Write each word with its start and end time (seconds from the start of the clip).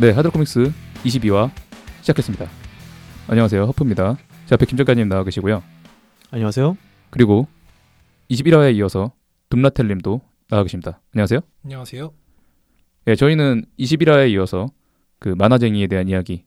네, 0.00 0.12
하드코믹스 0.12 0.72
22화 1.04 1.50
시작했습니다. 2.00 2.48
안녕하세요, 3.28 3.64
허프입니다. 3.64 4.16
제 4.46 4.54
앞에 4.54 4.64
김 4.64 4.78
작가님 4.78 5.10
나와 5.10 5.24
계시고요. 5.24 5.62
안녕하세요. 6.30 6.78
그리고 7.10 7.46
21화에 8.30 8.74
이어서 8.76 9.12
둠라텔님도 9.50 10.22
나와 10.48 10.62
계십니다. 10.62 11.02
안녕하세요. 11.12 11.40
안녕하세요. 11.64 12.14
예, 13.08 13.14
저희는 13.14 13.66
21화에 13.78 14.30
이어서 14.30 14.68
그 15.18 15.34
만화쟁이에 15.36 15.86
대한 15.86 16.08
이야기, 16.08 16.46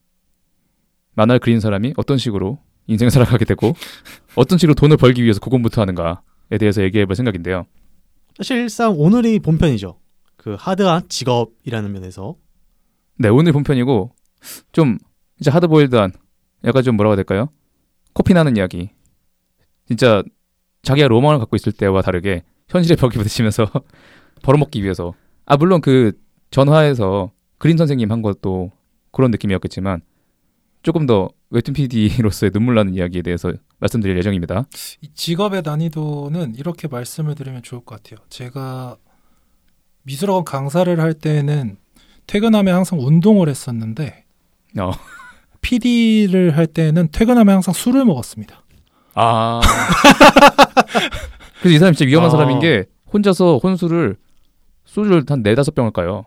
만화를 1.13 1.39
그린 1.39 1.59
사람이 1.59 1.93
어떤 1.95 2.17
식으로 2.17 2.57
인생을 2.87 3.11
살아가게 3.11 3.45
되고 3.45 3.75
어떤 4.33 4.57
식으로 4.57 4.73
돈을 4.73 4.97
벌기 4.97 5.21
위해서 5.21 5.39
고군부터 5.39 5.79
하는가에 5.79 6.57
대해서 6.59 6.81
얘기해볼 6.81 7.15
생각인데요. 7.15 7.67
사실상 8.35 8.95
오늘이 8.97 9.37
본편이죠. 9.37 9.99
그 10.37 10.55
하드한 10.57 11.07
직업이라는 11.07 11.91
면에서 11.91 12.35
네, 13.17 13.29
오늘 13.29 13.51
본편이고 13.51 14.11
좀 14.71 14.97
이제 15.39 15.51
하드보일드한 15.51 16.11
약간 16.65 16.83
좀 16.83 16.95
뭐라고 16.95 17.11
해야 17.11 17.15
될까요? 17.17 17.49
코피 18.13 18.33
나는 18.33 18.57
이야기. 18.57 18.89
진짜 19.87 20.23
자기가 20.81 21.07
로망을 21.07 21.39
갖고 21.39 21.55
있을 21.55 21.71
때와 21.71 22.01
다르게 22.01 22.43
현실에 22.69 22.95
벽이 22.95 23.13
부딪히면서 23.17 23.69
벌어먹기 24.41 24.83
위해서 24.83 25.13
아 25.45 25.57
물론 25.57 25.81
그 25.81 26.13
전화에서 26.51 27.31
그린 27.57 27.77
선생님 27.77 28.11
한 28.11 28.21
것도 28.21 28.71
그런 29.11 29.31
느낌이었겠지만 29.31 30.01
조금 30.81 31.05
더 31.05 31.29
웹툰 31.49 31.73
PD로서의 31.73 32.51
눈물 32.51 32.75
나는 32.75 32.93
이야기에 32.95 33.21
대해서 33.21 33.53
말씀드릴 33.79 34.17
예정입니다. 34.17 34.67
이 35.01 35.07
직업의 35.13 35.61
난이도는 35.63 36.55
이렇게 36.55 36.87
말씀을 36.87 37.35
드리면 37.35 37.61
좋을 37.61 37.85
것 37.85 38.01
같아요. 38.01 38.25
제가 38.29 38.97
미술학원 40.03 40.43
강사를 40.43 40.99
할 40.99 41.13
때는 41.13 41.77
퇴근하면 42.27 42.75
항상 42.75 42.99
운동을 42.99 43.49
했었는데 43.49 44.23
어. 44.79 44.91
PD를 45.61 46.57
할 46.57 46.67
때는 46.67 47.09
퇴근하면 47.11 47.55
항상 47.55 47.73
술을 47.73 48.05
먹었습니다. 48.05 48.63
아. 49.15 49.61
그래서 51.61 51.75
이 51.75 51.79
사람이 51.79 51.95
진짜 51.95 52.07
위험한 52.09 52.27
아. 52.27 52.31
사람인 52.31 52.59
게 52.59 52.85
혼자서 53.13 53.59
혼술을 53.63 54.17
소주를 54.85 55.23
한 55.29 55.43
네다섯 55.43 55.73
병을 55.75 55.91
까요. 55.91 56.25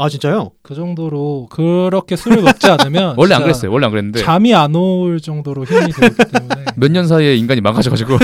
아 0.00 0.08
진짜요? 0.08 0.52
그 0.62 0.74
정도로 0.76 1.48
그렇게 1.50 2.14
술을 2.14 2.42
먹지 2.42 2.68
않으면 2.68 3.14
원래 3.18 3.34
안 3.34 3.42
그랬어요. 3.42 3.72
원래 3.72 3.84
안 3.86 3.90
그랬는데 3.90 4.22
잠이 4.22 4.54
안 4.54 4.74
올 4.76 5.20
정도로 5.20 5.64
힘이 5.64 5.90
들기 5.92 6.16
때문에 6.32 6.64
몇 6.76 6.92
년 6.92 7.08
사이에 7.08 7.34
인간이 7.36 7.60
망가져가지고 7.60 8.16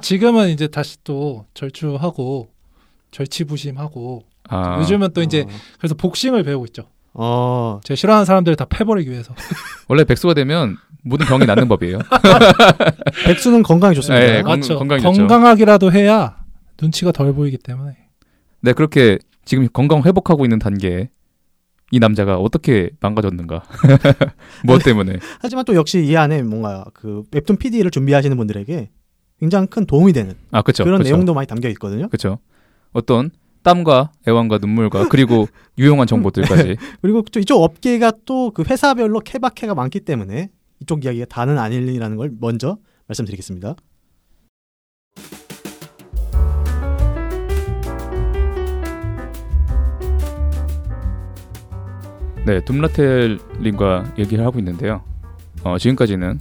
지금은 0.00 0.48
이제 0.48 0.66
다시 0.68 0.96
또 1.04 1.44
절주하고 1.52 2.48
절치부심하고 3.10 4.22
아. 4.52 4.78
요즘은 4.80 5.12
또 5.14 5.22
이제 5.22 5.46
그래서 5.78 5.94
복싱을 5.94 6.42
배우고 6.44 6.66
있죠. 6.66 6.84
어, 7.14 7.80
제가 7.84 7.96
싫어하는 7.96 8.24
사람들 8.24 8.54
다 8.56 8.64
패버리기 8.66 9.10
위해서. 9.10 9.34
원래 9.88 10.04
백수가 10.04 10.34
되면 10.34 10.76
모든 11.04 11.26
병이 11.26 11.44
낫는 11.46 11.68
법이에요. 11.68 11.98
백수는 13.26 13.62
건강에 13.62 13.94
좋습니다. 13.94 14.24
네, 14.24 14.42
건- 14.42 14.60
맞죠. 14.60 14.78
건강이 14.78 15.02
좋죠. 15.02 15.18
건강하기라도 15.18 15.92
해야 15.92 16.36
눈치가 16.80 17.12
덜 17.12 17.32
보이기 17.34 17.58
때문에. 17.58 17.96
네, 18.60 18.72
그렇게 18.72 19.18
지금 19.44 19.68
건강 19.72 20.02
회복하고 20.02 20.44
있는 20.44 20.58
단계에 20.58 21.10
이 21.90 21.98
남자가 21.98 22.38
어떻게 22.38 22.90
망가졌는가? 23.00 23.62
무엇 24.64 24.82
때문에? 24.82 25.18
하지만 25.40 25.64
또 25.64 25.74
역시 25.74 26.02
이 26.04 26.16
안에 26.16 26.42
뭔가 26.42 26.84
그 26.94 27.22
웹툰 27.32 27.56
PD를 27.56 27.90
준비하시는 27.90 28.34
분들에게 28.36 28.88
굉장히 29.40 29.66
큰 29.66 29.84
도움이 29.84 30.12
되는 30.12 30.34
아, 30.52 30.62
그렇죠. 30.62 30.84
그런 30.84 30.98
그렇죠. 30.98 31.12
내용도 31.14 31.34
많이 31.34 31.46
담겨 31.46 31.68
있거든요. 31.70 32.08
그렇죠. 32.08 32.38
어떤 32.92 33.30
땀과 33.62 34.12
애완과 34.28 34.58
눈물과 34.58 35.08
그리고 35.08 35.46
유용한 35.78 36.06
정보들까지. 36.06 36.76
그리고 37.00 37.22
또 37.22 37.40
이쪽 37.40 37.62
업계가 37.62 38.12
또 38.24 38.50
그 38.52 38.62
회사별로 38.68 39.20
케바케가 39.20 39.74
많기 39.74 40.00
때문에 40.00 40.50
이쪽 40.80 41.04
이야기가 41.04 41.26
다는 41.26 41.58
아니라는 41.58 42.16
걸 42.16 42.32
먼저 42.40 42.76
말씀드리겠습니다. 43.06 43.76
네, 52.44 52.60
둠라텔님과 52.64 54.14
얘기를 54.18 54.44
하고 54.44 54.58
있는데요. 54.58 55.02
어, 55.62 55.78
지금까지는 55.78 56.40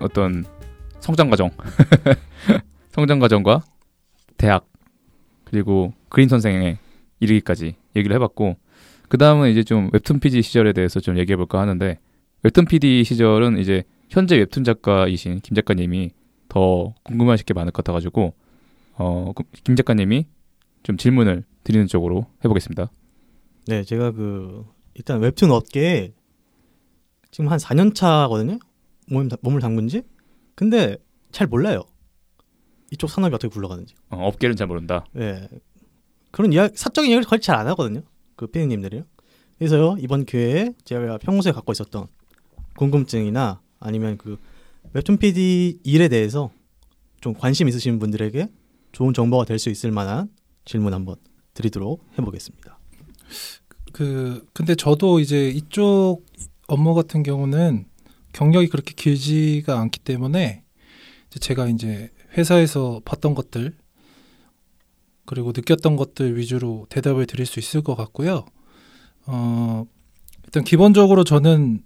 어떤 0.00 0.44
성장 1.00 1.28
과정, 1.28 1.50
성장 2.90 3.18
과정과 3.18 3.62
대학 4.38 4.66
그리고 5.44 5.92
그린 6.14 6.28
선생에 6.28 6.78
이르기까지 7.18 7.74
얘기를 7.96 8.14
해봤고 8.14 8.56
그 9.08 9.18
다음은 9.18 9.50
이제 9.50 9.64
좀 9.64 9.90
웹툰 9.92 10.20
PD 10.20 10.42
시절에 10.42 10.72
대해서 10.72 11.00
좀 11.00 11.18
얘기해볼까 11.18 11.60
하는데 11.60 11.98
웹툰 12.44 12.66
PD 12.66 13.02
시절은 13.02 13.58
이제 13.58 13.82
현재 14.10 14.36
웹툰 14.36 14.62
작가이신 14.62 15.40
김 15.40 15.56
작가님이 15.56 16.10
더 16.48 16.94
궁금하실 17.02 17.46
게 17.46 17.52
많을 17.54 17.72
것 17.72 17.82
같아가지고 17.82 18.32
어, 18.96 19.32
그- 19.34 19.42
김 19.64 19.74
작가님이 19.74 20.26
좀 20.84 20.96
질문을 20.96 21.42
드리는 21.64 21.86
쪽으로 21.88 22.26
해보겠습니다. 22.44 22.92
네, 23.66 23.82
제가 23.82 24.12
그 24.12 24.64
일단 24.94 25.20
웹툰 25.20 25.50
업계에 25.50 26.12
지금 27.32 27.50
한 27.50 27.58
4년 27.58 27.92
차거든요. 27.92 28.58
몸, 29.08 29.28
몸을 29.40 29.60
담근 29.60 29.88
지. 29.88 30.02
근데 30.54 30.96
잘 31.32 31.48
몰라요. 31.48 31.82
이쪽 32.92 33.10
산업이 33.10 33.34
어떻게 33.34 33.52
굴러가는지. 33.52 33.96
어, 34.10 34.28
업계는 34.28 34.54
잘 34.54 34.68
모른다. 34.68 35.06
예. 35.16 35.48
그런 36.34 36.52
이야기, 36.52 36.76
사적인 36.76 37.10
이야기를 37.12 37.28
거의 37.28 37.40
잘 37.40 37.54
안 37.56 37.68
하거든요. 37.68 38.02
그 38.34 38.48
피디님들이요. 38.48 39.04
그래서요, 39.58 39.94
이번 40.00 40.24
기회에 40.24 40.72
제가 40.84 41.18
평소에 41.18 41.52
갖고 41.52 41.70
있었던 41.70 42.08
궁금증이나 42.76 43.60
아니면 43.78 44.18
그 44.18 44.36
웹툰 44.94 45.18
PD 45.18 45.78
일에 45.84 46.08
대해서 46.08 46.50
좀 47.20 47.34
관심 47.34 47.68
있으신 47.68 48.00
분들에게 48.00 48.48
좋은 48.90 49.14
정보가 49.14 49.44
될 49.44 49.60
수 49.60 49.70
있을 49.70 49.92
만한 49.92 50.28
질문 50.64 50.92
한번 50.92 51.14
드리도록 51.54 52.04
해보겠습니다. 52.18 52.80
그 53.92 54.44
근데 54.52 54.74
저도 54.74 55.20
이제 55.20 55.48
이쪽 55.50 56.26
업무 56.66 56.94
같은 56.94 57.22
경우는 57.22 57.86
경력이 58.32 58.66
그렇게 58.68 58.92
길지가 58.96 59.78
않기 59.78 60.00
때문에 60.00 60.64
제가 61.30 61.68
이제 61.68 62.10
회사에서 62.36 63.00
봤던 63.04 63.36
것들 63.36 63.76
그리고 65.26 65.52
느꼈던 65.54 65.96
것들 65.96 66.36
위주로 66.36 66.86
대답을 66.90 67.26
드릴 67.26 67.46
수 67.46 67.58
있을 67.58 67.82
것 67.82 67.94
같고요. 67.94 68.44
어, 69.26 69.86
일단 70.44 70.64
기본적으로 70.64 71.24
저는 71.24 71.82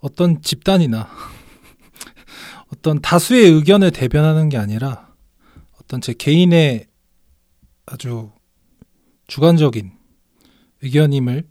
어떤 0.00 0.42
집단이나 0.42 1.08
어떤 2.72 3.00
다수의 3.00 3.50
의견을 3.50 3.90
대변하는 3.90 4.48
게 4.48 4.56
아니라 4.56 5.14
어떤 5.80 6.00
제 6.00 6.12
개인의 6.12 6.86
아주 7.86 8.30
주관적인 9.26 9.92
의견임을 10.82 11.44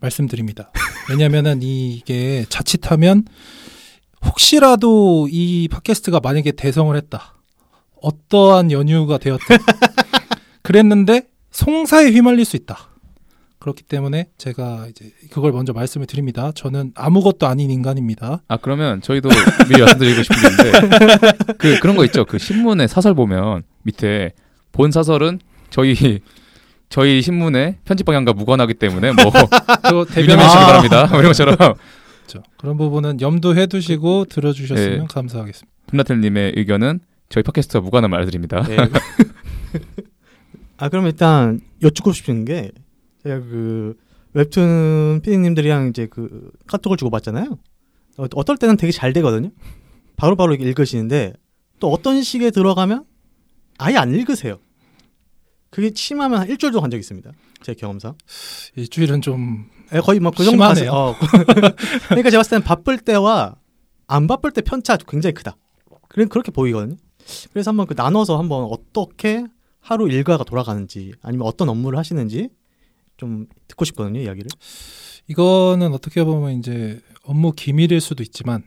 말씀드립니다. 0.00 0.70
왜냐하면은 1.10 1.62
이게 1.62 2.44
자칫하면 2.48 3.24
혹시라도 4.24 5.28
이 5.30 5.68
팟캐스트가 5.68 6.20
만약에 6.20 6.52
대성을 6.52 6.94
했다. 6.96 7.34
어떠한 8.04 8.70
연유가 8.70 9.18
되었다. 9.18 9.44
그랬는데 10.62 11.22
송사에 11.50 12.10
휘말릴 12.10 12.44
수 12.44 12.56
있다. 12.56 12.90
그렇기 13.58 13.82
때문에 13.84 14.26
제가 14.36 14.88
이제 14.90 15.10
그걸 15.30 15.52
먼저 15.52 15.72
말씀을 15.72 16.06
드립니다. 16.06 16.52
저는 16.54 16.92
아무것도 16.94 17.46
아닌 17.46 17.70
인간입니다. 17.70 18.42
아 18.46 18.56
그러면 18.58 19.00
저희도 19.00 19.30
미리 19.68 19.80
말씀드리고 19.80 20.22
싶은 20.22 20.36
게 20.36 20.46
있는데 20.66 21.32
그 21.56 21.78
그런 21.80 21.96
거 21.96 22.04
있죠. 22.04 22.26
그 22.26 22.38
신문에 22.38 22.86
사설 22.86 23.14
보면 23.14 23.62
밑에 23.82 24.32
본 24.72 24.90
사설은 24.90 25.40
저희 25.70 26.20
저희 26.90 27.22
신문의 27.22 27.78
편집 27.86 28.04
방향과 28.04 28.34
무관하기 28.34 28.74
때문에 28.74 29.12
뭐 29.12 29.32
그 29.88 30.20
유념해 30.20 30.42
대변하시기 30.42 30.42
주시기 30.42 30.62
아. 30.62 30.66
바랍니다. 30.66 31.06
뭐 31.06 31.18
이런 31.20 31.30
것처럼 31.30 31.56
바랍니다. 31.56 31.84
그런 32.58 32.76
부분은 32.76 33.20
염두해 33.22 33.66
두시고 33.66 34.26
들어주셨으면 34.26 35.02
예. 35.02 35.06
감사하겠습니다. 35.08 35.74
둠나텔님의 35.86 36.52
의견은 36.56 37.00
저희 37.28 37.42
팟캐스트와 37.42 37.82
무관함을 37.82 38.16
알려드립니다. 38.18 38.62
네. 38.62 38.76
아 40.76 40.88
그럼 40.88 41.06
일단 41.06 41.60
여쭙고 41.82 42.12
싶은 42.12 42.44
게 42.44 42.70
제가 43.22 43.38
그 43.40 43.96
웹툰 44.34 45.20
피디님들이랑 45.22 45.88
이제 45.88 46.06
그 46.10 46.50
카톡을 46.66 46.96
주고 46.96 47.10
받잖아요. 47.10 47.58
어, 48.18 48.26
어떨 48.34 48.56
때는 48.56 48.76
되게 48.76 48.92
잘 48.92 49.12
되거든요. 49.12 49.50
바로 50.16 50.36
바로 50.36 50.54
읽으시는데 50.54 51.32
또 51.80 51.90
어떤 51.90 52.22
식에 52.22 52.50
들어가면 52.50 53.04
아예 53.78 53.96
안 53.96 54.14
읽으세요. 54.14 54.58
그게 55.70 55.90
심하면 55.94 56.40
한 56.40 56.48
일주일도 56.48 56.80
간적 56.80 56.98
있습니다. 57.00 57.32
제 57.62 57.74
경험상. 57.74 58.14
일주일은 58.76 59.20
좀 59.22 59.68
예, 59.92 60.00
거의 60.00 60.20
뭐 60.20 60.30
그 60.30 60.44
정도 60.44 60.50
심하네요. 60.52 60.90
갔어요. 60.90 60.92
어. 60.92 61.16
그러니까 62.08 62.30
제가 62.30 62.40
봤을 62.40 62.50
때는 62.50 62.62
바쁠 62.62 62.98
때와 62.98 63.56
안 64.06 64.26
바쁠 64.26 64.52
때 64.52 64.60
편차가 64.60 65.04
굉장히 65.08 65.34
크다. 65.34 65.56
그래 66.08 66.26
그렇게 66.26 66.52
보이거든요. 66.52 66.96
그래서 67.52 67.70
한번 67.70 67.86
그 67.86 67.94
나눠서 67.96 68.38
한번 68.38 68.64
어떻게 68.70 69.44
하루 69.80 70.08
일과가 70.08 70.44
돌아가는지 70.44 71.12
아니면 71.22 71.46
어떤 71.46 71.68
업무를 71.68 71.98
하시는지 71.98 72.48
좀 73.16 73.46
듣고 73.68 73.84
싶거든요 73.84 74.20
이야기를. 74.20 74.48
이거는 75.28 75.92
어떻게 75.92 76.24
보면 76.24 76.58
이제 76.58 77.00
업무 77.24 77.52
기밀일 77.52 78.00
수도 78.00 78.22
있지만 78.22 78.62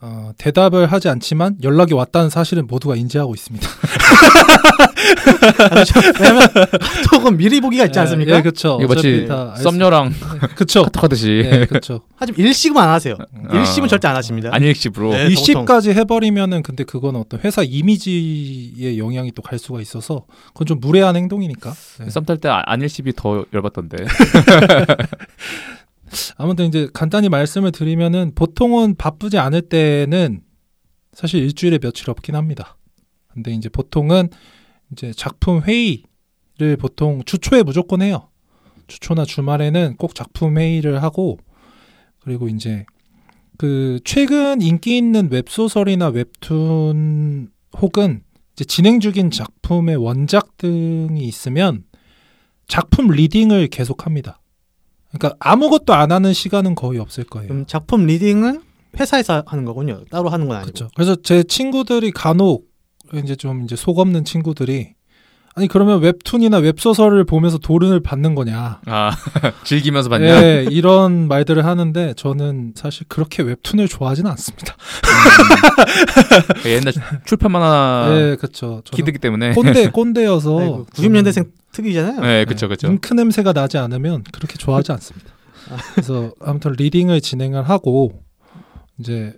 어, 0.00 0.32
대답을 0.36 0.90
하지 0.90 1.08
않지만 1.08 1.58
연락이 1.62 1.94
왔다는 1.94 2.28
사실은 2.28 2.66
모두가 2.66 2.96
인지하고 2.96 3.34
있습니다. 3.34 3.68
왜냐면 6.20 6.48
카톡은 7.10 7.36
미리 7.36 7.60
보기가 7.60 7.86
있지 7.86 7.98
않습니까? 8.00 8.36
예, 8.36 8.42
그렇죠. 8.42 8.78
이거 8.82 8.94
마치 8.94 9.26
썸녀랑 9.62 10.12
그렇죠. 10.56 10.82
카톡 10.84 11.04
하듯이 11.04 11.42
예, 11.44 11.66
그렇죠. 11.66 12.02
하지만 12.16 12.40
일식은 12.40 12.80
안 12.80 12.88
하세요. 12.88 13.16
어. 13.20 13.56
일식은 13.56 13.88
절대 13.88 14.08
안 14.08 14.16
하십니다. 14.16 14.50
안일식으로 14.52 15.10
네. 15.10 15.26
일시까지 15.26 15.90
해버리면은 15.90 16.62
근데 16.62 16.84
그건 16.84 17.16
어떤 17.16 17.40
회사 17.40 17.62
이미지에 17.62 18.98
영향이 18.98 19.32
또 19.32 19.42
갈 19.42 19.58
수가 19.58 19.80
있어서 19.80 20.24
그건 20.54 20.66
좀 20.66 20.80
무례한 20.80 21.16
행동이니까. 21.16 21.72
네. 22.00 22.10
썸탈 22.10 22.38
때 22.38 22.48
안일십이 22.48 23.12
더 23.16 23.44
열받던데. 23.52 23.96
아무튼 26.36 26.66
이제 26.66 26.88
간단히 26.92 27.28
말씀을 27.28 27.72
드리면은 27.72 28.32
보통은 28.34 28.96
바쁘지 28.96 29.38
않을 29.38 29.62
때는 29.62 30.40
사실 31.12 31.42
일주일에 31.42 31.78
며칠 31.78 32.10
없긴 32.10 32.34
합니다. 32.34 32.76
근데 33.32 33.52
이제 33.52 33.68
보통은 33.68 34.28
이제 34.92 35.12
작품 35.16 35.62
회의를 35.62 36.76
보통 36.78 37.22
주초에 37.24 37.62
무조건 37.62 38.02
해요. 38.02 38.28
주초나 38.86 39.24
주말에는 39.24 39.96
꼭 39.96 40.14
작품 40.14 40.58
회의를 40.58 41.02
하고 41.02 41.38
그리고 42.20 42.48
이제 42.48 42.84
그 43.56 44.00
최근 44.04 44.60
인기 44.60 44.96
있는 44.96 45.30
웹소설이나 45.30 46.08
웹툰 46.08 47.50
혹은 47.80 48.22
이제 48.52 48.64
진행 48.64 49.00
중인 49.00 49.30
작품의 49.30 49.96
원작 49.96 50.56
등이 50.58 51.22
있으면 51.24 51.84
작품 52.68 53.08
reading을 53.08 53.68
계속합니다. 53.68 54.40
그러니까 55.10 55.36
아무것도 55.40 55.94
안 55.94 56.12
하는 56.12 56.32
시간은 56.32 56.74
거의 56.74 56.98
없을 56.98 57.24
거예요. 57.24 57.48
그럼 57.48 57.66
작품 57.66 58.06
reading은 58.06 58.62
회사에서 58.98 59.42
하는 59.46 59.64
거군요. 59.64 60.04
따로 60.10 60.28
하는 60.28 60.48
건 60.48 60.58
아니고. 60.58 60.72
그렇죠. 60.72 60.90
그래서 60.94 61.16
제 61.16 61.42
친구들이 61.42 62.10
간혹 62.12 62.71
이제 63.18 63.34
좀 63.36 63.64
이제 63.64 63.76
속 63.76 63.98
없는 63.98 64.24
친구들이 64.24 64.94
아니 65.54 65.68
그러면 65.68 66.00
웹툰이나 66.00 66.58
웹소설을 66.58 67.24
보면서 67.24 67.58
돈을 67.58 68.00
받는 68.00 68.34
거냐? 68.34 68.80
아 68.86 69.10
즐기면서 69.64 70.08
봤냐? 70.08 70.42
예, 70.42 70.66
이런 70.70 71.28
말들을 71.28 71.64
하는데 71.64 72.14
저는 72.14 72.72
사실 72.74 73.04
그렇게 73.06 73.42
웹툰을 73.42 73.86
좋아하지는 73.86 74.30
않습니다. 74.30 74.74
그 76.62 76.70
옛날 76.70 76.94
출판 77.26 77.52
만화 77.52 78.06
예, 78.12 78.36
그렇죠. 78.36 78.82
기드기 78.90 79.18
때문에. 79.18 79.52
꼰대 79.52 79.88
꼰대여서 79.92 80.58
아이고, 80.58 80.86
90년대생 80.86 81.50
특이잖아요. 81.72 82.20
네, 82.20 82.44
그쵸, 82.46 82.68
그쵸. 82.68 82.86
잉크 82.86 83.12
냄새가 83.12 83.52
나지 83.52 83.76
않으면 83.76 84.24
그렇게 84.32 84.56
좋아하지 84.56 84.92
않습니다. 84.92 85.32
그래서 85.94 86.32
아무튼 86.40 86.72
리딩을 86.72 87.20
진행을 87.20 87.68
하고 87.68 88.22
이제 88.98 89.34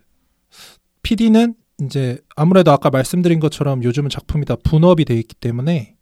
PD는 1.02 1.54
이제 1.82 2.18
아무래도 2.36 2.70
아까 2.72 2.90
말씀드린 2.90 3.40
것처럼 3.40 3.82
요즘은 3.82 4.10
작품이 4.10 4.44
다 4.44 4.56
분업이 4.62 5.04
돼 5.04 5.14
있기 5.16 5.34
때문에 5.34 5.96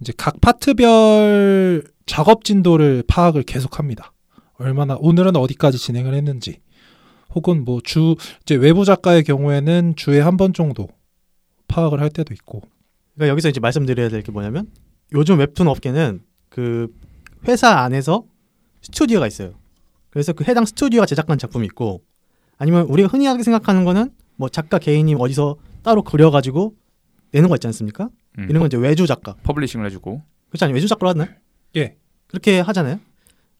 이제 0.00 0.12
각 0.16 0.40
파트별 0.40 1.84
작업 2.06 2.44
진도를 2.44 3.04
파악을 3.06 3.42
계속합니다. 3.44 4.12
얼마나 4.54 4.96
오늘은 5.00 5.36
어디까지 5.36 5.78
진행을 5.78 6.14
했는지 6.14 6.60
혹은 7.34 7.64
뭐 7.64 7.80
주 7.82 8.16
이제 8.42 8.54
외부 8.54 8.84
작가의 8.84 9.24
경우에는 9.24 9.94
주에 9.96 10.20
한 10.20 10.36
번 10.36 10.52
정도 10.52 10.88
파악을 11.68 12.00
할 12.00 12.10
때도 12.10 12.34
있고 12.34 12.60
그러니까 13.14 13.30
여기서 13.32 13.48
이제 13.48 13.60
말씀드려야 13.60 14.08
될 14.10 14.22
게 14.22 14.30
뭐냐면 14.30 14.70
요즘 15.14 15.38
웹툰 15.38 15.68
업계는 15.68 16.22
그 16.50 16.88
회사 17.48 17.70
안에서 17.80 18.24
스튜디오가 18.82 19.26
있어요. 19.26 19.54
그래서 20.10 20.32
그 20.34 20.44
해당 20.44 20.66
스튜디오가 20.66 21.06
제작한 21.06 21.38
작품이 21.38 21.64
있고 21.66 22.02
아니면 22.58 22.82
우리가 22.86 23.08
흔히 23.08 23.26
하게 23.26 23.42
생각하는 23.42 23.84
거는 23.84 24.10
뭐 24.42 24.48
작가 24.48 24.80
개인이 24.80 25.14
어디서 25.14 25.56
따로 25.84 26.02
그려가지고 26.02 26.74
내는 27.30 27.48
거 27.48 27.54
있지 27.54 27.68
않습니까? 27.68 28.10
음, 28.38 28.46
이런 28.50 28.58
건 28.58 28.66
이제 28.66 28.76
외주 28.76 29.06
작가. 29.06 29.36
publishing을 29.44 29.86
해주고. 29.86 30.20
그렇지 30.48 30.64
않아요? 30.64 30.74
외주 30.74 30.88
작가로 30.88 31.10
하나요? 31.10 31.28
예. 31.76 31.96
그렇게 32.26 32.58
하잖아요. 32.58 32.98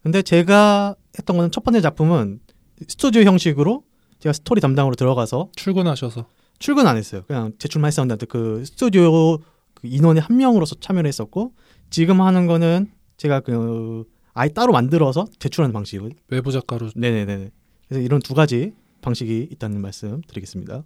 근데 0.03 0.23
제가 0.23 0.97
했던 1.17 1.37
거는 1.37 1.53
첫 1.53 1.63
번째 1.63 1.81
작품은 1.81 2.41
스튜디오 2.89 3.23
형식으로 3.23 3.85
제가 4.19 4.33
스토리 4.33 4.61
담당으로 4.61 4.97
들어가서 4.97 5.51
출근하셔서 5.55 6.27
출근 6.59 6.89
안 6.89 6.97
했어요. 6.97 7.23
그냥 7.29 7.53
제출만 7.61 7.87
했었는데 7.87 8.27
그 8.27 8.65
스튜디오 8.65 9.39
그 9.75 9.85
인원의 9.85 10.21
한 10.21 10.37
명으로서 10.37 10.75
참여를 10.81 11.07
했었고 11.07 11.53
지금 11.91 12.21
하는 12.21 12.49
거는 12.49 12.91
제가 13.19 13.39
그 13.39 14.05
아예 14.35 14.49
따로 14.49 14.73
만들어서 14.73 15.27
제출하는 15.39 15.73
방식을 15.73 16.11
외부 16.27 16.51
작가로 16.51 16.91
네네네. 16.97 17.53
그래서 17.87 18.03
이런 18.05 18.19
두 18.21 18.35
가지 18.35 18.73
방식이 19.07 19.49
있다는 19.53 19.81
말씀 19.83 20.23
드리겠습니다. 20.27 20.85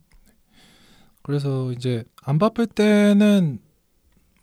그래서 1.23 1.73
이제 1.73 2.05
안 2.25 2.39
바쁠 2.39 2.67
때는 2.67 3.59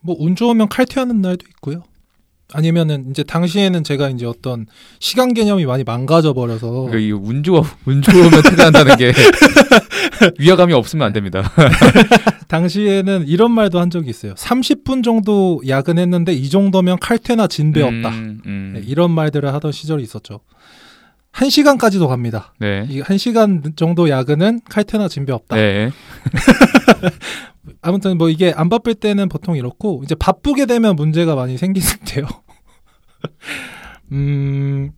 뭐 0.01 0.15
운 0.19 0.35
좋으면 0.35 0.67
칼퇴하는 0.69 1.21
날도 1.21 1.45
있고요. 1.49 1.83
아니면은 2.51 3.09
이제 3.09 3.23
당시에는 3.23 3.83
제가 3.83 4.09
이제 4.09 4.25
어떤 4.27 4.67
시간 4.99 5.33
개념이 5.33 5.65
많이 5.65 5.83
망가져 5.83 6.33
버려서 6.33 6.69
그러니까 6.71 6.99
이운 6.99 7.41
좋아 7.41 7.63
운 7.85 8.01
좋으면 8.01 8.43
퇴근한다는 8.43 8.97
게 8.97 9.11
위화감이 10.37 10.73
없으면 10.73 11.07
안 11.07 11.13
됩니다. 11.13 11.49
당시에는 12.49 13.27
이런 13.27 13.51
말도 13.51 13.79
한 13.79 13.89
적이 13.89 14.09
있어요. 14.11 14.33
30분 14.35 15.03
정도 15.03 15.61
야근했는데 15.67 16.33
이 16.33 16.49
정도면 16.49 16.99
칼퇴나 16.99 17.47
진배 17.47 17.81
없다. 17.81 18.09
음, 18.09 18.41
음. 18.45 18.71
네, 18.75 18.81
이런 18.85 19.11
말들을 19.11 19.51
하던 19.53 19.71
시절이 19.71 20.03
있었죠. 20.03 20.41
한 21.33 21.50
시간까지도 21.50 22.07
갑니다. 22.07 22.53
네. 22.59 22.85
이한 22.89 23.18
시간 23.18 23.74
정도 23.75 24.07
야근은 24.07 24.62
칼퇴나 24.69 25.07
진배 25.07 25.33
없다. 25.33 25.56
네. 25.56 25.89
아무튼 27.81 28.19
뭐 28.19 28.30
이게 28.30 28.53
안 28.56 28.69
바쁠 28.69 28.94
때는 28.94 29.30
보통 29.30 29.57
이렇고 29.57 30.01
이제 30.03 30.13
바쁘게 30.13 30.68
되면 30.68 30.95
문제가 30.95 31.33
많이 31.33 31.57
생기는데요. 31.57 32.27
음 34.13 34.91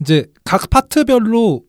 이제 0.00 0.26
각 0.44 0.68
파트별로 0.68 1.62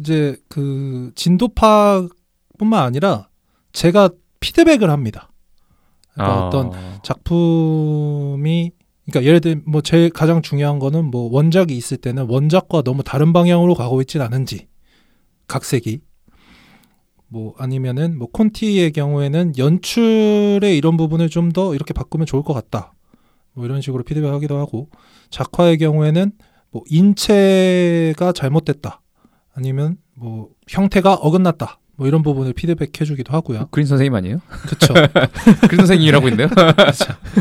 이제 0.00 0.36
그 0.48 1.12
진도 1.14 1.46
파뿐만 1.46 2.82
아니라 2.82 3.28
제가 3.72 4.10
피드백을 4.40 4.90
합니다. 4.90 5.30
그러니까 6.14 6.34
아, 6.34 6.46
어떤 6.46 6.72
작품이 7.04 8.72
그러니까 9.06 9.26
예를 9.28 9.40
들면 9.40 9.64
뭐 9.66 9.80
제일 9.80 10.10
가장 10.10 10.42
중요한 10.42 10.78
거는 10.78 11.06
뭐 11.06 11.30
원작이 11.32 11.76
있을 11.76 11.96
때는 11.96 12.26
원작과 12.28 12.82
너무 12.82 13.02
다른 13.02 13.32
방향으로 13.32 13.74
가고 13.74 14.00
있진 14.00 14.20
않은지 14.20 14.66
각색이 15.46 16.00
뭐 17.28 17.54
아니면은 17.58 18.18
뭐 18.18 18.28
콘티의 18.28 18.92
경우에는 18.92 19.54
연출의 19.58 20.76
이런 20.76 20.96
부분을 20.96 21.28
좀 21.28 21.52
더 21.52 21.74
이렇게 21.74 21.92
바꾸면 21.94 22.26
좋을 22.26 22.42
것 22.42 22.52
같다. 22.52 22.94
뭐 23.52 23.64
이런 23.64 23.80
식으로 23.80 24.02
피드백하기도 24.02 24.58
하고 24.58 24.90
작화의 25.30 25.78
경우에는 25.78 26.32
뭐 26.70 26.82
인체가 26.90 28.32
잘못됐다. 28.32 29.00
아니면 29.54 29.96
뭐 30.14 30.50
형태가 30.68 31.14
어긋났다. 31.14 31.78
뭐 31.96 32.06
이런 32.06 32.22
부분을 32.22 32.52
피드백 32.52 33.00
해주기도 33.00 33.32
하고요. 33.32 33.68
그린 33.70 33.86
선생님 33.86 34.14
아니에요? 34.14 34.40
그렇죠. 34.48 34.94
그린 35.68 35.78
선생님이라고 35.78 36.28
있네요. 36.28 36.48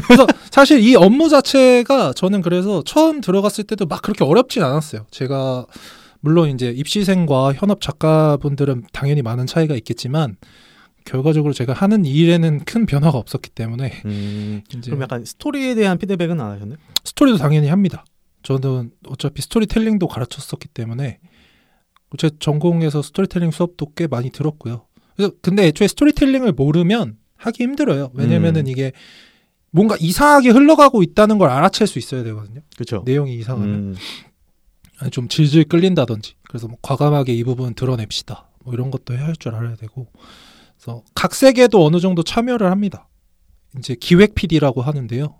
그래서 0.07 0.25
사실 0.49 0.79
이 0.79 0.95
업무 0.95 1.27
자체가 1.29 2.13
저는 2.13 2.41
그래서 2.41 2.81
처음 2.85 3.21
들어갔을 3.21 3.65
때도 3.65 3.85
막 3.85 4.01
그렇게 4.01 4.23
어렵진 4.23 4.63
않았어요. 4.63 5.05
제가 5.11 5.65
물론 6.21 6.49
이제 6.49 6.71
입시생과 6.71 7.53
현업 7.53 7.81
작가분들은 7.81 8.85
당연히 8.93 9.21
많은 9.21 9.45
차이가 9.45 9.75
있겠지만 9.75 10.37
결과적으로 11.03 11.53
제가 11.53 11.73
하는 11.73 12.03
일에는 12.05 12.65
큰 12.65 12.85
변화가 12.85 13.17
없었기 13.17 13.51
때문에 13.51 14.01
이제 14.73 14.89
그럼 14.89 15.03
약간 15.03 15.23
스토리에 15.23 15.75
대한 15.75 15.97
피드백은 15.99 16.39
안 16.41 16.51
하셨나요? 16.53 16.77
스토리도 17.03 17.37
당연히 17.37 17.67
합니다. 17.67 18.05
저는 18.41 18.91
어차피 19.07 19.41
스토리텔링도 19.41 20.07
가르쳤었기 20.07 20.69
때문에 20.69 21.19
제 22.17 22.29
전공에서 22.39 23.01
스토리텔링 23.01 23.51
수업도 23.51 23.93
꽤 23.95 24.07
많이 24.07 24.29
들었고요. 24.29 24.85
그래서 25.15 25.33
근데 25.41 25.65
애초에 25.67 25.87
스토리텔링을 25.87 26.53
모르면 26.53 27.17
하기 27.37 27.63
힘들어요. 27.63 28.11
왜냐면은 28.13 28.61
음. 28.61 28.67
이게 28.67 28.91
뭔가 29.71 29.95
이상하게 29.99 30.49
흘러가고 30.49 31.03
있다는 31.03 31.37
걸 31.37 31.49
알아챌 31.49 31.85
수 31.85 31.99
있어야 31.99 32.23
되거든요. 32.23 32.61
그렇죠. 32.75 33.03
내용이 33.05 33.35
이상하면 33.35 33.73
음, 33.75 33.95
아니, 34.99 35.11
좀 35.11 35.27
질질 35.27 35.65
끌린다든지 35.65 36.35
그래서 36.47 36.67
뭐 36.67 36.77
과감하게 36.81 37.33
이 37.33 37.43
부분 37.43 37.73
드러냅시다. 37.75 38.49
뭐 38.63 38.73
이런 38.73 38.89
것도 38.91 39.13
해야 39.13 39.25
할 39.25 39.35
줄 39.35 39.53
알아야 39.53 39.75
되고 39.75 40.07
그래서 40.77 41.03
각색에도 41.13 41.85
어느 41.85 41.99
정도 41.99 42.23
참여를 42.23 42.71
합니다. 42.71 43.07
이제 43.77 43.95
기획 43.99 44.35
PD라고 44.35 44.81
하는데요. 44.81 45.39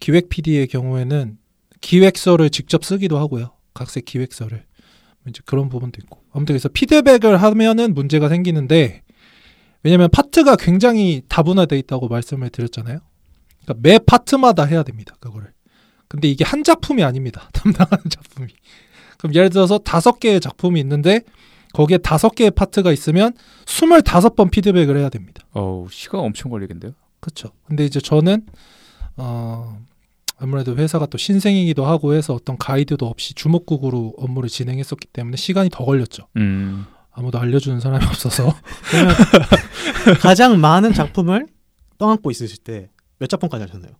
기획 0.00 0.28
PD의 0.28 0.68
경우에는 0.68 1.38
기획서를 1.80 2.50
직접 2.50 2.84
쓰기도 2.84 3.18
하고요. 3.18 3.52
각색 3.74 4.04
기획서를 4.04 4.64
이제 5.28 5.40
그런 5.44 5.68
부분도 5.68 6.00
있고 6.02 6.20
아무튼 6.32 6.54
그래서 6.54 6.68
피드백을 6.68 7.36
하면은 7.42 7.94
문제가 7.94 8.28
생기는데 8.28 9.02
왜냐면 9.82 10.08
파트가 10.10 10.56
굉장히 10.56 11.22
다분화돼 11.28 11.78
있다고 11.78 12.08
말씀을 12.08 12.50
드렸잖아요. 12.50 13.00
그러니까 13.64 13.88
매 13.88 13.98
파트마다 13.98 14.64
해야 14.64 14.82
됩니다. 14.82 15.14
그거를 15.20 15.52
근데 16.08 16.28
이게 16.28 16.44
한 16.44 16.62
작품이 16.62 17.02
아닙니다. 17.02 17.48
담당하는 17.54 18.04
작품이. 18.08 18.48
그럼 19.18 19.34
예를 19.34 19.50
들어서 19.50 19.78
다섯 19.78 20.20
개의 20.20 20.40
작품이 20.40 20.78
있는데 20.80 21.22
거기에 21.72 21.98
다섯 21.98 22.34
개의 22.34 22.50
파트가 22.50 22.92
있으면 22.92 23.32
스물다섯 23.66 24.36
번 24.36 24.50
피드백을 24.50 24.98
해야 24.98 25.08
됩니다. 25.08 25.42
어우 25.52 25.88
시간 25.90 26.20
엄청 26.20 26.50
걸리겠는데요. 26.50 26.92
그렇죠. 27.20 27.52
근데 27.66 27.84
이제 27.84 28.00
저는 28.00 28.44
어 29.16 29.78
아무래도 30.42 30.76
회사가 30.76 31.06
또 31.06 31.18
신생이기도 31.18 31.86
하고 31.86 32.14
해서 32.14 32.34
어떤 32.34 32.58
가이드도 32.58 33.06
없이 33.06 33.34
주먹국으로 33.34 34.14
업무를 34.18 34.48
진행했었기 34.48 35.08
때문에 35.12 35.36
시간이 35.36 35.70
더 35.70 35.84
걸렸죠. 35.84 36.26
음. 36.36 36.86
아무도 37.12 37.38
알려주는 37.38 37.78
사람이 37.78 38.04
없어서 38.06 38.54
가장 40.20 40.60
많은 40.60 40.94
작품을 40.94 41.46
떠안고 41.98 42.30
있으실 42.30 42.58
때 42.58 42.88
몇 43.22 43.28
작품까지 43.28 43.62
하셨나요? 43.62 43.92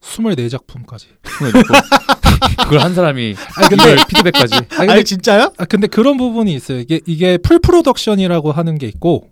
24작품까지. 0.00 1.06
그걸 2.62 2.78
한 2.78 2.94
사람이 2.94 3.34
아 3.56 3.68
근데 3.68 3.96
피드백까지. 4.08 4.54
아 4.54 4.60
근데, 4.78 4.92
아니 4.92 5.04
진짜요? 5.04 5.52
아, 5.58 5.64
근데 5.64 5.88
그런 5.88 6.16
부분이 6.16 6.54
있어요. 6.54 6.78
이게 6.78 7.00
이게 7.06 7.36
full 7.36 7.58
production이라고 7.58 8.52
하는 8.52 8.78
게 8.78 8.86
있고 8.86 9.31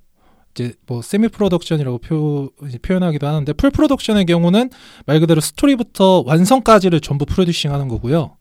이제 0.55 0.73
뭐 0.87 1.03
semi 1.03 1.29
production이라고 1.29 1.99
표, 1.99 2.51
이제 2.67 2.79
표현하기도 2.79 3.27
하는데 3.27 3.53
full 3.53 3.71
production의 3.71 4.27
경우는 4.27 4.71
말 5.07 5.21
그대로 5.21 5.41
스토리부터 5.41 6.25
완성까지를 6.27 7.01
전부 7.01 7.25
producing 7.25 7.73
하는 7.73 7.89
거고요. 7.89 8.37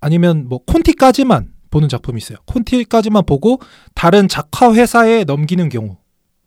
아니면 0.00 0.46
뭐 0.48 0.58
콘티까지만 0.66 1.48
보는 1.70 1.88
작품이 1.88 2.18
있어요. 2.18 2.38
콘티까지만 2.46 3.24
보고 3.24 3.60
다른 3.94 4.28
작화 4.28 4.72
회사에 4.72 5.24
넘기는 5.24 5.68
경우. 5.68 5.96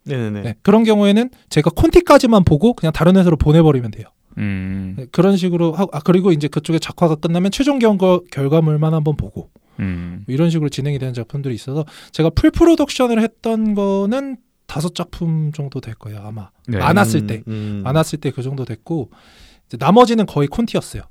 네네네. 0.04 0.42
네, 0.42 0.54
그런 0.62 0.84
경우에는 0.84 1.30
제가 1.50 1.70
콘티까지만 1.70 2.44
보고 2.44 2.74
그냥 2.74 2.92
다른 2.92 3.16
회사로 3.16 3.36
보내버리면 3.36 3.90
돼요. 3.90 4.06
음. 4.38 4.94
네, 4.96 5.06
그런 5.10 5.36
식으로 5.36 5.72
하고 5.72 5.90
아 5.92 6.00
그리고 6.00 6.30
이제 6.30 6.46
그쪽에 6.46 6.78
작화가 6.78 7.16
끝나면 7.16 7.50
최종 7.50 7.78
경거 7.78 8.22
결과물만 8.30 8.94
한번 8.94 9.16
보고 9.16 9.50
음. 9.80 10.24
뭐 10.26 10.34
이런 10.34 10.50
식으로 10.50 10.68
진행이 10.68 10.98
되는 10.98 11.12
작품들이 11.14 11.54
있어서 11.54 11.84
제가 12.12 12.30
풀 12.30 12.50
프로덕션을 12.50 13.20
했던 13.20 13.74
거는 13.74 14.36
다섯 14.66 14.94
작품 14.94 15.52
정도 15.52 15.80
될 15.80 15.94
거예요 15.94 16.20
아마. 16.22 16.50
네. 16.68 16.78
많았을 16.78 17.26
때. 17.26 17.42
음. 17.48 17.80
많았을 17.84 18.20
때 18.20 18.30
그 18.30 18.42
정도 18.42 18.64
됐고 18.64 19.10
이제 19.66 19.76
나머지는 19.78 20.26
거의 20.26 20.48
콘티였어요. 20.48 21.02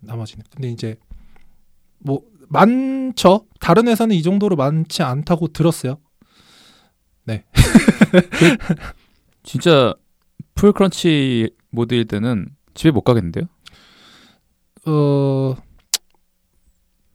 나머지는. 0.00 0.44
근데 0.50 0.68
이제 0.70 0.96
뭐 1.98 2.22
많죠. 2.48 3.46
다른 3.60 3.88
회사는 3.88 4.14
이 4.16 4.22
정도로 4.22 4.56
많지 4.56 5.02
않다고 5.02 5.48
들었어요. 5.48 5.98
진짜 9.42 9.94
풀 10.54 10.72
크런치 10.72 11.50
모드일 11.70 12.06
때는 12.06 12.48
집에 12.74 12.90
못 12.90 13.02
가겠는데요? 13.02 13.44
어 14.86 15.54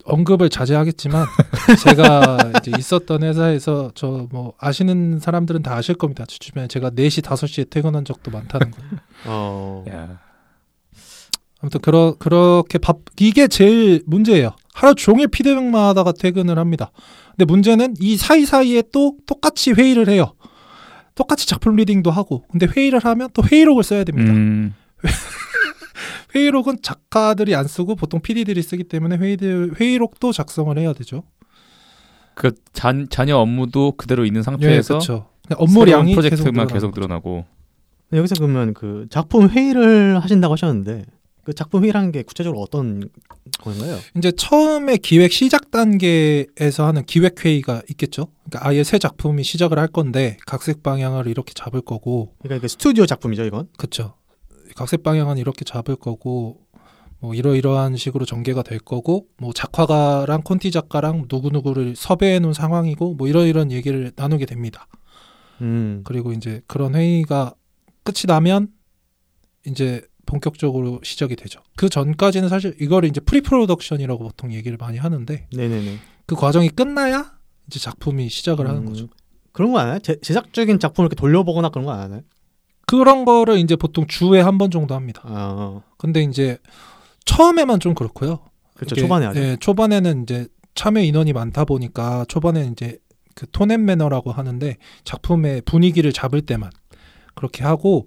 언급을 0.07 0.49
자제하겠지만 0.49 1.25
제가 1.83 2.37
이제 2.59 2.71
있었던 2.77 3.23
회사에서 3.23 3.91
저 3.95 4.27
뭐 4.31 4.53
아시는 4.59 5.19
사람들은 5.19 5.63
다 5.63 5.75
아실 5.75 5.95
겁니다. 5.95 6.25
주변에 6.27 6.67
제가 6.67 6.89
4시 6.91 7.21
5시에 7.23 7.69
퇴근한 7.69 8.03
적도 8.05 8.31
많다는 8.31 8.71
거. 8.71 8.77
어. 9.25 9.85
야. 9.89 10.19
아무튼 11.59 11.79
그러 11.81 12.15
그렇게 12.19 12.77
밥 12.77 12.97
이게 13.19 13.47
제일 13.47 14.03
문제예요. 14.05 14.51
하루 14.73 14.93
종일 14.95 15.27
피드백만 15.27 15.89
하다가 15.89 16.11
퇴근을 16.13 16.59
합니다. 16.59 16.91
근데 17.31 17.45
문제는 17.45 17.95
이 17.99 18.15
사이사이에 18.17 18.83
또 18.91 19.15
똑같이 19.25 19.71
회의를 19.71 20.07
해요. 20.09 20.33
똑같이 21.15 21.47
작품 21.47 21.75
리딩도 21.75 22.11
하고. 22.11 22.43
근데 22.51 22.67
회의를 22.67 22.99
하면 22.99 23.29
또 23.33 23.41
회의록을 23.43 23.83
써야 23.83 24.03
됩니다. 24.03 24.31
음. 24.33 24.73
회의록은 26.35 26.81
작가들이 26.81 27.55
안 27.55 27.67
쓰고 27.67 27.95
보통 27.95 28.21
PD들이 28.21 28.61
쓰기 28.61 28.83
때문에 28.83 29.17
회의들 29.17 29.79
회의록도 29.79 30.31
작성을 30.31 30.77
해야 30.77 30.93
되죠. 30.93 31.23
그 32.33 32.51
잔, 32.73 33.07
자녀 33.09 33.37
업무도 33.37 33.93
그대로 33.97 34.25
있는 34.25 34.39
예, 34.39 34.43
상태에서 34.43 34.95
그렇죠. 34.95 35.29
업무량이 35.55 36.13
프로젝트만 36.13 36.67
계속, 36.67 36.73
계속 36.73 36.91
늘어나고 36.93 37.45
근데 38.09 38.19
여기서 38.19 38.35
그러면 38.35 38.73
그 38.73 39.07
작품 39.09 39.49
회의를 39.49 40.19
하신다고 40.19 40.53
하셨는데 40.53 41.05
그 41.47 41.53
작품 41.53 41.83
회의라는 41.83 42.11
게 42.11 42.23
구체적으로 42.23 42.59
어떤 42.61 43.09
건가요? 43.61 43.97
이제 44.17 44.31
처음에 44.31 44.97
기획 44.97 45.31
시작 45.31 45.71
단계에서 45.71 46.85
하는 46.85 47.05
기획 47.05 47.45
회의가 47.45 47.83
있겠죠. 47.89 48.27
그러니까 48.49 48.67
아예 48.67 48.83
새 48.83 48.99
작품이 48.99 49.43
시작을 49.43 49.79
할 49.79 49.87
건데 49.87 50.35
각색 50.45 50.83
방향을 50.83 51.27
이렇게 51.27 51.53
잡을 51.53 51.79
거고, 51.79 52.33
그러니까 52.39 52.57
이게 52.57 52.67
스튜디오 52.67 53.05
작품이죠, 53.05 53.45
이건. 53.45 53.69
그렇죠. 53.77 54.15
각색 54.77 55.01
방향은 55.03 55.37
이렇게 55.39 55.65
잡을 55.65 55.95
거고, 55.95 56.61
뭐 57.19 57.33
이러이러한 57.33 57.97
식으로 57.97 58.25
전개가 58.25 58.61
될 58.61 58.77
거고, 58.79 59.25
뭐 59.39 59.51
작화가랑 59.51 60.43
콘티 60.43 60.69
작가랑 60.71 61.27
누구 61.27 61.49
누구를 61.49 61.95
섭외해 61.95 62.37
놓은 62.39 62.53
상황이고, 62.53 63.15
뭐 63.15 63.27
이러이러한 63.27 63.71
얘기를 63.71 64.11
나누게 64.15 64.45
됩니다. 64.45 64.87
음. 65.61 66.01
그리고 66.05 66.31
이제 66.31 66.61
그런 66.67 66.93
회의가 66.93 67.55
끝이 68.03 68.23
나면 68.27 68.67
이제 69.65 70.03
본격적으로 70.27 70.99
시작이 71.03 71.35
되죠. 71.35 71.61
그 71.75 71.89
전까지는 71.89 72.47
사실 72.49 72.75
이거를 72.79 73.09
이제 73.09 73.19
pre 73.19 73.41
production이라고 73.41 74.23
보통 74.23 74.53
얘기를 74.53 74.77
많이 74.77 74.97
하는데 74.99 75.47
네네네. 75.53 75.97
그 76.27 76.35
과정이 76.35 76.69
끝나야 76.69 77.33
이제 77.65 77.79
작품이 77.79 78.29
시작을 78.29 78.67
하는 78.67 78.81
음, 78.81 78.85
거죠. 78.85 79.07
그런 79.53 79.71
거안 79.71 79.87
하나요? 79.87 79.99
제, 79.99 80.19
제작적인 80.21 80.79
작품을 80.79 81.07
이렇게 81.07 81.15
돌려보거나 81.19 81.69
그런 81.69 81.85
거 81.85 81.91
안 81.93 82.01
하나요? 82.01 82.21
그런 82.87 83.25
거를 83.25 83.57
이제 83.59 83.75
보통 83.75 84.07
주에 84.07 84.41
한 84.41 84.57
번 84.57 84.71
정도 84.71 84.95
합니다. 84.95 85.21
아, 85.25 85.81
근데 85.97 86.23
이제 86.23 86.57
처음에만 87.25 87.79
좀 87.79 87.93
그렇고요. 87.93 88.39
그렇죠. 88.75 88.95
초반에 88.95 89.25
하죠. 89.27 89.39
예, 89.39 89.57
초반에는 89.59 90.23
이제 90.23 90.47
참여 90.75 91.01
인원이 91.01 91.33
많다 91.33 91.65
보니까 91.65 92.25
초반에는 92.27 92.71
이제 92.71 92.97
그 93.35 93.45
톤앤 93.51 93.85
매너라고 93.85 94.31
하는데 94.31 94.77
작품의 95.03 95.61
분위기를 95.61 96.11
잡을 96.13 96.41
때만 96.41 96.69
그렇게 97.35 97.63
하고 97.63 98.05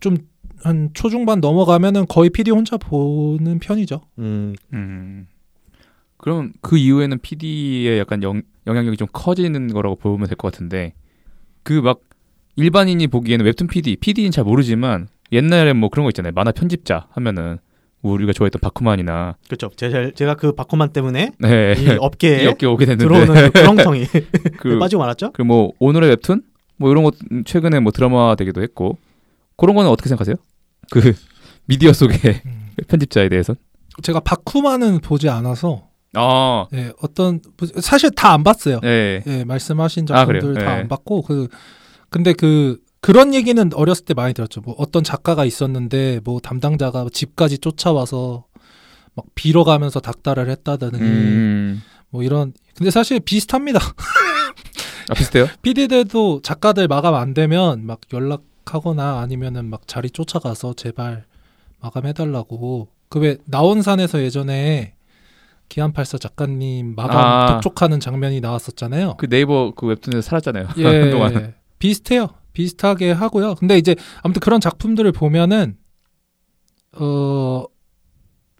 좀 0.00 0.16
한 0.64 0.90
초중반 0.94 1.40
넘어가면은 1.40 2.06
거의 2.06 2.30
PD 2.30 2.52
혼자 2.52 2.76
보는 2.76 3.58
편이죠. 3.58 4.00
음, 4.20 4.54
음. 4.72 5.26
그럼 6.18 6.52
그 6.60 6.76
이후에는 6.78 7.18
PD의 7.18 7.98
약간 7.98 8.22
영, 8.22 8.42
영향력이 8.68 8.96
좀 8.96 9.08
커지는 9.12 9.72
거라고 9.72 9.96
보면 9.96 10.28
될 10.28 10.36
것 10.36 10.52
같은데 10.52 10.94
그 11.64 11.80
막 11.82 11.98
일반인이 12.56 13.06
보기에는 13.06 13.44
웹툰 13.46 13.66
PD, 13.66 13.96
PD는 13.96 14.30
잘 14.30 14.44
모르지만 14.44 15.08
옛날에 15.32 15.72
뭐 15.72 15.88
그런 15.88 16.04
거 16.04 16.10
있잖아요. 16.10 16.32
만화 16.34 16.52
편집자 16.52 17.06
하면은 17.12 17.58
우리가 18.02 18.32
좋아했던 18.32 18.60
바쿠만이나 18.60 19.36
그렇죠. 19.46 19.70
제가, 19.76 20.10
제가 20.14 20.34
그 20.34 20.52
바코만 20.52 20.92
때문에 20.92 21.32
네. 21.38 21.74
이 21.78 21.88
업계에 21.98 22.42
이 22.44 22.46
업계 22.46 22.66
오게 22.66 22.84
됐는데 22.84 23.04
들어오는 23.04 23.50
그 23.52 23.60
구렁텅이 23.60 24.06
그, 24.58 24.78
빠지고 24.78 25.00
말았죠. 25.02 25.32
그 25.32 25.42
뭐 25.44 25.72
오늘의 25.78 26.10
웹툰 26.10 26.42
뭐 26.78 26.90
이런 26.90 27.04
것 27.04 27.14
최근에 27.46 27.78
뭐 27.80 27.92
드라마 27.92 28.34
되기도 28.34 28.60
했고 28.62 28.98
그런 29.56 29.76
거는 29.76 29.88
어떻게 29.90 30.08
생각하세요? 30.08 30.34
그 30.90 31.14
미디어 31.66 31.92
속의 31.92 32.18
편집자에 32.88 33.28
대해서? 33.28 33.54
제가 34.02 34.20
바쿠만은 34.20 34.98
보지 35.00 35.28
않아서 35.28 35.88
아, 36.14 36.66
예, 36.74 36.92
어떤 37.00 37.40
사실 37.80 38.10
다 38.10 38.32
안 38.34 38.42
봤어요. 38.42 38.80
네. 38.80 39.22
예, 39.26 39.44
말씀하신 39.44 40.06
아? 40.10 40.26
작품들 40.26 40.54
다 40.54 40.76
예. 40.76 40.80
안 40.80 40.88
봤고 40.88 41.22
그 41.22 41.46
근데 42.12 42.32
그 42.32 42.78
그런 43.00 43.34
얘기는 43.34 43.70
어렸을 43.74 44.04
때 44.04 44.14
많이 44.14 44.32
들었죠. 44.34 44.60
뭐 44.60 44.74
어떤 44.78 45.02
작가가 45.02 45.44
있었는데 45.44 46.20
뭐 46.24 46.38
담당자가 46.40 47.06
집까지 47.12 47.58
쫓아와서 47.58 48.44
막 49.14 49.26
빌어가면서 49.34 50.00
닥달을 50.00 50.48
했다더니 50.48 50.98
음, 51.00 51.82
뭐 52.10 52.22
이런 52.22 52.52
근데 52.76 52.90
사실 52.90 53.18
비슷합니다. 53.18 53.80
아 55.10 55.14
비슷해요? 55.14 55.48
PD들도 55.62 56.42
작가들 56.42 56.86
마감 56.86 57.14
안 57.14 57.34
되면 57.34 57.84
막 57.84 58.00
연락하거나 58.12 59.20
아니면은 59.20 59.68
막 59.68 59.88
자리 59.88 60.08
쫓아가서 60.10 60.74
제발 60.74 61.24
마감해달라고 61.80 62.88
그 63.08 63.18
왜 63.18 63.36
나온산에서 63.44 64.22
예전에 64.22 64.94
기안84 65.68 66.20
작가님 66.20 66.94
마감 66.94 67.18
아. 67.18 67.46
독촉하는 67.60 68.00
장면이 68.00 68.40
나왔었잖아요. 68.40 69.16
그 69.18 69.28
네이버 69.28 69.72
그 69.74 69.86
웹툰에서 69.86 70.22
살았잖아요. 70.22 70.68
예, 70.78 70.84
한동안. 71.00 71.54
비슷해요. 71.82 72.28
비슷하게 72.52 73.10
하고요. 73.10 73.56
근데 73.56 73.76
이제 73.76 73.96
아무튼 74.22 74.38
그런 74.38 74.60
작품들을 74.60 75.10
보면은 75.10 75.76
어 76.92 77.64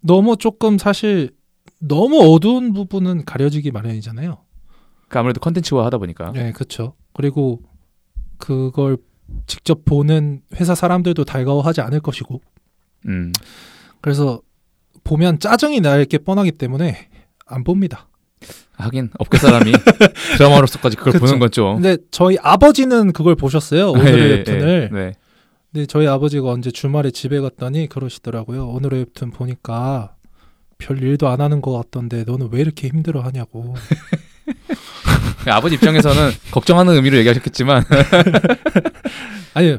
너무 0.01 0.35
조금 0.35 0.77
사실 0.77 1.29
너무 1.79 2.17
어두운 2.19 2.73
부분은 2.73 3.23
가려지기 3.23 3.71
마련이잖아요. 3.71 4.39
그 5.07 5.19
아무래도 5.19 5.39
컨텐츠화 5.39 5.85
하다 5.85 5.99
보니까. 5.99 6.33
네, 6.33 6.51
그렇죠. 6.51 6.95
그리고 7.13 7.61
그걸 8.39 8.97
직접 9.47 9.85
보는 9.85 10.41
회사 10.55 10.75
사람들도 10.75 11.23
달가워하지 11.23 11.79
않을 11.79 12.01
것이고 12.01 12.41
음. 13.07 13.31
그래서 14.01 14.41
보면 15.05 15.39
짜증이 15.39 15.79
날 15.79 16.05
게 16.05 16.17
뻔하기 16.17 16.53
때문에 16.53 17.09
안 17.45 17.63
봅니다. 17.63 18.09
하긴 18.83 19.09
업계 19.19 19.37
사람이 19.37 19.71
드라마로서까지 20.37 20.97
그걸 20.97 21.13
그쵸. 21.13 21.25
보는 21.25 21.39
건 21.39 21.51
좀. 21.51 21.81
근데 21.81 21.97
저희 22.11 22.37
아버지는 22.41 23.11
그걸 23.13 23.35
보셨어요. 23.35 23.91
오늘의 23.91 24.13
예, 24.19 24.23
예, 24.23 24.29
웹툰을. 24.35 24.89
예. 24.91 24.95
네. 24.95 25.13
근데 25.71 25.85
저희 25.87 26.07
아버지가 26.07 26.49
언제 26.49 26.69
주말에 26.71 27.09
집에 27.11 27.39
갔더니 27.39 27.87
그러시더라고요. 27.87 28.67
오늘의 28.67 28.99
웹툰 28.99 29.31
보니까 29.31 30.15
별 30.77 31.01
일도 31.01 31.27
안 31.27 31.41
하는 31.41 31.61
것 31.61 31.71
같던데 31.73 32.23
너는 32.25 32.49
왜 32.51 32.61
이렇게 32.61 32.87
힘들어 32.89 33.21
하냐고. 33.21 33.73
아버지 35.47 35.75
입장에서는 35.75 36.31
걱정하는 36.51 36.93
의미로 36.93 37.17
얘기하셨겠지만 37.17 37.83
아니 39.53 39.77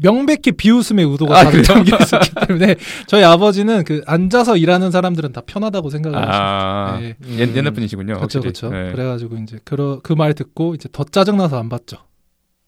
명백히 0.00 0.52
비웃음의 0.52 1.04
의도가 1.06 1.38
아? 1.38 1.50
담겨 1.50 1.96
있었기 2.00 2.30
때문에 2.46 2.76
저희 3.06 3.22
아버지는 3.22 3.84
그 3.84 4.02
앉아서 4.06 4.56
일하는 4.56 4.90
사람들은 4.90 5.32
다 5.32 5.42
편하다고 5.46 5.90
생각을. 5.90 6.18
아 6.18 6.98
네. 7.00 7.16
옛, 7.38 7.54
옛날 7.56 7.72
분이시군요. 7.72 8.14
그렇죠. 8.16 8.40
그렇죠. 8.40 8.70
네. 8.70 8.92
그래가지고 8.92 9.36
이제 9.38 9.58
그그말 9.64 10.34
듣고 10.34 10.74
이제 10.74 10.88
더 10.92 11.04
짜증 11.04 11.36
나서 11.36 11.58
안 11.58 11.68
봤죠. 11.68 11.98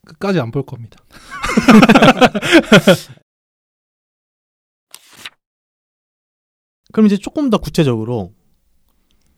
끝까지 0.06 0.38
안 0.40 0.50
볼 0.50 0.64
겁니다. 0.64 0.98
그럼 6.92 7.06
이제 7.06 7.16
조금 7.16 7.50
더 7.50 7.58
구체적으로 7.58 8.32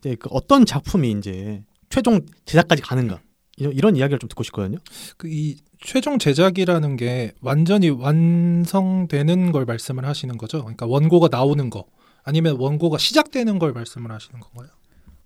네, 0.01 0.15
그 0.15 0.29
어떤 0.31 0.65
작품이 0.65 1.11
이제 1.11 1.63
최종 1.89 2.21
제작까지 2.45 2.81
가는가 2.81 3.19
이런, 3.57 3.73
이런 3.73 3.95
이야기를 3.95 4.19
좀 4.19 4.29
듣고 4.29 4.43
싶거든요. 4.43 4.77
그 5.17 5.27
이 5.27 5.57
최종 5.81 6.19
제작이라는 6.19 6.97
게 6.97 7.31
완전히 7.41 7.89
완성되는 7.89 9.51
걸 9.51 9.65
말씀을 9.65 10.05
하시는 10.05 10.37
거죠. 10.37 10.59
그러니까 10.59 10.85
원고가 10.85 11.29
나오는 11.31 11.69
거 11.69 11.85
아니면 12.23 12.57
원고가 12.59 12.97
시작되는 12.97 13.59
걸 13.59 13.71
말씀을 13.71 14.11
하시는 14.11 14.39
건가요? 14.39 14.69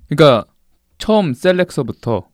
그러니까 0.08 0.46
처음 1.00 1.34
select서부터 1.34 2.28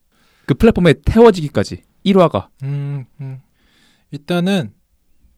그 0.45 0.53
플랫폼에 0.53 0.95
태워지기까지 1.05 1.83
1화가 2.05 2.47
음, 2.63 3.05
음. 3.21 3.39
일단은 4.11 4.73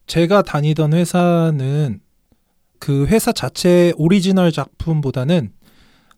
제가 0.06 0.42
다니던 0.42 0.92
회사는 0.94 2.00
그 2.80 3.06
회사 3.06 3.30
자체의 3.30 3.94
오리지널 3.96 4.50
작품보다는 4.50 5.52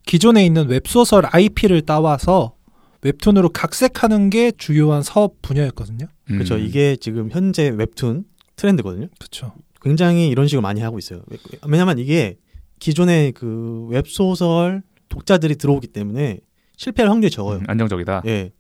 기존에 0.07 0.45
있는 0.47 0.69
웹소설 0.69 1.25
IP를 1.27 1.83
따와서 1.83 2.57
웹툰으로 3.05 3.51
각색하는 3.51 4.31
게 4.31 4.51
주요한 4.51 5.03
사업 5.03 5.41
분야였거든요. 5.43 6.07
음. 6.31 6.33
그렇죠. 6.33 6.57
이게 6.59 6.97
지금 6.97 7.31
현재 7.31 7.69
웹툰 7.69 8.25
트렌드거든요. 8.57 9.09
그렇죠. 9.19 9.53
굉장히 9.83 10.29
이런 10.29 10.49
식으로 10.49 10.63
많이 10.63 10.81
하고 10.81 10.99
있어요. 10.99 11.23
왜- 11.29 11.39
왜냐면 11.69 11.99
이게 11.99 12.37
기존의 12.81 13.33
그 13.33 13.87
웹소설 13.91 14.83
독자들이 15.11 15.57
들어오기 15.57 15.89
때문에 15.89 16.41
실패할 16.77 17.11
확률이 17.11 17.31
적어요. 17.31 17.59
음, 17.59 17.65
안정적이다. 17.69 18.23
예. 18.27 18.51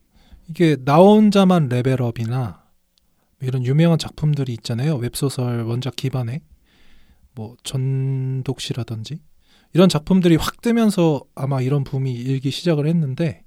이게 0.48 0.76
나 0.84 0.96
혼자만 0.96 1.68
레벨업이나 1.70 2.62
이런 3.40 3.64
유명한 3.64 3.98
작품들이 3.98 4.52
있잖아요. 4.54 4.96
웹소설 4.96 5.62
원작 5.62 5.96
기반의 5.96 6.40
뭐 7.34 7.56
전독시라든지 7.64 9.18
이런 9.72 9.88
작품들이 9.88 10.36
확 10.36 10.60
뜨면서 10.60 11.22
아마 11.34 11.60
이런 11.60 11.82
붐이 11.82 12.12
일기 12.12 12.50
시작을 12.50 12.86
했는데 12.86 13.43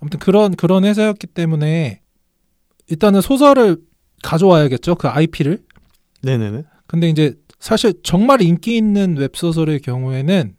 아무튼 0.00 0.18
그런 0.18 0.54
그런 0.56 0.84
회사였기 0.84 1.26
때문에 1.28 2.00
일단은 2.88 3.20
소설을 3.20 3.78
가져와야겠죠. 4.22 4.94
그 4.96 5.08
IP를. 5.08 5.58
네네네. 6.22 6.64
근데 6.86 7.08
이제 7.08 7.34
사실 7.58 7.94
정말 8.02 8.42
인기 8.42 8.76
있는 8.76 9.16
웹소설의 9.16 9.80
경우에는 9.80 10.54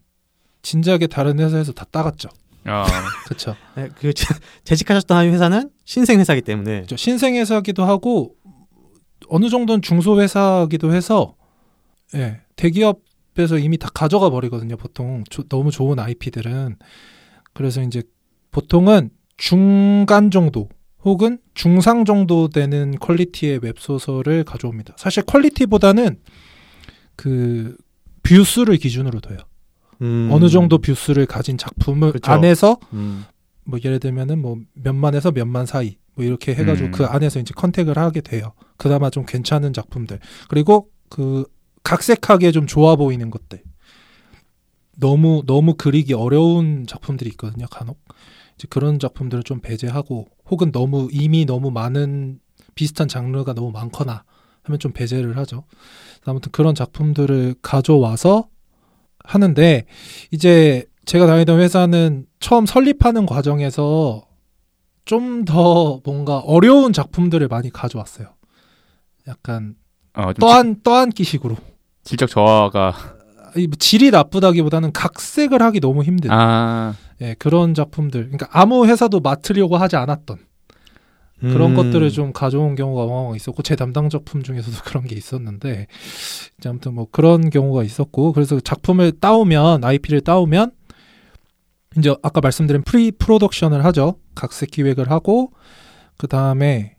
진작에 0.61 1.07
다른 1.07 1.39
회사에서 1.39 1.71
다 1.73 1.85
따갔죠. 1.91 2.29
아, 2.65 2.85
그렇죠. 3.25 3.55
네, 3.75 3.89
그 3.97 4.13
재- 4.13 4.35
재직하셨던 4.63 5.25
회사는 5.33 5.71
신생 5.83 6.19
회사이기 6.19 6.43
때문에 6.43 6.75
그렇죠. 6.77 6.95
신생 6.95 7.35
회사기도 7.35 7.83
하고 7.83 8.35
어느 9.27 9.49
정도는 9.49 9.81
중소 9.81 10.21
회사기도 10.21 10.93
해서 10.93 11.35
예, 12.13 12.41
대기업에서 12.55 13.57
이미 13.57 13.77
다 13.77 13.89
가져가 13.93 14.29
버리거든요. 14.29 14.77
보통 14.77 15.23
조- 15.29 15.43
너무 15.47 15.71
좋은 15.71 15.97
IP들은 15.99 16.77
그래서 17.53 17.81
이제 17.81 18.03
보통은 18.51 19.09
중간 19.41 20.29
정도 20.29 20.69
혹은 21.03 21.39
중상 21.55 22.05
정도 22.05 22.47
되는 22.47 22.95
quality의 22.99 23.59
웹소설을 23.63 24.43
가져옵니다. 24.43 24.93
사실 24.97 25.23
quality보다는 25.23 26.19
그 27.15 27.75
view수를 28.21 28.77
기준으로 28.77 29.19
둬요. 29.19 29.39
음. 30.03 30.29
어느 30.31 30.47
정도 30.47 30.77
view수를 30.77 31.25
가진 31.25 31.57
작품을 31.57 32.11
그쵸. 32.11 32.31
안에서 32.31 32.77
음. 32.93 33.25
뭐 33.63 33.79
예를 33.83 33.99
들면은 33.99 34.39
뭐 34.39 34.59
몇만에서 34.75 35.31
몇만 35.31 35.65
사이 35.65 35.97
뭐 36.13 36.23
이렇게 36.23 36.53
해가지고 36.53 36.89
음. 36.89 36.91
그 36.91 37.05
안에서 37.05 37.39
이제 37.39 37.51
contact을 37.55 37.97
하게 37.97 38.21
돼요. 38.21 38.53
그나마 38.77 39.09
좀 39.09 39.25
괜찮은 39.25 39.73
작품들 39.73 40.19
그리고 40.49 40.89
그 41.09 41.45
각색하기에 41.81 42.51
좀 42.51 42.67
좋아 42.67 42.95
보이는 42.95 43.31
것들 43.31 43.63
너무 44.99 45.41
너무 45.47 45.73
그리기 45.73 46.13
어려운 46.13 46.85
작품들이 46.85 47.31
있거든요. 47.31 47.65
간혹 47.71 47.97
그런 48.69 48.99
작품들을 48.99 49.43
좀 49.43 49.59
배제하고 49.59 50.27
혹은 50.49 50.71
너무 50.71 51.07
이미 51.11 51.45
너무 51.45 51.71
많은 51.71 52.39
비슷한 52.75 53.07
장르가 53.07 53.53
너무 53.53 53.71
많거나 53.71 54.23
하면 54.63 54.79
좀 54.79 54.91
배제를 54.91 55.37
하죠. 55.37 55.63
아무튼 56.25 56.51
그런 56.51 56.75
작품들을 56.75 57.55
가져와서 57.61 58.47
하는데 59.23 59.85
이제 60.31 60.85
제가 61.05 61.25
다니던 61.27 61.59
회사는 61.59 62.25
처음 62.39 62.65
설립하는 62.65 63.25
과정에서 63.25 64.25
좀 65.05 65.43
더 65.45 65.99
뭔가 66.05 66.37
어려운 66.39 66.93
작품들을 66.93 67.47
많이 67.47 67.69
가져왔어요. 67.71 68.27
약간 69.27 69.75
어, 70.13 70.25
좀 70.33 70.35
떠안 70.39 70.81
떠안기식으로 70.83 71.55
질- 71.55 71.63
질적 72.17 72.29
저하가 72.29 72.93
이 73.57 73.67
질이 73.79 74.11
나쁘다기보다는 74.11 74.93
각색을 74.93 75.61
하기 75.61 75.79
너무 75.79 76.03
힘든 76.03 76.31
아, 76.31 76.95
예, 77.21 77.35
그런 77.37 77.73
작품들. 77.73 78.23
그러니까 78.25 78.47
아무 78.51 78.85
회사도 78.87 79.19
맡으려고 79.19 79.77
하지 79.77 79.95
않았던 79.95 80.39
그런 81.41 81.71
음. 81.71 81.75
것들을 81.75 82.11
좀 82.11 82.33
가져온 82.33 82.75
경우가 82.75 83.05
왕왕 83.05 83.35
있었고 83.35 83.63
제 83.63 83.75
담당 83.75 84.09
작품 84.09 84.43
중에서도 84.43 84.77
그런 84.85 85.05
게 85.05 85.15
있었는데 85.15 85.87
이제 86.57 86.69
아무튼 86.69 86.93
뭐 86.93 87.07
그런 87.11 87.49
경우가 87.49 87.83
있었고 87.83 88.33
그래서 88.33 88.59
작품을 88.59 89.13
따오면 89.19 89.83
IP를 89.83 90.21
따오면 90.21 90.71
이제 91.97 92.15
아까 92.21 92.41
말씀드린 92.41 92.83
pre 92.83 93.11
production을 93.11 93.83
하죠 93.85 94.17
각색 94.35 94.69
기획을 94.69 95.09
하고 95.09 95.51
그 96.17 96.27
다음에 96.27 96.95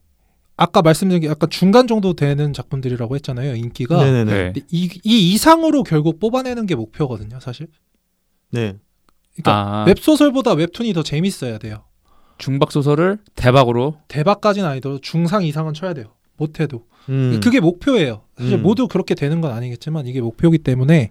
아까 0.57 0.83
말씀드린 0.83 1.23
게 1.23 1.29
약간 1.29 1.49
중간 1.49 1.87
정도 1.87 2.15
되는 2.15 2.53
작품들이라고 2.53 3.15
했잖아요 3.15 3.55
인기가 3.55 4.05
이, 4.71 4.91
이 5.05 5.33
이상으로 5.33 5.85
결국 5.85 6.19
뽑아내는 6.19 6.67
게 6.67 6.75
목표거든요 6.75 7.39
사실 7.41 7.69
네. 8.51 8.77
그러니까 9.35 9.83
아, 9.83 9.85
웹소설보다 9.87 10.53
웹툰이 10.53 10.93
더 10.93 11.03
재밌어야 11.03 11.59
돼요 11.59 11.85
중박 12.39 12.73
소설을 12.73 13.19
대박으로 13.35 13.97
대박까지는 14.09 14.69
아니더라도 14.69 15.01
중상 15.01 15.45
이상은 15.45 15.75
쳐야 15.75 15.95
돼요 15.95 16.07
못해도 16.37 16.85
음. 17.09 17.41
그게 17.43 17.61
목표예요. 17.61 18.23
사실 18.39 18.55
음. 18.55 18.63
모두 18.63 18.89
그렇게 18.89 19.15
되는 19.15 19.41
건 19.41 19.53
아니겠지만 19.53 20.07
이게 20.07 20.21
목표이기 20.21 20.59
때문에 20.59 21.11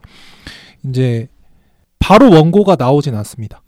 이제 0.85 1.27
바로 1.99 2.29
원고가 2.31 2.75
나오진 2.75 3.15
않습니다. 3.15 3.61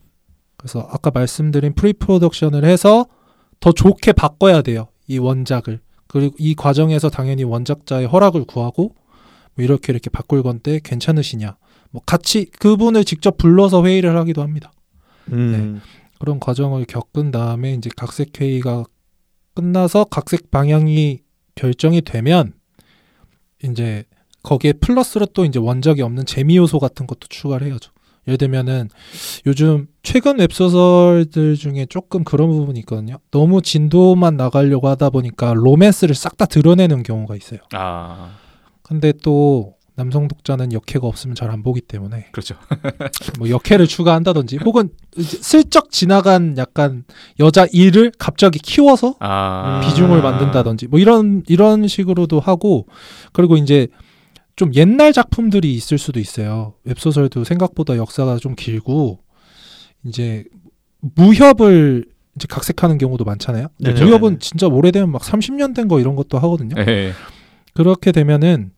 그래서 0.58 0.88
아까 0.92 1.12
말씀드린 1.14 1.74
pre 1.74 1.94
production을 1.94 2.64
해서 2.64 3.06
더 3.60 3.72
좋게 3.72 4.14
바꿔야 4.14 4.62
돼요. 4.62 4.88
이 5.08 5.18
원작을. 5.18 5.80
그리고 6.08 6.36
이 6.40 6.56
과정에서 6.56 7.10
당연히 7.10 7.44
원작자의 7.44 8.08
허락을 8.08 8.46
구하고 8.46 8.96
뭐 9.56 9.64
이렇게 9.64 9.92
이렇게 9.92 10.10
바꿀 10.10 10.44
건데 10.44 10.80
괜찮으시냐. 10.84 11.58
뭐 11.94 12.02
같이 12.06 12.46
그분을 12.60 13.06
직접 13.06 13.38
불러서 13.38 13.86
회의를 13.86 14.18
하기도 14.18 14.42
합니다. 14.42 14.72
음. 15.32 15.80
그런 16.20 16.40
과정을 16.40 16.86
겪은 16.86 17.32
다음에 17.32 17.74
이제 17.76 17.90
각색 17.96 18.42
회의가 18.42 18.84
끝나서 19.54 20.06
각색 20.06 20.50
방향이 20.50 21.20
결정이 21.56 22.02
되면 22.02 22.54
이제 23.64 24.06
거기에 24.42 24.74
플러스로 24.74 25.28
또 25.28 25.46
이제 25.46 25.60
원작이 25.60 26.02
없는 26.02 26.26
재미 26.26 26.58
요소 26.58 26.80
같은 26.80 27.06
것도 27.06 27.28
추가를 27.30 27.68
해야죠. 27.68 27.92
예를 28.28 28.38
들면은 28.38 28.90
요즘 29.46 29.88
최근 30.02 30.40
웹소설들 30.40 31.56
중에 31.56 31.86
조금 31.90 32.24
그런 32.24 32.50
부분이 32.50 32.80
있거든요. 32.80 33.18
너무 33.32 33.62
진도만 33.62 34.36
나가려고 34.38 34.88
하다 34.88 35.12
보니까 35.12 35.54
로맨스를 35.54 36.16
싹 36.16 36.38
다 36.38 36.46
드러내는 36.46 37.04
경우가 37.04 37.36
있어요. 37.36 37.60
아, 37.74 38.38
근데 38.82 39.12
또 39.22 39.76
남성 39.96 40.28
독자는 40.28 40.74
역해가 40.74 41.06
없으면 41.08 41.36
잘 41.36 41.52
안 41.52 41.62
보기 41.62 41.82
때문에 41.82 42.28
그렇죠. 42.32 42.56
뭐 43.38 43.50
역해를 43.50 43.86
추가한다든지 43.88 44.58
혹은 44.66 44.90
슬쩍 45.20 45.92
지나간 45.92 46.58
약간 46.58 47.04
여자 47.40 47.68
일을 47.72 48.12
갑자기 48.18 48.58
키워서 48.60 49.16
아, 49.20 49.82
비중을 49.84 50.22
만든다든지 50.22 50.88
뭐 50.88 51.00
이런 51.00 51.44
이런 51.48 51.88
식으로도 51.88 52.40
하고 52.40 52.88
그리고 53.34 53.56
이제 53.58 53.88
좀 54.56 54.74
옛날 54.76 55.14
작품들이 55.14 55.74
있을 55.76 55.98
수도 55.98 56.20
있어요. 56.20 56.74
웹소설도 56.86 57.44
생각보다 57.44 57.96
역사가 57.98 58.38
좀 58.38 58.56
길고 58.56 59.20
이제 60.06 60.44
무협을 61.16 62.06
이제 62.36 62.48
각색하는 62.50 62.98
경우도 62.98 63.26
많잖아요. 63.26 63.68
네네. 63.80 64.04
무협은 64.04 64.40
진짜 64.40 64.68
오래되면 64.68 65.12
막 65.12 65.22
30년 65.22 65.76
된 65.76 65.88
거 65.88 66.00
이런 66.00 66.16
것도 66.16 66.40
하거든요. 66.40 66.76
예. 66.80 67.14
그렇게 67.74 68.12
되면은 68.12 68.72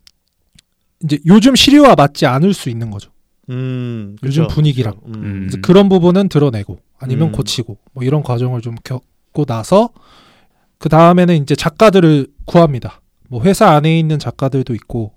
이제 1.03 1.19
요즘 1.25 1.55
시류와 1.55 1.95
맞지 1.95 2.25
않을 2.25 2.53
수 2.53 2.69
있는 2.69 2.89
거죠. 2.89 3.11
음, 3.49 4.15
요즘 4.23 4.43
그쵸. 4.43 4.55
분위기랑. 4.55 4.95
음. 5.07 5.13
음. 5.15 5.39
그래서 5.41 5.57
그런 5.61 5.89
부분은 5.89 6.29
드러내고 6.29 6.79
아니면 6.97 7.29
음. 7.29 7.31
고치고 7.31 7.77
뭐 7.93 8.03
이런 8.03 8.23
과정을 8.23 8.61
좀 8.61 8.75
겪고 8.83 9.45
나서 9.45 9.89
그 10.77 10.89
다음에는 10.89 11.41
이제 11.41 11.55
작가들을 11.55 12.27
구합니다. 12.45 13.01
뭐 13.29 13.43
회사 13.43 13.71
안에 13.71 13.97
있는 13.99 14.19
작가들도 14.19 14.73
있고 14.75 15.13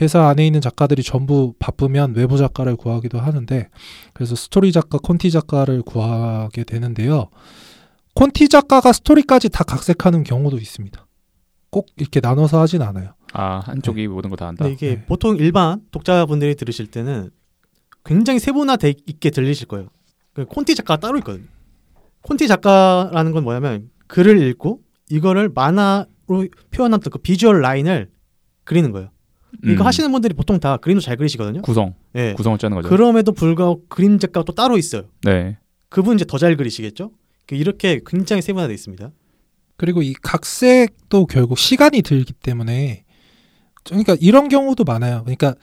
회사 0.00 0.28
안에 0.28 0.46
있는 0.46 0.60
작가들이 0.60 1.02
전부 1.02 1.54
바쁘면 1.58 2.14
외부 2.14 2.36
작가를 2.38 2.76
구하기도 2.76 3.18
하는데 3.18 3.68
그래서 4.12 4.36
스토리 4.36 4.70
작가, 4.72 4.98
콘티 4.98 5.30
작가를 5.30 5.82
구하게 5.82 6.64
되는데요. 6.64 7.28
콘티 8.14 8.48
작가가 8.48 8.92
스토리까지 8.92 9.48
다 9.48 9.64
각색하는 9.64 10.24
경우도 10.24 10.58
있습니다. 10.58 11.06
꼭 11.70 11.86
이렇게 11.96 12.20
나눠서 12.20 12.60
하진 12.60 12.82
않아요. 12.82 13.14
아 13.32 13.60
한쪽이 13.60 14.08
모든 14.08 14.30
거 14.30 14.36
다 14.36 14.46
한다. 14.48 14.64
근데 14.64 14.74
이게 14.74 14.96
네. 14.96 15.04
보통 15.06 15.36
일반 15.36 15.80
독자분들이 15.90 16.54
들으실 16.54 16.86
때는 16.86 17.30
굉장히 18.04 18.38
세분화돼 18.38 18.94
있게 19.06 19.30
들리실 19.30 19.68
거예요. 19.68 19.88
그 20.32 20.46
콘티 20.46 20.74
작가가 20.74 20.98
따로 21.00 21.18
있거든요. 21.18 21.46
콘티 22.22 22.48
작가라는 22.48 23.32
건 23.32 23.44
뭐냐면 23.44 23.90
글을 24.06 24.40
읽고 24.48 24.80
이거를 25.10 25.50
만화로 25.50 26.46
표현한 26.70 27.00
그 27.00 27.18
비주얼 27.18 27.60
라인을 27.60 28.10
그리는 28.64 28.92
거예요. 28.92 29.10
이거 29.64 29.82
음. 29.82 29.86
하시는 29.86 30.10
분들이 30.12 30.34
보통 30.34 30.60
다 30.60 30.76
그림도 30.76 31.00
잘 31.00 31.16
그리시거든요. 31.16 31.62
구성 31.62 31.94
예. 32.14 32.34
구성을 32.36 32.58
짜는 32.58 32.76
거죠. 32.76 32.88
그럼에도 32.88 33.32
불구하고 33.32 33.84
그림 33.88 34.18
작가가 34.18 34.44
또 34.44 34.52
따로 34.54 34.76
있어요. 34.78 35.04
네. 35.22 35.58
그분 35.88 36.16
이제 36.16 36.24
더 36.26 36.36
잘 36.38 36.56
그리시겠죠? 36.56 37.12
그 37.46 37.54
이렇게 37.54 38.00
굉장히 38.06 38.42
세분화돼 38.42 38.74
있습니다. 38.74 39.10
그리고 39.78 40.02
이 40.02 40.12
각색도 40.14 41.26
결국 41.26 41.58
시간이 41.58 42.02
들기 42.02 42.32
때문에 42.34 43.04
그러니까 43.88 44.16
이런 44.20 44.48
경우도 44.48 44.84
많아요. 44.84 45.22
그러니까 45.24 45.54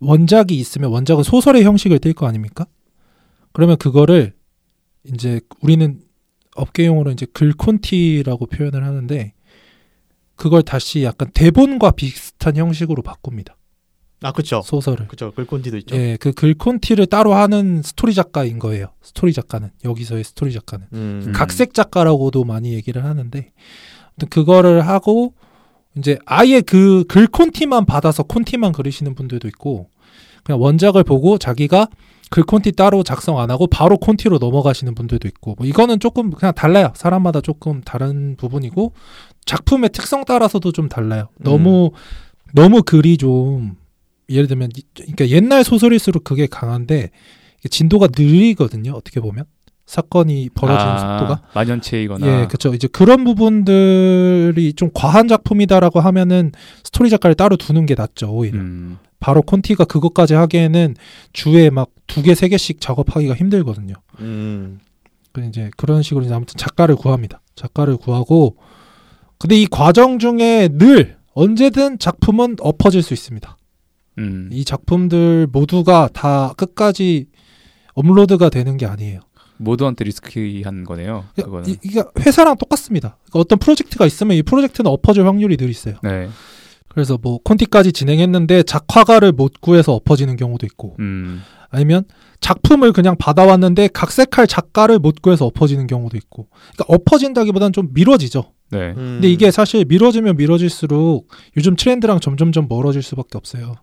원작이 0.00 0.56
있으면 0.56 0.90
원작은 0.90 1.22
소설의 1.22 1.64
형식을 1.64 1.98
띨 1.98 2.12
거 2.14 2.26
아닙니까? 2.26 2.66
그러면 3.52 3.76
그거를 3.76 4.34
이제 5.04 5.40
우리는 5.60 6.00
업계 6.54 6.86
용어로 6.86 7.10
이제 7.12 7.26
글콘티라고 7.32 8.46
표현을 8.46 8.84
하는데 8.84 9.32
그걸 10.36 10.62
다시 10.62 11.02
약간 11.04 11.30
대본과 11.32 11.92
비슷한 11.92 12.56
형식으로 12.56 13.02
바꿉니다. 13.02 13.56
아, 14.22 14.32
그렇죠. 14.32 14.62
소설을. 14.64 15.08
그렇죠. 15.08 15.32
글콘티도 15.32 15.76
있죠. 15.78 15.96
예, 15.96 16.16
그 16.20 16.32
글콘티를 16.32 17.06
따로 17.06 17.34
하는 17.34 17.82
스토리 17.82 18.14
작가인 18.14 18.58
거예요. 18.58 18.86
스토리 19.02 19.32
작가는 19.32 19.70
여기서의 19.84 20.22
스토리 20.24 20.52
작가는. 20.52 20.86
음. 20.92 21.22
음. 21.26 21.32
각색 21.32 21.74
작가라고도 21.74 22.44
많이 22.44 22.72
얘기를 22.74 23.04
하는데 23.04 23.52
그거를 24.30 24.86
하고 24.86 25.34
이제 25.98 26.18
아예 26.26 26.60
그 26.60 27.04
글 27.08 27.26
콘티만 27.26 27.84
받아서 27.86 28.22
콘티만 28.22 28.72
그리시는 28.72 29.14
분들도 29.14 29.46
있고 29.48 29.88
그냥 30.42 30.60
원작을 30.60 31.04
보고 31.04 31.38
자기가 31.38 31.88
글 32.30 32.44
콘티 32.44 32.72
따로 32.72 33.02
작성 33.02 33.38
안 33.38 33.50
하고 33.50 33.66
바로 33.66 33.98
콘티로 33.98 34.38
넘어가시는 34.38 34.94
분들도 34.94 35.28
있고 35.28 35.54
뭐 35.58 35.66
이거는 35.66 36.00
조금 36.00 36.30
그냥 36.30 36.54
달라요. 36.54 36.92
사람마다 36.96 37.42
조금 37.42 37.82
다른 37.82 38.36
부분이고 38.36 38.92
작품의 39.44 39.90
특성 39.90 40.24
따라서도 40.24 40.72
좀 40.72 40.88
달라요. 40.88 41.28
너무 41.38 41.90
너무 42.54 42.82
글이 42.82 43.18
좀 43.18 43.76
예를 44.30 44.46
들면 44.46 44.70
이- 44.76 44.82
그러니까 44.94 45.28
옛날 45.28 45.62
소설일수록 45.62 46.24
그게 46.24 46.46
강한데 46.46 47.10
진도가 47.70 48.08
느리거든요 48.16 48.92
어떻게 48.92 49.20
보면 49.20 49.44
사건이 49.86 50.50
벌어지는 50.54 50.92
아, 50.92 51.18
속도가 51.18 51.42
만연체이거나 51.54 52.26
예, 52.26 52.46
그렇죠. 52.46 52.72
이제 52.74 52.88
그런 52.88 53.24
부분들이 53.24 54.72
좀 54.74 54.90
과한 54.94 55.28
작품이다라고 55.28 56.00
하면은 56.00 56.52
스토리 56.84 57.10
작가를 57.10 57.34
따로 57.34 57.56
두는 57.56 57.86
게 57.86 57.94
낫죠, 57.94 58.30
오히려. 58.32 58.58
음. 58.58 58.98
바로 59.20 59.42
콘티가 59.42 59.84
그것까지 59.84 60.34
하기에는 60.34 60.96
주에 61.32 61.70
막 61.70 61.90
두 62.12 62.20
개, 62.20 62.34
세 62.34 62.48
개씩 62.48 62.78
작업하기가 62.78 63.34
힘들거든요. 63.34 63.94
음. 64.20 64.80
그 65.32 65.42
이제 65.46 65.70
그런 65.78 66.02
식으로 66.02 66.26
이제 66.26 66.34
아무튼 66.34 66.58
작가를 66.58 66.94
구합니다. 66.94 67.40
작가를 67.54 67.96
구하고 67.96 68.56
근데 69.38 69.58
이 69.58 69.66
과정 69.66 70.18
중에 70.18 70.68
늘 70.72 71.16
언제든 71.32 71.98
작품은 71.98 72.56
엎어질 72.60 73.02
수 73.02 73.14
있습니다. 73.14 73.56
음. 74.18 74.50
이 74.52 74.62
작품들 74.66 75.46
모두가 75.50 76.10
다 76.12 76.52
끝까지 76.58 77.28
업로드가 77.94 78.50
되는 78.50 78.76
게 78.76 78.84
아니에요. 78.84 79.20
모두한테 79.56 80.04
리스키한 80.04 80.84
거네요. 80.84 81.24
그거는. 81.36 81.68
이, 81.68 81.76
이게 81.82 82.02
회사랑 82.20 82.56
똑같습니다. 82.56 83.16
그러니까 83.24 83.38
어떤 83.38 83.58
프로젝트가 83.58 84.06
있으면 84.06 84.36
이 84.36 84.42
프로젝트는 84.42 84.90
엎어질 84.90 85.26
확률이 85.26 85.56
늘 85.56 85.70
있어요. 85.70 85.96
네. 86.02 86.28
그래서 86.88 87.18
뭐 87.20 87.38
콘티까지 87.42 87.92
진행했는데 87.92 88.64
작화가를 88.64 89.32
못 89.32 89.60
구해서 89.60 89.94
엎어지는 89.94 90.36
경우도 90.36 90.66
있고 90.66 90.96
음. 91.00 91.40
아니면 91.70 92.04
작품을 92.40 92.92
그냥 92.92 93.16
받아왔는데 93.16 93.88
각색할 93.88 94.46
작가를 94.46 94.98
못 94.98 95.22
구해서 95.22 95.46
엎어지는 95.46 95.86
경우도 95.86 96.18
있고 96.18 96.48
그러니까 96.74 96.84
엎어진다기보다는 96.88 97.72
좀 97.72 97.88
미뤄지죠. 97.94 98.52
네. 98.70 98.90
음. 98.90 98.94
근데 98.94 99.30
이게 99.30 99.50
사실 99.50 99.86
미뤄지면 99.86 100.36
미뤄질수록 100.36 101.28
요즘 101.56 101.76
트렌드랑 101.76 102.20
점점점 102.20 102.66
멀어질 102.68 103.02
수밖에 103.02 103.38
없어요. 103.38 103.76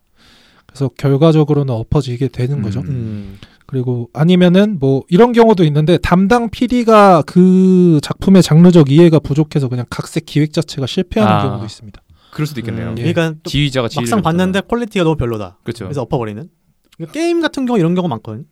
그래서 0.68 0.90
결과적으로는 0.90 1.74
엎어지게 1.74 2.28
되는 2.28 2.62
거죠. 2.62 2.82
음. 2.82 3.40
음. 3.70 3.72
그리고 3.72 4.10
아니면은 4.14 4.80
뭐 4.80 5.04
이런 5.10 5.32
경우도 5.32 5.64
있는데 5.66 5.98
담당 6.00 6.50
PD가 6.50 7.22
그 7.24 8.00
작품의 8.02 8.42
장르적 8.44 8.92
이해가 8.92 9.20
부족해서 9.20 9.70
그냥 9.70 9.86
각색 9.90 10.26
기획 10.26 10.54
자체가 10.54 10.88
실패하는 10.88 11.34
아. 11.34 11.44
경우도 11.44 11.66
있습니다. 11.66 12.02
그럴 12.32 12.46
수도 12.48 12.60
있겠네요. 12.62 12.90
음, 12.90 12.98
예. 12.98 13.12
그러니까 13.14 13.40
또 13.44 13.50
지휘자가 13.50 13.90
막상 13.96 14.22
봤는데 14.22 14.62
quality가 14.62 15.04
너무 15.04 15.16
별로다. 15.18 15.60
그렇죠. 15.64 15.86
그래서 15.86 16.02
엎어버리는. 16.02 16.50
그러니까 16.98 17.14
게임 17.14 17.42
같은 17.42 17.66
경우 17.66 17.80
이런 17.80 17.96
경우 17.96 18.08
많거든. 18.08 18.46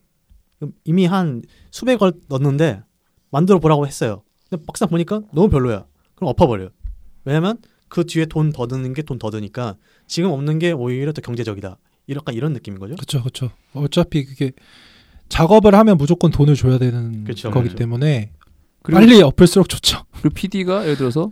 요 0.63 0.69
이미 0.85 1.05
한 1.05 1.41
수백을 1.71 2.13
넣었는데 2.29 2.81
만들어 3.31 3.59
보라고 3.59 3.85
했어요. 3.85 4.23
근데 4.49 4.63
막상 4.67 4.87
보니까 4.89 5.21
너무 5.33 5.49
별로야. 5.49 5.85
그럼 6.15 6.29
엎어버려요. 6.29 6.69
왜냐면 7.25 7.57
그 7.89 8.05
뒤에 8.05 8.25
돈 8.25 8.51
더 8.51 8.67
드는 8.67 8.93
게 8.93 9.01
돈 9.03 9.19
더 9.19 9.29
드니까 9.29 9.75
지금 10.07 10.31
없는 10.31 10.59
게 10.59 10.71
오히려 10.71 11.11
더 11.11 11.21
경제적이다. 11.21 11.77
약간 12.09 12.35
이런 12.35 12.53
느낌인 12.53 12.79
거죠. 12.79 12.95
그렇죠, 12.95 13.19
그렇죠. 13.19 13.51
어차피 13.73 14.23
그게 14.25 14.51
작업을 15.29 15.75
하면 15.75 15.97
무조건 15.97 16.31
돈을 16.31 16.55
줘야 16.55 16.77
되는 16.77 17.23
그쵸, 17.23 17.51
거기 17.51 17.65
그쵸. 17.69 17.77
때문에 17.77 18.31
그리고, 18.83 18.99
빨리 18.99 19.21
엎을수록 19.21 19.67
좋죠. 19.69 20.03
그리고 20.13 20.29
PD가 20.33 20.83
예를 20.83 20.97
들어서 20.97 21.31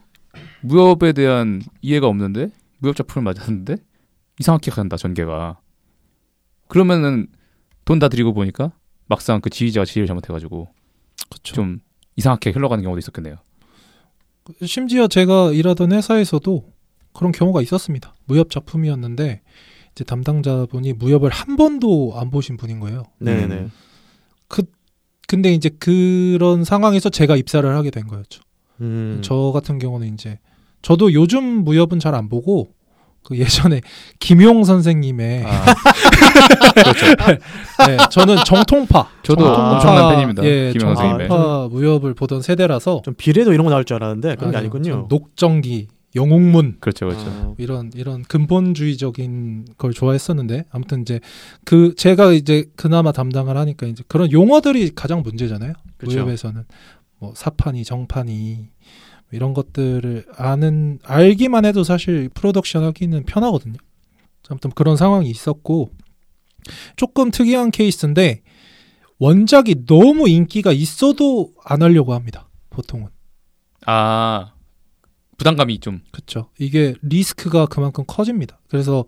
무협에 0.61 1.13
대한 1.13 1.61
이해가 1.81 2.07
없는데 2.07 2.49
무협 2.79 2.95
작품을 2.95 3.23
맞았는데 3.23 3.77
이상하게 4.39 4.71
간다 4.71 4.97
전개가. 4.97 5.59
그러면은 6.67 7.27
돈 7.85 7.99
다 7.99 8.09
드리고 8.09 8.33
보니까 8.33 8.71
막상 9.07 9.39
그 9.41 9.49
지휘자가 9.49 9.85
지휘를 9.85 10.07
잘못해가지고 10.07 10.67
그렇죠. 11.29 11.55
좀 11.55 11.79
이상하게 12.15 12.49
흘러가는 12.49 12.83
경우도 12.83 12.99
있었겠네요. 12.99 13.35
심지어 14.65 15.07
제가 15.07 15.51
일하던 15.51 15.91
회사에서도 15.91 16.73
그런 17.13 17.31
경우가 17.31 17.61
있었습니다. 17.61 18.15
무협 18.25 18.49
작품이었는데 18.49 19.41
이제 19.91 20.03
담당자분이 20.03 20.93
무협을 20.93 21.29
한 21.29 21.55
번도 21.55 22.13
안 22.17 22.29
보신 22.29 22.57
분인 22.57 22.79
거예요. 22.79 23.03
네네. 23.19 23.55
음. 23.55 23.71
근데 25.27 25.51
이제 25.53 25.69
그런 25.79 26.63
상황에서 26.63 27.09
제가 27.09 27.35
입사를 27.35 27.67
하게 27.75 27.89
된 27.89 28.05
거였죠. 28.07 28.41
음. 28.81 29.19
저 29.23 29.51
같은 29.53 29.79
경우는 29.79 30.13
이제 30.13 30.37
저도 30.83 31.13
요즘 31.13 31.63
무협은 31.63 31.97
잘 31.99 32.13
안 32.13 32.29
보고 32.29 32.69
그 33.23 33.37
예전에 33.39 33.81
김용 34.19 34.63
선생님의 34.63 35.45
아, 35.45 35.65
네, 37.87 37.97
저는 38.11 38.37
정통파 38.45 39.07
저도 39.23 39.47
아. 39.47 39.73
엄청난 39.73 40.15
팬입니다. 40.15 40.43
예, 40.43 40.71
김영 40.73 40.95
선생님의. 40.95 41.27
정통파 41.27 41.67
무협을 41.69 42.13
보던 42.13 42.41
세대라서 42.41 43.01
좀 43.03 43.13
비례도 43.15 43.53
이런 43.53 43.65
거 43.65 43.71
나올 43.71 43.83
줄 43.83 43.95
알았는데 43.95 44.35
그런 44.35 44.51
게 44.51 44.57
아니요, 44.57 44.69
아니군요. 44.71 44.91
전 44.91 45.05
녹정기, 45.09 45.87
영웅문 46.15 46.77
그렇죠, 46.79 47.07
그렇죠. 47.07 47.25
어. 47.27 47.55
이런 47.57 47.91
이런 47.93 48.23
근본주의적인 48.23 49.65
걸 49.77 49.91
좋아했었는데 49.93 50.65
아무튼 50.69 51.01
이제 51.01 51.19
그 51.65 51.93
제가 51.95 52.31
이제 52.31 52.65
그나마 52.75 53.11
담당을 53.11 53.57
하니까 53.57 53.87
이제 53.87 54.03
그런 54.07 54.31
용어들이 54.31 54.91
가장 54.95 55.21
문제잖아요. 55.21 55.73
그쵸. 55.97 56.11
무협에서는 56.11 56.63
뭐 57.19 57.33
사판이 57.35 57.83
정판이 57.83 58.69
이런 59.31 59.53
것들을 59.53 60.25
아는 60.37 60.99
알기만 61.03 61.65
해도 61.65 61.83
사실 61.83 62.29
프로덕션 62.29 62.83
하기는 62.83 63.23
편하거든요. 63.25 63.77
아무튼 64.49 64.71
그런 64.71 64.95
상황이 64.95 65.29
있었고 65.29 65.89
조금 66.95 67.31
특이한 67.31 67.71
케이스인데 67.71 68.41
원작이 69.17 69.85
너무 69.85 70.29
인기가 70.29 70.71
있어도 70.71 71.53
안 71.63 71.81
하려고 71.81 72.13
합니다. 72.13 72.49
보통은. 72.69 73.07
아 73.85 74.54
부담감이 75.37 75.79
좀 75.79 76.01
그렇죠. 76.11 76.49
이게 76.59 76.95
리스크가 77.01 77.65
그만큼 77.65 78.03
커집니다. 78.07 78.59
그래서 78.67 79.05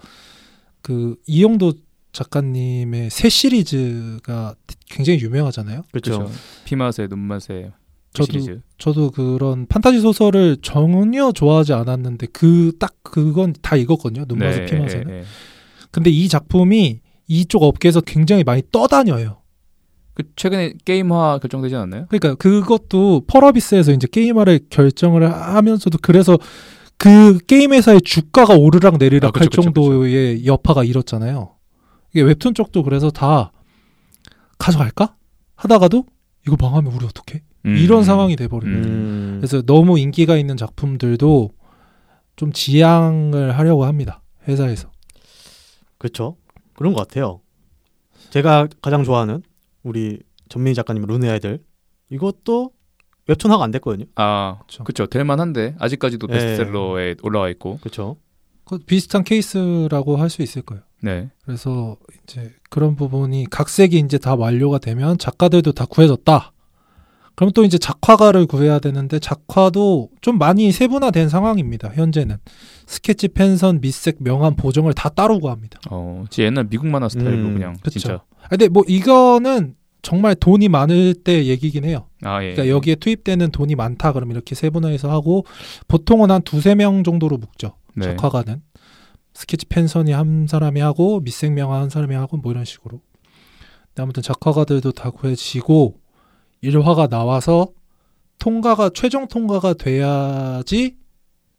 그 0.82 1.16
이용도 1.26 1.74
작가님의 2.12 3.10
새 3.10 3.30
시리즈가 3.30 4.56
굉장히 4.90 5.20
유명하잖아요. 5.22 5.84
그렇죠. 5.92 6.18
그렇죠. 6.20 6.34
피맛에 6.66 7.08
눈맛에 7.08 7.72
저도 8.14 8.32
시리즈. 8.32 8.62
저도 8.78 9.12
그런 9.12 9.68
판타지 9.68 10.00
소설을 10.02 10.58
전혀 10.62 11.32
좋아하지 11.32 11.74
않았는데 11.74 12.28
그 12.28 12.72
딱 12.80 12.96
그건 13.04 13.54
다 13.62 13.76
읽었거든요. 13.76 14.26
눈맛에 14.28 14.66
피맛에는. 14.66 15.10
예, 15.14 15.20
예. 15.20 15.24
근데 15.92 16.10
이 16.10 16.28
작품이 16.28 17.00
이쪽 17.28 17.64
업계에서 17.64 18.02
굉장히 18.02 18.44
많이 18.44 18.62
떠다녀요. 18.72 19.42
그 20.18 20.24
최근에 20.36 20.74
게임화 20.84 21.38
결정되지 21.38 21.76
않았나요? 21.76 22.08
그러니까 22.10 22.34
그것도 22.34 23.26
펄어비스에서 23.28 23.92
이제 23.92 24.08
게임화를 24.12 24.62
결정을 24.72 25.32
하면서도 25.32 26.00
그래서 26.02 26.40
그 26.98 27.38
게임 27.46 27.72
회사의 27.72 28.02
주가가 28.02 28.56
오르락 28.56 28.98
내리락 28.98 29.28
아, 29.28 29.32
그쵸, 29.32 29.44
할 29.44 29.50
그쵸, 29.50 29.62
정도의 29.62 30.48
여파가 30.48 30.84
일었잖아요. 30.84 31.52
이게 32.16 32.24
웹툰 32.24 32.56
쪽도 32.56 32.82
그래서 32.82 33.12
다 33.12 33.52
가져갈까 34.58 35.16
하다가도 35.54 36.08
이거 36.48 36.58
망하면 36.60 36.92
우리 36.94 37.06
어떡해? 37.06 37.44
음. 37.68 37.76
이런 37.78 38.04
상황이 38.04 38.36
돼버린 38.36 38.82
거예요. 38.82 38.88
음. 38.88 39.38
그래서 39.40 39.62
너무 39.62 40.00
인기가 40.00 40.36
있는 40.36 40.58
작품들도 40.58 41.52
좀 42.38 42.52
지양을 42.52 43.56
하려고 43.56 43.86
합니다. 43.86 44.24
회사에서. 44.48 44.90
그렇죠. 46.00 46.38
그런 46.74 46.94
것 46.94 47.08
같아요. 47.08 47.42
제가 48.32 48.68
가장 48.82 49.04
좋아하는 49.04 49.44
우리 49.88 50.20
전민희 50.50 50.76
작가님 50.76 51.04
룬의 51.04 51.30
아이들 51.30 51.60
이것도 52.10 52.72
웹툰화가 53.28 53.64
안 53.64 53.72
됐거든요. 53.72 54.06
아, 54.16 54.60
그쵸. 54.68 54.84
그렇죠. 54.84 55.06
될만한데 55.08 55.76
아직까지도 55.80 56.28
예. 56.30 56.34
베스트셀러에 56.34 57.16
올라와 57.24 57.50
있고. 57.50 57.78
그렇죠. 57.80 58.18
그 58.64 58.78
비슷한 58.80 59.24
케이스라고 59.24 60.18
할 60.18 60.30
수 60.30 60.42
있을 60.42 60.62
거예요. 60.62 60.84
네. 61.02 61.30
그래서 61.46 61.98
이제 62.24 62.52
그런 62.70 62.96
부분이 62.96 63.48
각색이 63.50 63.98
이제 64.00 64.18
다 64.18 64.36
완료가 64.36 64.78
되면 64.80 65.18
작가들도 65.18 65.72
다 65.74 65.86
구해졌다. 65.86 66.54
그럼 67.36 67.52
또 67.54 67.64
이제 67.64 67.78
작화가를 67.78 68.48
구해야 68.48 68.80
되는데 68.80 69.20
작화도 69.20 70.10
좀 70.22 70.38
많이 70.40 70.72
세분화된 70.72 71.30
상황입니다. 71.30 71.90
현재는 71.94 72.38
스케치, 72.88 73.28
펜선, 73.28 73.80
밑색, 73.82 74.18
명암, 74.24 74.56
보정을 74.56 74.94
다 74.94 75.10
따로 75.10 75.40
구합니다. 75.40 75.80
어, 75.92 76.26
제 76.32 76.44
옛날 76.46 76.68
미국 76.68 76.88
만화 76.88 77.08
스타일로 77.10 77.48
음, 77.50 77.54
그냥 77.54 77.76
그쵸. 77.84 78.00
진짜. 78.00 78.24
아, 78.48 78.50
근데 78.50 78.68
뭐 78.68 78.84
이거는 78.88 79.76
정말 80.02 80.36
돈이 80.36 80.70
많을 80.70 81.14
때 81.14 81.46
얘기긴 81.46 81.84
해요. 81.84 82.08
아, 82.24 82.42
예. 82.44 82.54
그러니까 82.54 82.74
여기에 82.74 82.96
투입되는 82.96 83.52
돈이 83.52 83.76
많다 83.76 84.14
그러면 84.14 84.36
이렇게 84.36 84.56
세분화해서 84.56 85.12
하고 85.12 85.46
보통은 85.88 86.32
한 86.32 86.42
두세 86.42 86.76
명 86.76 87.04
정도로 87.04 87.38
묶죠. 87.38 87.74
네. 87.96 88.06
작화가는 88.06 88.62
스케치 89.34 89.66
펜선이 89.66 90.12
한 90.12 90.48
사람이 90.48 90.80
하고 90.80 91.20
밑색 91.20 91.52
명화 91.54 91.82
한 91.82 91.90
사람이 91.90 92.16
하고 92.16 92.38
뭐 92.38 92.52
이런 92.52 92.64
식으로. 92.64 93.02
근데 93.90 94.04
아무튼 94.04 94.24
작화가들도 94.24 94.94
다 94.94 95.10
구해지고 95.10 96.00
일화가 96.62 97.08
나와서 97.08 97.68
통과가 98.40 98.92
최종 98.94 99.28
통과가 99.28 99.74
돼야지 99.74 100.96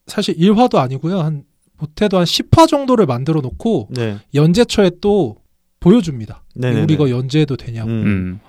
사실 0.06 0.34
일화도 0.38 0.78
아니고요. 0.78 1.20
한 1.20 1.44
못해도 1.76 2.18
한 2.18 2.24
10화 2.24 2.66
정도를 2.66 3.06
만들어 3.06 3.40
놓고 3.40 3.88
네. 3.90 4.16
연재처에 4.34 4.92
또 5.00 5.36
보여줍니다. 5.80 6.42
네네네. 6.58 6.82
우리 6.82 6.94
이거 6.94 7.08
연재해도 7.10 7.56
되냐고. 7.56 7.88
음. 7.90 8.06
음. 8.06 8.40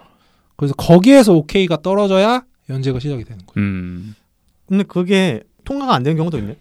그래서 0.56 0.74
거기에서 0.76 1.34
오케이가 1.34 1.82
떨어져야 1.82 2.44
연재가 2.70 3.00
시작이 3.00 3.24
되는 3.24 3.46
거예요. 3.46 3.66
음. 3.68 4.16
근데 4.68 4.84
그게 4.84 5.44
통과가 5.64 5.94
안 5.96 6.04
되는 6.04 6.18
경우도 6.18 6.38
있네. 6.40 6.58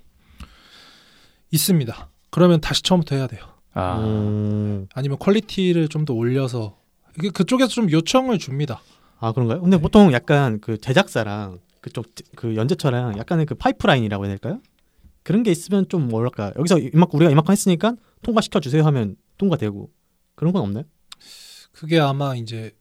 있습니다. 1.50 2.08
그러면 2.30 2.60
다시 2.60 2.82
처음부터 2.82 3.16
해야 3.16 3.26
돼요. 3.26 3.40
아. 3.74 3.98
음. 4.00 4.86
아니면 4.94 5.18
quality를 5.18 5.88
좀 5.88 6.04
더 6.04 6.14
올려서 6.14 6.76
이게 7.18 7.30
그쪽에서 7.30 7.68
좀 7.70 7.90
요청을 7.90 8.38
줍니다. 8.38 8.80
아 9.18 9.32
그런가요? 9.32 9.60
근데 9.60 9.78
보통 9.78 10.12
약간 10.12 10.60
그 10.60 10.78
제작사랑 10.78 11.58
그쪽 11.80 12.06
그 12.36 12.54
연재처랑 12.56 13.18
약간의 13.18 13.46
그 13.46 13.54
파이프라인이라고 13.56 14.24
해야 14.24 14.30
될까요? 14.32 14.60
그런 15.24 15.42
게 15.42 15.50
있으면 15.50 15.88
좀 15.88 16.08
뭐랄까 16.08 16.52
여기서 16.56 16.78
이만큼 16.78 17.16
우리가 17.18 17.30
이만큼 17.30 17.52
했으니까 17.52 17.94
통과시켜 18.22 18.60
주세요 18.60 18.84
하면 18.86 19.16
통과되고 19.38 19.90
그런 20.36 20.52
건 20.52 20.62
없나요? 20.62 20.84
그게 21.78 22.00
아마 22.00 22.34
이제 22.34 22.72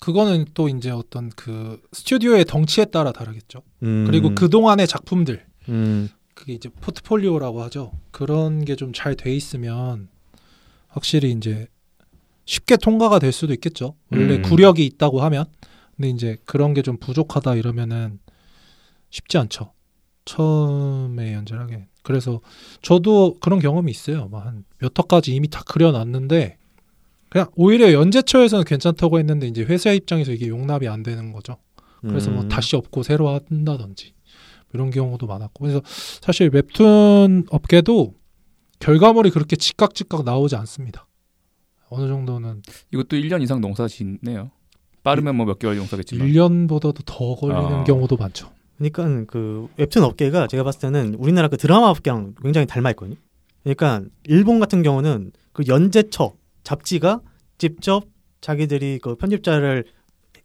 그거는 0.00 0.44
또 0.52 0.68
이제 0.68 0.90
어떤 0.90 1.30
그 1.30 1.80
스튜디오의 1.92 2.44
덩치에 2.44 2.86
따라 2.86 3.12
다르겠죠. 3.12 3.62
음. 3.82 4.04
그리고 4.06 4.34
그 4.34 4.50
동안의 4.50 4.86
작품들 4.86 5.46
음. 5.70 6.08
그게 6.34 6.52
이제 6.54 6.68
포트폴리오라고 6.68 7.62
하죠. 7.62 7.92
그런 8.10 8.64
게 8.64 8.76
좀 8.76 8.92
잘 8.92 9.14
돼 9.16 9.34
있으면 9.34 10.08
확실히 10.88 11.30
이제 11.32 11.66
쉽게 12.44 12.76
통과가 12.76 13.20
될 13.20 13.32
수도 13.32 13.54
있겠죠. 13.54 13.94
원래 14.10 14.36
음. 14.36 14.42
구력이 14.42 14.84
있다고 14.84 15.22
하면 15.22 15.46
근데 15.96 16.10
이제 16.10 16.36
그런 16.44 16.74
게 16.74 16.82
좀 16.82 16.98
부족하다 16.98 17.54
이러면은 17.54 18.18
쉽지 19.10 19.38
않죠. 19.38 19.72
처음에 20.24 21.32
연재를 21.34 21.62
하게. 21.62 21.86
그래서 22.02 22.40
저도 22.82 23.38
그런 23.40 23.60
경험이 23.60 23.90
있어요. 23.92 24.26
뭐한몇 24.26 24.92
화까지 24.96 25.34
이미 25.34 25.48
다 25.48 25.62
그려놨는데 25.64 26.58
그냥 27.32 27.46
오히려 27.54 27.94
연재처에서는 27.94 28.66
괜찮다고 28.66 29.18
했는데 29.18 29.46
이제 29.46 29.62
회사 29.62 29.90
입장에서 29.90 30.32
이게 30.32 30.48
용납이 30.48 30.86
안 30.86 31.02
되는 31.02 31.32
거죠. 31.32 31.56
그래서 32.02 32.30
뭐 32.30 32.42
음. 32.42 32.48
다시 32.48 32.76
없고 32.76 33.02
새로 33.02 33.30
한다든지 33.30 34.12
이런 34.74 34.90
경우도 34.90 35.26
많았고 35.26 35.64
그래서 35.64 35.80
사실 36.20 36.50
웹툰 36.52 37.46
업계도 37.48 38.12
결과물이 38.80 39.30
그렇게 39.30 39.56
즉각즉각 39.56 40.26
나오지 40.26 40.56
않습니다. 40.56 41.06
어느 41.88 42.06
정도는 42.06 42.60
이것도 42.92 43.16
1년 43.16 43.42
이상 43.42 43.62
농사 43.62 43.88
짓네요. 43.88 44.50
빠르면 45.02 45.34
뭐 45.34 45.46
몇 45.46 45.58
개월 45.58 45.76
농사겠지만. 45.78 46.28
1년보다도 46.28 47.00
더 47.06 47.34
걸리는 47.34 47.64
아. 47.64 47.84
경우도 47.84 48.18
많죠. 48.18 48.50
그러니까 48.76 49.24
그 49.26 49.68
웹툰 49.78 50.02
업계가 50.02 50.48
제가 50.48 50.64
봤을 50.64 50.80
때는 50.80 51.14
우리나라 51.14 51.48
그 51.48 51.56
드라마 51.56 51.86
업계랑 51.86 52.34
굉장히 52.42 52.66
닮아 52.66 52.90
있거든요. 52.90 53.16
그러니까 53.62 54.02
일본 54.24 54.60
같은 54.60 54.82
경우는 54.82 55.32
그 55.54 55.62
연재처 55.66 56.34
잡지가 56.64 57.20
직접 57.58 58.04
자기들이 58.40 58.98
그 59.02 59.14
편집자를 59.16 59.84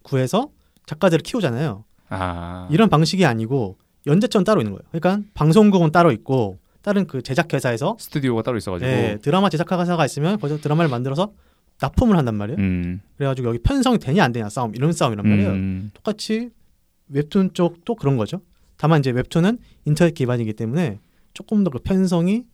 구해서 0.03 0.49
작가들을 0.86 1.21
키우잖아요. 1.23 1.84
아. 2.10 2.67
이런 2.71 2.89
방식이 2.89 3.25
아니고 3.25 3.77
연재처는 4.06 4.45
따로 4.45 4.62
있는 4.62 4.71
거예요. 4.73 4.84
그러니까 4.91 5.27
방송국은 5.34 5.91
따로 5.91 6.12
있고 6.12 6.60
다른 6.82 7.06
그 7.08 7.21
제작 7.21 7.53
회사에서 7.53 7.97
스튜디오가 7.99 8.41
따로 8.43 8.58
있어 8.58 8.71
가지고. 8.71 8.89
예, 8.89 9.17
드라마 9.21 9.49
제작 9.49 9.69
회사가 9.71 10.06
있으면 10.06 10.39
거기서 10.39 10.62
드라마를 10.62 10.89
만들어서 10.89 11.34
납품을 11.82 12.15
한단 12.17 12.36
말이에요. 12.36 12.58
음. 12.60 13.01
그래가지고 13.17 13.49
여기 13.49 13.60
편성이 13.60 13.97
되냐 13.99 14.23
안 14.23 14.32
되냐 14.32 14.47
싸움 14.49 14.73
이런 14.75 14.93
싸움이란 14.93 15.27
말이에요. 15.27 15.49
음. 15.51 15.91
똑같이 15.93 16.49
웹툰 17.10 17.53
쪽도 17.53 17.95
그런 17.95 18.15
거죠. 18.17 18.41
다만 18.77 18.99
이제 18.99 19.12
웹툰은 19.12 19.58
인터넷 19.86 20.13
기반이기 20.13 20.53
때문에 20.53 20.99
조금 21.34 21.63
더 21.63 21.69
그 21.71 21.80
편성이 21.80 22.45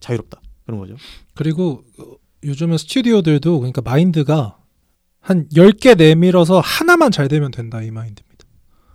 자유롭다 0.00 0.40
그런 0.66 0.78
거죠. 0.78 0.96
그리고 1.34 1.82
어, 1.98 2.04
요즘은 2.44 2.78
스튜디오들도 2.78 3.58
그러니까 3.60 3.82
마인드가 3.82 4.58
한 5.20 5.48
10개 5.50 5.96
내밀어서 5.96 6.60
하나만 6.60 7.10
잘 7.10 7.28
되면 7.28 7.50
된다 7.50 7.82
이 7.82 7.90
마인드입니다. 7.90 8.44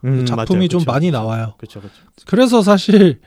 음, 0.06 0.26
작품이 0.26 0.70
좀 0.70 0.84
많이 0.86 1.12
나와요. 1.12 1.54
그렇죠, 1.58 1.80
그렇죠. 1.80 1.98
그래서 2.26 2.62
사실 2.62 3.20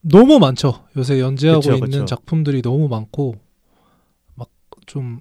너무 0.00 0.38
많죠. 0.38 0.84
요새 0.96 1.20
연재하고 1.20 1.60
그쵸, 1.60 1.74
있는 1.74 1.90
그쵸. 1.90 2.04
작품들이 2.04 2.62
너무 2.62 2.88
많고 2.88 3.36
막 4.34 4.48
좀 4.86 5.20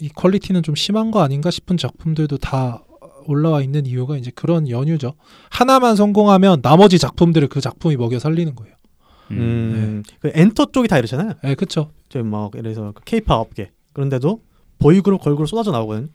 이 0.00 0.08
퀄리티는 0.08 0.62
좀 0.62 0.74
심한 0.74 1.10
거 1.10 1.22
아닌가 1.22 1.50
싶은 1.50 1.76
작품들도 1.76 2.38
다 2.38 2.84
올라와 3.26 3.62
있는 3.62 3.84
이유가 3.84 4.16
이제 4.16 4.30
그런 4.34 4.68
연유죠. 4.68 5.14
하나만 5.50 5.96
성공하면 5.96 6.62
나머지 6.62 6.98
작품들을 6.98 7.48
그 7.48 7.60
작품이 7.60 7.96
먹여 7.96 8.18
살리는 8.18 8.54
거예요. 8.54 8.74
음, 9.30 10.02
그 10.20 10.30
엔터 10.34 10.66
쪽이 10.72 10.88
다 10.88 10.98
이러잖아요. 10.98 11.34
예, 11.44 11.54
그렇죠. 11.54 11.92
저막 12.08 12.56
예를 12.56 12.74
들어서 12.74 12.92
그 12.92 13.02
케이팝 13.04 13.38
업계 13.38 13.70
그런데도 13.92 14.42
보이그룹 14.78 15.20
걸그룹 15.20 15.48
쏟아져 15.48 15.70
나오거든요. 15.70 16.08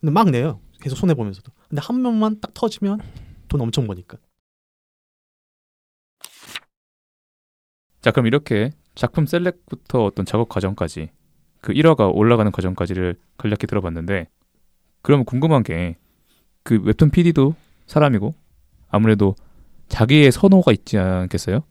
근데 0.00 0.12
막 0.12 0.30
내요. 0.30 0.60
계속 0.80 0.96
손해 0.96 1.14
보면서도. 1.14 1.50
근데 1.68 1.80
한 1.82 2.02
명만 2.02 2.40
딱 2.40 2.52
터지면 2.52 3.00
돈 3.48 3.60
엄청 3.60 3.86
버니까. 3.86 4.18
자, 8.00 8.10
그럼 8.10 8.26
이렇게 8.26 8.72
작품 8.94 9.26
셀렉부터 9.26 10.04
어떤 10.04 10.24
작업 10.26 10.48
과정까지 10.48 11.10
그 11.60 11.72
1화가 11.72 12.14
올라가는 12.14 12.50
과정까지를 12.52 13.16
간략히 13.38 13.66
들어봤는데 13.66 14.28
그러면 15.02 15.24
궁금한 15.24 15.62
게 15.62 15.96
그 16.66 16.80
웹툰 16.82 17.10
PD도 17.10 17.54
사람이고 17.86 18.34
아무래도 18.88 19.36
자기의 19.88 20.32
선호가 20.32 20.72
있지 20.72 20.98
않겠어요? 20.98 21.62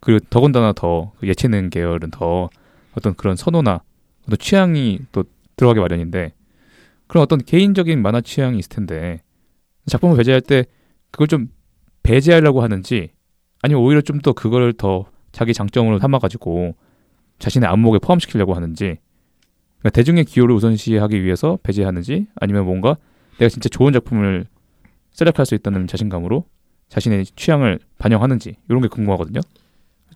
그리고 0.00 0.24
더군다나 0.30 0.72
더그 0.72 1.26
예체능 1.26 1.70
계열은 1.70 2.10
더 2.10 2.50
어떤 2.94 3.14
그런 3.14 3.36
선호나 3.36 3.82
어떤 4.26 4.38
취향이 4.38 5.00
또 5.12 5.24
들어가기 5.56 5.80
마련인데 5.80 6.32
그런 7.06 7.22
어떤 7.22 7.38
개인적인 7.42 8.00
만화 8.00 8.20
취향이 8.20 8.58
있을 8.58 8.68
텐데 8.70 9.22
작품을 9.86 10.16
배제할 10.16 10.40
때 10.40 10.64
그걸 11.10 11.26
좀 11.26 11.48
배제하려고 12.02 12.62
하는지 12.62 13.10
아니면 13.62 13.82
오히려 13.82 14.00
좀 14.00 14.20
더 14.20 14.32
그걸 14.32 14.72
더 14.72 15.06
자기 15.32 15.52
장점으로 15.54 15.98
삼아가지고 15.98 16.74
자신의 17.38 17.68
안목에 17.68 17.98
포함시키려고 17.98 18.54
하는지 18.54 18.98
그러니까 19.78 19.90
대중의 19.90 20.24
기호를 20.24 20.54
우선시하기 20.56 21.22
위해서 21.22 21.58
배제하는지 21.62 22.26
아니면 22.36 22.64
뭔가 22.64 22.96
내가 23.38 23.48
진짜 23.48 23.68
좋은 23.68 23.92
작품을 23.92 24.46
셀렉할 25.12 25.46
수 25.46 25.54
있다는 25.54 25.86
자신감으로 25.86 26.44
자신의 26.88 27.26
취향을 27.36 27.78
반영하는지 27.98 28.56
이런 28.68 28.82
게 28.82 28.88
궁금하거든요. 28.88 29.40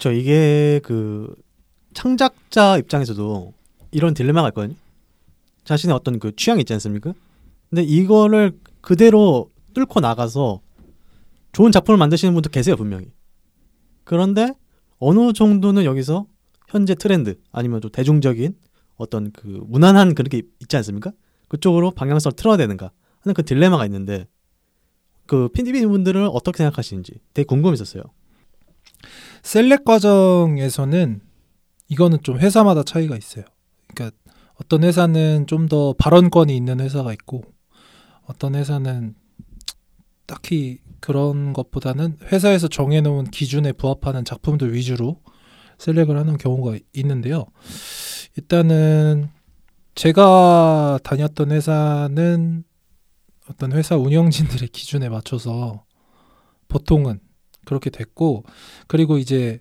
그렇죠. 0.03 0.11
이게 0.11 0.81
그 0.83 1.33
창작자 1.95 2.79
입장에서도 2.79 3.55
이런 3.93 4.15
딜레마가 4.15 4.49
있거든요. 4.49 4.75
자신의 5.63 5.95
어떤 5.95 6.19
그 6.19 6.35
취향이 6.35 6.63
있지 6.63 6.73
않습니까? 6.73 7.15
근데 7.71 7.83
이거를 7.83 8.59
그대로 8.81 9.49
뚫고 9.75 10.01
나가서 10.01 10.61
좋은 11.53 11.71
작품을 11.71 11.99
만드시는 11.99 12.35
분도 12.35 12.51
계세요 12.51 12.75
분명히. 12.75 13.13
그런데 14.03 14.53
어느 14.99 15.33
정도는 15.33 15.85
여기서 15.85 16.27
현재 16.69 16.97
트렌드 16.97 17.39
아니면 17.53 17.81
좀 17.81 17.91
대중적인 17.93 18.57
어떤 18.97 19.31
그 19.31 19.63
무난한 19.69 20.17
그런 20.17 20.29
게 20.29 20.43
있지 20.59 20.77
않습니까? 20.79 21.13
그쪽으로 21.47 21.93
방향성을 21.93 22.35
틀어야 22.35 22.57
되는가 22.57 22.91
하는 23.21 23.35
그 23.35 23.45
딜레마가 23.45 23.85
있는데 23.87 24.27
그 25.27 25.49
핀디비 25.51 25.87
분들은 25.87 26.27
어떻게 26.27 26.57
생각하시는지 26.59 27.21
되게 27.35 27.47
궁금했었어요. 27.47 28.03
셀렉 29.43 29.85
과정에서는 29.85 31.21
이거는 31.89 32.19
좀 32.23 32.39
회사마다 32.39 32.83
차이가 32.83 33.17
있어요. 33.17 33.45
그러니까 33.95 34.17
어떤 34.55 34.85
회사는 34.85 35.47
좀 35.47 35.69
더 35.69 35.95
발언권이 35.99 36.57
있는 36.57 36.81
회사가 36.81 37.13
있고 37.15 37.43
어떤 38.27 38.55
회사는 38.55 39.15
딱히 40.27 40.79
그런 41.01 41.53
것보다는 41.53 42.19
회사에서 42.31 42.69
정해놓은 42.69 43.25
기준에 43.31 43.73
부합하는 43.73 44.25
작품들 44.25 44.73
위주로 44.73 45.21
셀렉을 45.79 46.17
하는 46.17 46.37
경우가 46.39 46.79
있는데요. 46.95 47.47
일단은 48.37 49.29
제가 49.95 51.01
다녔던 51.03 51.51
회사는 51.51 52.65
어떤 53.51 53.73
회사 53.73 53.97
운영진들의 53.97 54.69
기준에 54.69 55.09
맞춰서 55.09 55.85
보통은 56.69 57.21
그렇게 57.65 57.91
됐고 57.91 58.45
그리고 58.87 59.19
이제 59.19 59.61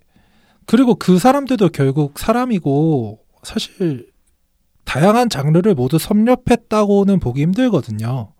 그리고 0.66 0.96
그 0.96 1.20
사람들도 1.20 1.70
결국 1.70 2.20
사람이고 2.20 3.20
사실 3.44 4.12
다양한 4.86 5.30
장르를 5.30 5.74
모두 5.74 5.98
섭렵했다고는 5.98 7.20
보기 7.20 7.42
힘들거든요. 7.42 8.34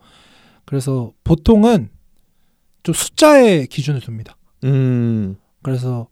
그래서 0.66 1.12
보통은 1.24 1.90
좀 2.84 2.94
숫자의 2.94 3.68
기준을 3.68 4.02
둡니다. 4.08 4.38
음, 4.64 5.38
그래서 5.62 6.08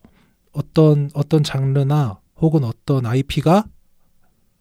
어떤 0.52 1.10
어떤 1.14 1.44
장르나 1.44 2.20
혹은 2.38 2.64
어떤 2.64 3.06
IP가 3.06 3.66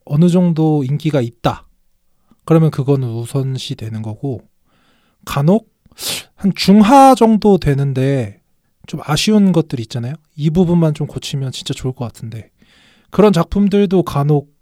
어느 0.05 0.29
정도 0.29 0.85
인기가 0.85 1.20
있다. 1.20 1.66
그러면 2.44 2.70
그거는 2.70 3.09
우선시 3.09 3.74
되는 3.74 4.01
거고 4.03 4.40
간혹 5.24 5.70
한 6.35 6.53
중하 6.55 7.14
정도 7.14 7.59
되는데 7.59 8.40
좀 8.88 9.01
아쉬운 9.05 9.53
것들 9.53 9.79
있잖아요. 9.81 10.14
이 10.35 10.51
부분만 10.51 10.94
좀 10.94 11.07
고치면 11.07 11.53
진짜 11.53 11.74
좋을 11.74 11.92
것 11.92 12.05
같은데 12.07 12.51
그런 13.11 13.33
작품들도 13.33 14.03
간혹 14.03 14.57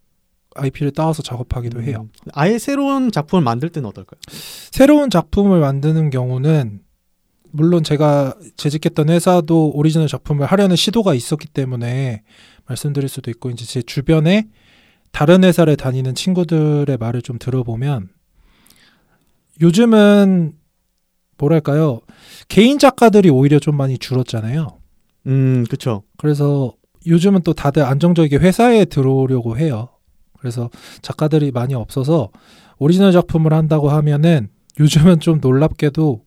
IP를 0.57 0.91
따와서 0.91 1.23
작업하기도 1.23 1.83
해요. 1.83 2.09
음, 2.27 2.31
아예 2.35 2.59
새로운 2.59 3.13
작품을 3.13 3.43
만들 3.43 3.69
때는 3.69 3.89
어떨까요? 3.89 4.21
새로운 4.29 5.11
작품을 5.11 5.61
만드는 5.61 6.11
경우는 6.11 6.81
물론 7.53 7.85
제가 7.85 8.35
재직했던 8.57 9.11
회사도 9.11 9.71
오리지널 9.71 10.09
작품을 10.09 10.47
하려는 10.47 10.77
시도가 10.77 11.15
있었기 11.15 11.49
때문에 11.49 12.23
말씀드릴 12.67 13.09
수도 13.09 13.31
있고 13.31 13.51
이제 13.51 13.65
제 13.65 13.81
주변에 13.81 14.49
다른 15.13 15.45
회사를 15.45 15.77
다니는 15.77 16.15
친구들의 16.15 16.97
말을 16.99 17.23
좀 17.23 17.39
들어보면 17.39 18.09
요즘은 19.61 20.53
뭐랄까요 21.39 22.01
개인 22.49 22.79
작가들이 22.79 23.31
오히려 23.31 23.59
좀 23.59 23.77
많이 23.77 23.99
줄었잖아요. 23.99 24.79
음, 25.27 25.65
그쵸. 25.69 26.03
그래서 26.17 26.73
요즘은 27.07 27.43
또 27.43 27.53
다들 27.53 27.83
안정적이게 27.83 28.37
회사에 28.37 28.85
들어오려고 28.85 29.59
해요. 29.59 29.89
그래서 30.39 30.71
작가들이 31.03 31.51
많이 31.51 31.75
없어서 31.75 32.31
오리지널 32.79 33.13
작품을 33.13 33.53
한다고 33.53 33.89
하면은 33.91 34.49
요즘은 34.79 35.21
좀 35.21 35.41
놀랍게도 35.41 36.25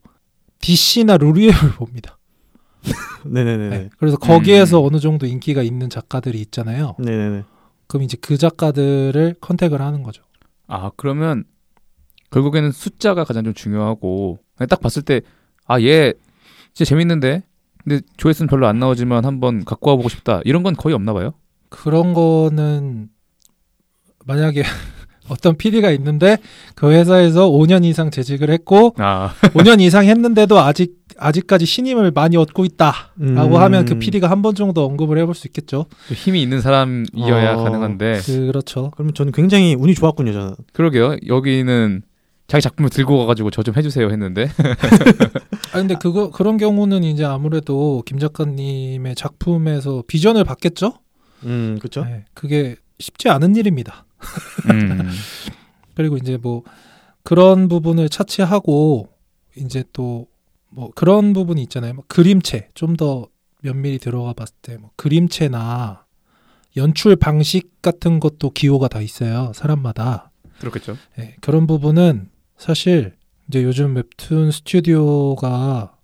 DC나 0.61 1.17
루리웹을 1.17 1.71
봅니다. 1.77 2.17
네네네. 3.25 3.69
네. 3.69 3.89
그래서 3.97 4.17
거기에서 4.17 4.81
음. 4.81 4.87
어느 4.87 4.99
정도 4.99 5.25
인기가 5.25 5.61
있는 5.61 5.89
작가들이 5.89 6.39
있잖아요. 6.41 6.95
네네네. 6.99 7.43
그럼 7.87 8.03
이제 8.03 8.17
그 8.19 8.37
작가들을 8.37 9.35
contact을 9.41 9.81
하는 9.81 10.03
거죠. 10.03 10.23
아 10.67 10.91
그러면 10.95 11.43
결국에는 12.31 12.71
숫자가 12.71 13.23
가장 13.23 13.43
좀 13.43 13.53
중요하고 13.53 14.39
딱 14.67 14.79
봤을 14.81 15.01
때 15.01 15.21
아 15.67 15.79
얘 15.81 16.13
진짜 16.73 16.89
재밌는데 16.89 17.43
근데 17.83 18.01
조회수는 18.17 18.47
별로 18.49 18.67
안 18.67 18.79
나오지만 18.79 19.23
한번 19.25 19.63
갖고 19.65 19.91
와보고 19.91 20.09
싶다 20.09 20.41
이런 20.45 20.63
건 20.63 20.75
거의 20.75 20.93
없나 20.95 21.13
봐요. 21.13 21.33
그런 21.69 22.13
거는 22.13 23.09
만약에 24.25 24.63
어떤 25.29 25.55
PD가 25.55 25.91
있는데 25.91 26.37
그 26.73 26.91
회사에서 26.91 27.47
5년 27.49 27.85
이상 27.85 28.09
재직을 28.09 28.49
했고 28.49 28.95
아 28.97 29.33
5년 29.53 29.79
이상 29.79 30.05
했는데도 30.05 30.59
아직 30.59 30.97
아직까지 31.17 31.65
신임을 31.67 32.11
많이 32.11 32.35
얻고 32.37 32.65
있다라고 32.65 33.11
음. 33.21 33.55
하면 33.55 33.85
그 33.85 33.99
PD가 33.99 34.29
한 34.29 34.41
번 34.41 34.55
정도 34.55 34.85
언급을 34.85 35.17
해볼 35.19 35.35
수 35.35 35.47
있겠죠. 35.47 35.85
힘이 36.11 36.41
있는 36.41 36.61
사람이어야 36.61 37.53
어. 37.55 37.63
가능한데 37.63 38.21
그렇죠. 38.47 38.89
그러면 38.95 39.13
저는 39.13 39.31
굉장히 39.33 39.75
운이 39.75 39.93
좋았군요, 39.95 40.33
저는. 40.33 40.55
그러게요. 40.73 41.17
여기는 41.27 42.01
자기 42.49 42.61
작품을 42.61 42.89
들고 42.89 43.17
가가지고 43.19 43.51
저 43.51 43.61
좀 43.63 43.75
해주세요 43.75 44.09
했는데 44.09 44.49
아 45.71 45.77
근데 45.77 45.95
그거 45.95 46.31
그런 46.31 46.57
경우는 46.57 47.03
이제 47.03 47.23
아무래도 47.23 48.01
김 48.05 48.19
작가님의 48.19 49.15
작품에서 49.15 50.03
비전을 50.07 50.43
받겠죠. 50.43 50.93
음, 51.45 51.77
그쵸. 51.81 52.03
네, 52.03 52.25
그게 52.33 52.75
쉽지 52.99 53.29
않은 53.29 53.55
일입니다. 53.55 54.05
음. 54.71 55.09
그리고 55.95 56.17
이제 56.17 56.37
뭐 56.37 56.63
그런 57.23 57.67
부분을 57.67 58.09
차치하고 58.09 59.09
이제 59.57 59.83
또 59.93 60.27
뭐 60.71 60.91
그런 60.93 61.33
부분이 61.33 61.63
있잖아요. 61.63 61.95
뭐 61.95 62.03
그림체 62.07 62.69
좀 62.75 62.95
더 62.95 63.27
면밀히 63.63 63.97
들어가 63.97 64.33
봤을 64.33 64.53
때 64.61 64.77
뭐 64.77 64.91
그림체나 64.97 66.05
연출 66.77 67.15
방식 67.15 67.81
같은 67.81 68.19
것도 68.19 68.51
기호가 68.51 68.87
다 68.87 69.01
있어요. 69.01 69.51
사람마다. 69.55 70.29
그렇겠죠. 70.59 70.95
예, 71.17 71.35
그런 71.41 71.65
부분은 71.65 72.29
사실 72.59 73.13
이제 73.47 73.63
요즘 73.63 73.95
웹툰 73.95 74.51
스튜디오가 74.51 75.95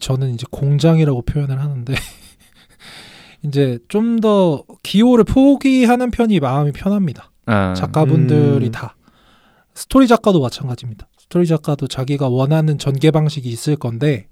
저는 0.00 0.34
이제 0.34 0.44
공장이라고 0.50 1.22
표현을 1.22 1.60
하는데 1.60 1.94
이제 3.44 3.78
좀 3.88 4.20
더 4.20 4.64
기호를 4.82 5.22
포기하는 5.24 6.10
편이 6.10 6.40
마음이 6.40 6.72
편합니다. 6.72 7.30
아, 7.46 7.72
작가분들이 7.74 8.66
음. 8.66 8.72
다 8.72 8.96
스토리 9.74 10.08
작가도 10.08 10.40
마찬가지입니다. 10.40 11.08
스토리 11.18 11.46
작가도 11.46 11.86
자기가 11.86 12.28
원하는 12.28 12.78
전개 12.78 13.10
방식이 13.12 13.48
있을 13.48 13.76
건데 13.76 14.28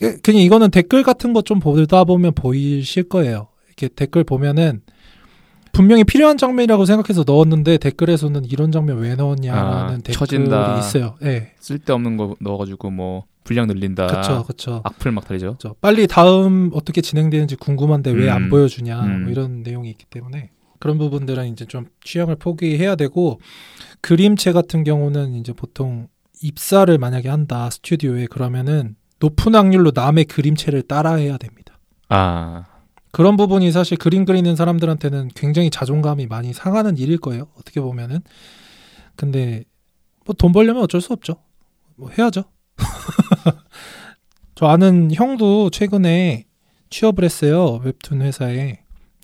그- 0.00 0.18
그냥 0.22 0.40
이거는 0.40 0.70
댓글 0.70 1.02
같은 1.02 1.32
거 1.34 1.42
좀 1.42 1.58
보다 1.60 2.04
보면 2.04 2.32
보이실 2.34 3.08
거예요. 3.08 3.48
이렇게 3.66 3.88
댓글 3.88 4.24
보면은 4.24 4.80
분명히 5.74 6.04
필요한 6.04 6.38
장면이라고 6.38 6.86
생각해서 6.86 7.24
넣었는데 7.26 7.78
댓글에서는 7.78 8.44
이런 8.46 8.72
장면 8.72 8.98
왜 8.98 9.14
넣었냐라는 9.16 9.94
아, 9.94 9.98
댓글이 9.98 10.14
처진다. 10.14 10.78
있어요. 10.78 11.16
예. 11.24 11.52
쓸데없는 11.58 12.16
거 12.16 12.36
넣어가지고 12.40 12.90
뭐 12.90 13.24
분량 13.42 13.66
늘린다. 13.66 14.06
그렇죠. 14.06 14.44
그렇죠. 14.44 14.80
악플 14.84 15.10
막 15.12 15.26
달리죠. 15.26 15.56
그렇죠. 15.58 15.74
빨리 15.80 16.06
다음 16.06 16.70
어떻게 16.72 17.00
진행되는지 17.00 17.56
궁금한데 17.56 18.12
왜안 18.12 18.44
음. 18.44 18.50
보여주냐 18.50 19.00
음. 19.00 19.22
뭐 19.24 19.32
이런 19.32 19.62
내용이 19.62 19.90
있기 19.90 20.06
때문에 20.06 20.50
그런 20.78 20.96
부분들은 20.96 21.48
이제 21.48 21.64
좀 21.64 21.86
취향을 22.02 22.36
포기해야 22.36 22.94
되고 22.94 23.40
그림체 24.00 24.52
같은 24.52 24.84
경우는 24.84 25.34
이제 25.34 25.52
보통 25.52 26.08
입사를 26.42 26.96
만약에 26.96 27.28
한다 27.28 27.68
스튜디오에 27.70 28.26
그러면은 28.26 28.96
높은 29.18 29.54
확률로 29.54 29.92
남의 29.94 30.26
그림체를 30.26 30.82
따라해야 30.82 31.36
됩니다. 31.38 31.78
아 32.08 32.64
그런 33.14 33.36
부분이 33.36 33.70
사실 33.70 33.96
그림 33.96 34.24
그리는 34.24 34.56
사람들한테는 34.56 35.28
굉장히 35.36 35.70
자존감이 35.70 36.26
많이 36.26 36.52
상하는 36.52 36.98
일일 36.98 37.18
거예요. 37.18 37.46
어떻게 37.56 37.80
보면은 37.80 38.18
근데 39.14 39.62
뭐 40.26 40.34
돈 40.36 40.50
벌려면 40.50 40.82
어쩔 40.82 41.00
수 41.00 41.12
없죠. 41.12 41.36
뭐 41.94 42.10
해야죠. 42.10 42.42
저 44.56 44.66
아는 44.66 45.14
형도 45.14 45.70
최근에 45.70 46.46
취업을 46.90 47.22
했어요. 47.22 47.80
웹툰 47.84 48.20
회사에. 48.20 48.80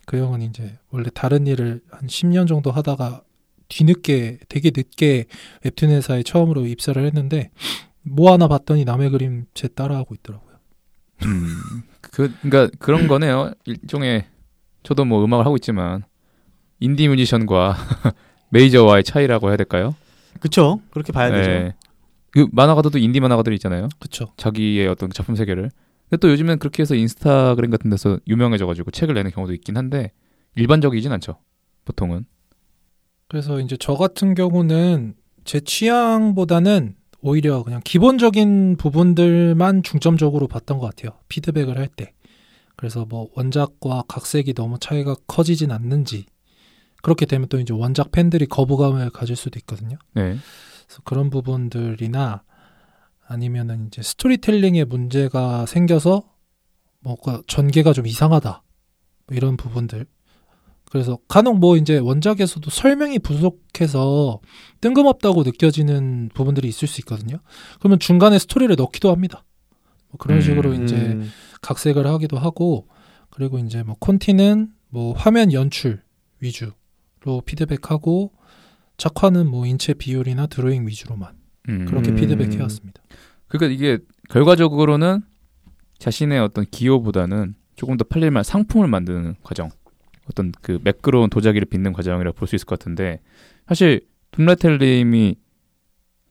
그 0.07 0.18
형은 0.18 0.43
이제 0.43 0.78
원래 0.91 1.11
다른 1.12 1.49
일을 1.49 1.80
한 1.91 2.07
10년 2.07 2.47
정도 2.47 2.70
하다가 2.70 3.24
뒤늦게 3.66 4.38
되게 4.49 4.70
늦게 4.72 5.24
웹툰 5.64 5.91
회사에 5.91 6.22
처음으로 6.22 6.64
입사를 6.66 7.05
했는데 7.05 7.51
뭐 8.03 8.32
하나 8.32 8.47
봤더니 8.47 8.84
남의 8.84 9.11
그림 9.11 9.47
제 9.53 9.66
따라하고 9.66 10.14
있더라고요. 10.14 10.59
음. 11.24 11.89
그 12.12 12.32
그러니까 12.42 12.76
그런 12.78 13.06
거네요. 13.06 13.52
일종의 13.64 14.26
저도 14.82 15.04
뭐 15.04 15.24
음악을 15.24 15.44
하고 15.44 15.56
있지만 15.56 16.04
인디 16.80 17.08
뮤지션과 17.08 17.76
메이저와의 18.50 19.04
차이라고 19.04 19.48
해야 19.48 19.56
될까요? 19.56 19.94
그쵸. 20.40 20.80
그렇게 20.90 21.12
봐야 21.12 21.30
되죠. 21.30 21.50
네. 21.50 21.74
그 22.30 22.48
만화가들도 22.52 22.98
인디 22.98 23.20
만화가들이 23.20 23.56
있잖아요. 23.56 23.88
그렇죠. 23.98 24.32
자기의 24.36 24.86
어떤 24.88 25.11
작품 25.11 25.34
세계를. 25.34 25.70
근데 26.08 26.20
또 26.20 26.30
요즘엔 26.30 26.58
그렇게 26.58 26.82
해서 26.82 26.94
인스타그램 26.94 27.70
같은 27.70 27.90
데서 27.90 28.18
유명해져가지고 28.26 28.90
책을 28.90 29.14
내는 29.14 29.30
경우도 29.30 29.52
있긴 29.54 29.76
한데 29.76 30.12
일반적이진 30.56 31.12
않죠. 31.12 31.38
보통은. 31.84 32.24
그래서 33.28 33.61
이제 33.61 33.76
저 33.78 33.94
같은 33.94 34.34
경우는 34.34 35.14
제 35.44 35.61
취향보다는 35.61 36.96
오히려 37.23 37.62
그냥 37.62 37.81
기본적인 37.85 38.77
부분들만 38.77 39.83
중점적으로 39.83 40.49
봤던 40.49 40.79
것 40.79 40.87
같아요. 40.87 41.18
피드백을 41.29 41.79
할 41.79 41.89
때. 41.89 42.12
그래서 42.77 43.05
뭐 43.05 43.29
원작과 43.35 44.05
각색이 44.09 44.55
너무 44.55 44.79
차이가 44.79 45.14
커지진 45.27 45.71
않는지 45.71 46.25
그렇게 47.03 47.27
되면 47.27 47.49
또 47.49 47.61
이제 47.61 47.75
원작 47.75 48.11
팬들이 48.11 48.47
거부감을 48.47 49.11
가질 49.11 49.37
수도 49.37 49.59
있거든요. 49.59 49.99
네. 50.14 50.37
그래서 50.87 51.03
그런 51.05 51.31
부분들이나 51.31 52.43
아니면은 53.27 53.87
이제 53.87 54.03
스토리텔링에 54.03 54.85
문제가 54.85 55.66
생겨서 55.66 56.25
뭐가 57.01 57.43
전개가 57.47 57.93
좀 57.93 58.07
이상하다 58.07 58.62
뭐 59.27 59.37
이런 59.37 59.57
부분들 59.57 60.07
그래서 60.91 61.18
간혹 61.28 61.59
뭐 61.61 61.76
이제 61.76 61.99
원작에서도 61.99 62.68
설명이 62.68 63.20
부족해서 63.20 64.41
뜬금없다고 64.80 65.45
느껴지는 65.45 66.30
부분들이 66.34 66.68
있을 66.68 66.88
수 66.88 67.01
있거든요. 67.03 67.38
그러면 67.78 68.01
중간에 68.01 68.38
스토리를 68.38 68.74
넣기도 68.76 69.11
합니다. 69.11 69.45
뭐 70.09 70.18
그런 70.18 70.38
음. 70.38 70.43
식으로 70.43 70.74
이제 70.74 70.97
음. 70.97 71.30
각색을 71.62 72.07
하기도 72.07 72.38
하고 72.38 72.88
그리고 73.30 73.59
이제 73.59 73.84
뭐 73.84 73.97
콘티는 74.01 74.72
뭐 74.88 75.14
화면 75.14 75.53
연출 75.53 76.03
위주로 76.41 76.72
피드백하고 77.47 78.32
작화는 78.97 79.47
뭐 79.47 79.66
인체 79.66 79.95
비율이나 79.95 80.49
드로잉 80.49 80.88
위주로만 80.88 81.34
음. 81.68 81.84
그렇게 81.86 82.11
음. 82.11 82.16
피드백해 82.16 82.61
왔습니다. 82.62 83.01
그러니까 83.47 83.72
이게 83.72 83.99
결과적으로는 84.28 85.22
자신의 85.99 86.41
어떤 86.41 86.64
기호보다는 86.64 87.55
조금 87.76 87.97
더 87.97 88.05
팔릴만 88.05 88.43
상품을 88.43 88.88
만드는 88.88 89.36
과정, 89.43 89.70
어떤 90.31 90.53
그 90.62 90.78
매끄러운 90.83 91.28
도자기를 91.31 91.66
빚는 91.66 91.93
과정이라고 91.93 92.35
볼 92.37 92.49
수 92.49 92.55
있을 92.57 92.66
것 92.66 92.78
같은데 92.78 93.20
사실 93.68 94.01
둠라텔님이 94.33 95.37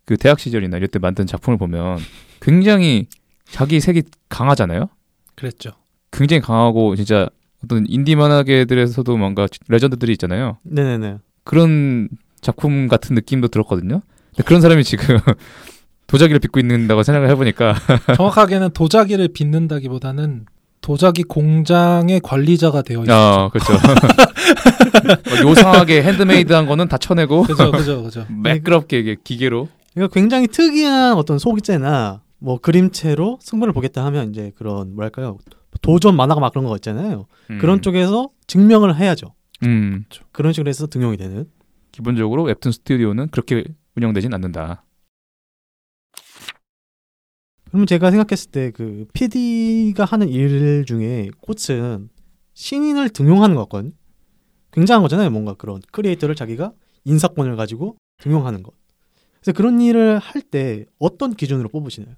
그 0.06 0.18
대학 0.18 0.40
시절이나 0.40 0.78
이럴 0.78 0.88
때 0.88 1.00
만든 1.00 1.26
작품을 1.28 1.58
보면 1.58 2.00
굉장히 2.42 3.08
자기 3.46 3.80
색이 3.80 4.04
강하잖아요. 4.30 4.90
그랬죠. 5.36 5.72
굉장히 6.12 6.42
강하고 6.42 6.96
진짜 6.96 7.30
어떤 7.64 7.86
인디 7.88 8.16
만화계들에서도 8.16 9.18
뭔가 9.18 9.48
레전드들이 9.68 10.14
있잖아요. 10.14 10.58
네네네. 10.64 11.18
그런 11.44 12.10
작품 12.42 12.88
같은 12.88 13.16
느낌도 13.16 13.50
들었거든요. 13.50 14.02
근데 14.30 14.44
그런 14.46 14.62
사람이 14.62 14.84
지금 14.84 15.18
도자기를 16.08 16.40
빚고 16.40 16.60
있는다고 16.60 17.04
생각을 17.04 17.30
해보니까 17.30 17.76
정확하게는 18.16 18.72
도자기를 18.72 19.28
빚는다기보다는 19.30 20.46
도자기 20.90 21.22
공장의 21.22 22.20
관리자가 22.20 22.82
되어 22.82 23.02
있죠. 23.02 23.14
아 23.14 23.50
그렇죠. 23.50 23.74
뭐 25.30 25.38
요상하게 25.52 26.02
핸드메이드한 26.02 26.66
거는 26.66 26.88
다 26.88 26.98
쳐내고 26.98 27.44
그죠, 27.44 27.70
그죠, 27.72 28.02
그죠. 28.02 28.26
매끄럽게 28.28 28.98
이게 28.98 29.16
기계로 29.24 29.70
그러니까 29.94 30.12
굉장히 30.12 30.48
특이한 30.48 31.16
어떤 31.16 31.38
소기체나 31.38 32.24
뭐 32.40 32.58
그림체로 32.58 33.38
승부를 33.40 33.72
보겠다 33.72 34.04
하면 34.06 34.32
이제 34.32 34.52
그런 34.58 34.96
뭐랄까요 34.96 35.38
도전 35.84 36.16
만화가 36.16 36.42
막 36.42 36.54
그런 36.54 36.66
거 36.66 36.76
있잖아요. 36.78 37.28
음. 37.52 37.60
그런 37.60 37.84
쪽에서 37.84 38.30
증명을 38.48 38.96
해야죠. 38.96 39.36
음 39.66 40.06
그런 40.32 40.54
식으로 40.54 40.70
해서 40.70 40.88
등용이 40.88 41.18
되는. 41.18 41.46
기본적으로 41.92 42.42
웹툰 42.46 42.72
스튜디오는 42.72 43.28
그렇게 43.28 43.64
운영되진 43.96 44.34
않는다. 44.34 44.84
그러면 47.70 47.88
제가 47.88 48.12
생각했을 48.12 48.52
때 48.52 48.72
그 48.72 49.06
PD가 49.14 50.06
하는 50.06 50.30
일 50.30 50.86
중에 50.86 51.30
꽃은 51.42 52.10
신인을 52.54 53.10
등용하는 53.10 53.56
것 53.56 53.64
같거든요. 53.64 53.94
굉장한 54.72 55.02
거잖아요. 55.02 55.30
뭔가 55.30 55.54
그런 55.54 55.82
크리에이터를 55.92 56.36
자기가 56.36 56.74
인사권을 57.06 57.56
가지고 57.56 57.96
등용하는 58.20 58.62
것. 58.64 58.74
그래서 59.42 59.56
그런 59.56 59.80
일을 59.82 60.20
할 60.20 60.42
때 60.42 60.86
어떤 61.00 61.34
기준으로 61.36 61.70
뽑으시나요? 61.70 62.16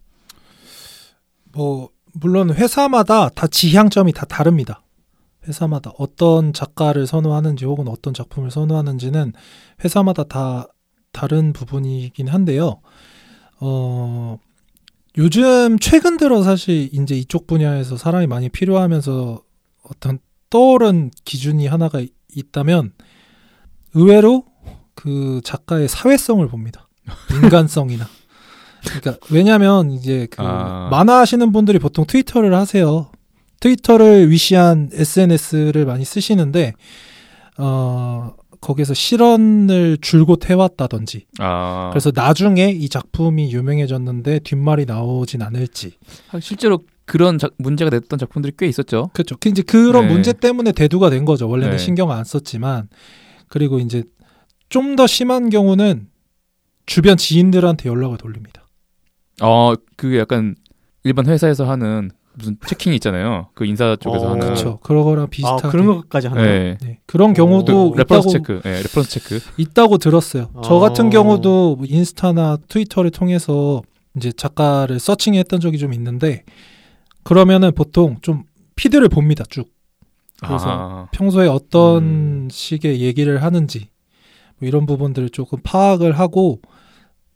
뭐 1.54 1.90
물론 2.14 2.54
회사마다 2.54 3.30
다 3.30 3.48
지향점이 3.48 4.14
다 4.14 4.26
다릅니다. 4.26 4.84
회사마다 5.48 5.92
어떤 5.98 6.54
작가를 6.54 7.08
선호하는지 7.08 7.66
혹은 7.66 7.88
어떤 7.88 8.14
작품을 8.14 8.52
선호하는지는 8.52 9.34
회사마다 9.84 10.24
다 10.24 10.68
다른 11.12 11.52
부분이긴 11.54 12.28
한데요. 12.28 12.80
어 13.60 14.38
요즘 15.18 15.78
최근 15.80 16.18
들어 16.18 16.42
사실 16.44 16.90
이제 16.94 17.16
이쪽 17.16 17.48
분야에서 17.48 17.98
사람이 17.98 18.28
많이 18.28 18.50
필요하면서 18.50 19.42
어떤 19.84 20.20
떠오른 20.50 21.12
기준이 21.26 21.68
하나가 21.68 22.00
이- 22.00 22.10
있다면 22.34 22.94
의외로 23.94 24.46
그 24.96 25.42
작가의 25.44 25.88
사회성을 25.90 26.46
봅니다. 26.48 26.88
인간성이나. 27.44 28.08
그러니까 28.86 29.18
왜냐하면 29.32 29.92
이제 29.92 30.28
그 30.32 30.42
아. 30.42 30.88
만화 30.90 31.20
하시는 31.20 31.52
분들이 31.52 31.78
보통 31.78 32.06
트위터를 32.06 32.54
하세요. 32.54 33.12
트위터를 33.60 34.32
위시한 34.32 34.90
SNS를 34.94 35.86
많이 35.86 36.04
쓰시는데 36.06 36.74
어 37.58 38.34
거기서 38.62 38.94
실언을 38.94 39.98
줄곧 40.02 40.50
해왔다든지 40.50 41.26
아 41.40 41.90
그래서 41.92 42.12
나중에 42.14 42.70
이 42.70 42.88
작품이 42.90 43.52
유명해졌는데 43.52 44.40
뒷말이 44.40 44.86
나오진 44.86 45.42
않을지 45.42 45.94
실제로 46.40 46.80
그런 47.06 47.38
작- 47.40 47.54
문제가 47.58 47.90
됐던 47.90 48.20
작품들이 48.20 48.54
꽤 48.58 48.68
있었죠. 48.68 49.10
그렇죠. 49.14 49.36
그 49.40 49.50
이제 49.50 49.64
그런 49.64 50.08
네. 50.08 50.14
문제 50.14 50.32
때문에 50.32 50.72
대두가 50.72 51.10
된 51.10 51.26
거죠. 51.26 51.50
원래는 51.50 51.78
네. 51.78 51.78
신경 51.78 52.12
안 52.12 52.24
썼지만 52.24 52.88
그리고 53.50 53.80
이제 53.80 54.04
좀 54.70 54.96
더 54.96 55.08
심한 55.08 55.50
경우는 55.50 56.08
주변 56.86 57.18
지인들한테 57.18 57.90
연락을 57.90 58.18
돌립니다. 58.18 58.66
어 59.42 59.74
그게 59.98 60.20
약간 60.20 60.56
일반 61.04 61.26
회사에서 61.26 61.68
하는 61.70 62.12
무슨 62.34 62.58
checking 62.66 62.94
있잖아요. 62.94 63.48
그 63.54 63.66
인사 63.66 63.96
쪽에서 63.96 64.28
어, 64.28 64.30
하는 64.32 64.42
그렇죠. 64.42 64.80
그런 64.82 65.04
거랑 65.04 65.28
아, 65.44 65.56
그런 65.70 65.86
것까지 65.86 66.28
한다. 66.28 66.42
네. 66.42 66.78
네. 66.82 67.00
그런 67.06 67.34
경우도 67.34 67.92
그 67.92 67.98
reference 68.00 68.30
있다고 68.30 68.46
체크, 68.46 68.62
예, 68.66 68.82
reference 68.84 69.10
check. 69.10 69.40
있다고 69.58 69.98
들었어요. 69.98 70.50
저 70.64 70.76
어. 70.76 70.80
같은 70.80 71.10
경우도 71.10 71.76
뭐 71.78 71.86
인스타나 71.88 72.58
트위터를 72.68 73.12
통해서 73.12 73.82
이제 74.16 74.32
작가를 74.32 75.00
서칭했던 75.00 75.60
적이 75.60 75.78
좀 75.78 75.94
있는데 75.94 76.44
그러면은 77.24 77.72
보통 77.74 78.18
좀 78.22 78.44
피드를 78.76 79.10
봅니다. 79.10 79.44
쭉 79.50 79.70
그래서 80.40 80.66
아, 80.68 81.08
평소에 81.12 81.48
어떤 81.48 82.04
음. 82.04 82.48
식의 82.52 83.02
얘기를 83.02 83.44
하는지 83.44 83.90
뭐 84.58 84.68
이런 84.68 84.86
부분들을 84.86 85.30
조금 85.30 85.60
파악을 85.64 86.18
하고 86.18 86.62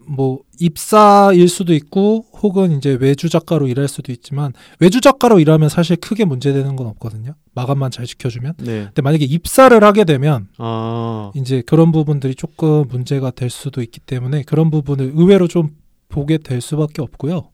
뭐 0.08 0.40
입사일 0.60 1.48
수도 1.50 1.74
있고 1.74 2.26
혹은 2.46 2.78
이제 2.78 2.98
외주 3.00 3.30
작가로 3.30 3.68
일할 3.68 3.88
수도 3.88 4.12
있지만 4.12 4.54
외주 4.80 5.02
작가로 5.02 5.40
일하면 5.40 5.70
사실 5.70 5.96
크게 5.96 6.26
문제되는 6.26 6.76
건 6.76 6.88
없거든요. 6.88 7.34
마감만 7.54 7.92
잘 7.92 8.06
지켜주면. 8.06 8.54
네. 8.60 8.86
근데 8.86 9.02
만약에 9.02 9.26
입사를 9.26 9.84
하게 9.84 10.04
되면 10.04 10.48
아. 10.58 11.32
이제 11.36 11.62
그런 11.66 11.92
부분들이 11.92 12.36
조금 12.36 12.86
문제가 12.88 13.32
될 13.32 13.50
수도 13.50 13.82
있기 13.82 14.00
때문에 14.00 14.44
그런 14.44 14.70
부분을 14.72 15.14
의외로 15.16 15.48
좀 15.48 15.72
보게 16.10 16.38
될 16.38 16.62
수밖에 16.62 17.02
없고요. 17.02 17.50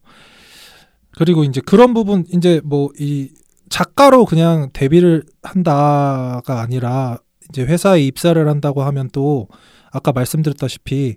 그리고 1.12 1.44
이제 1.44 1.60
그런 1.60 1.94
부분 1.94 2.24
이제 2.32 2.60
뭐 2.64 2.90
이 2.98 3.30
작가로 3.72 4.26
그냥 4.26 4.68
데뷔를 4.74 5.24
한다가 5.42 6.60
아니라 6.60 7.18
이제 7.48 7.62
회사에 7.62 8.02
입사를 8.02 8.46
한다고 8.46 8.82
하면 8.82 9.08
또 9.12 9.48
아까 9.90 10.12
말씀드렸다시피 10.12 11.16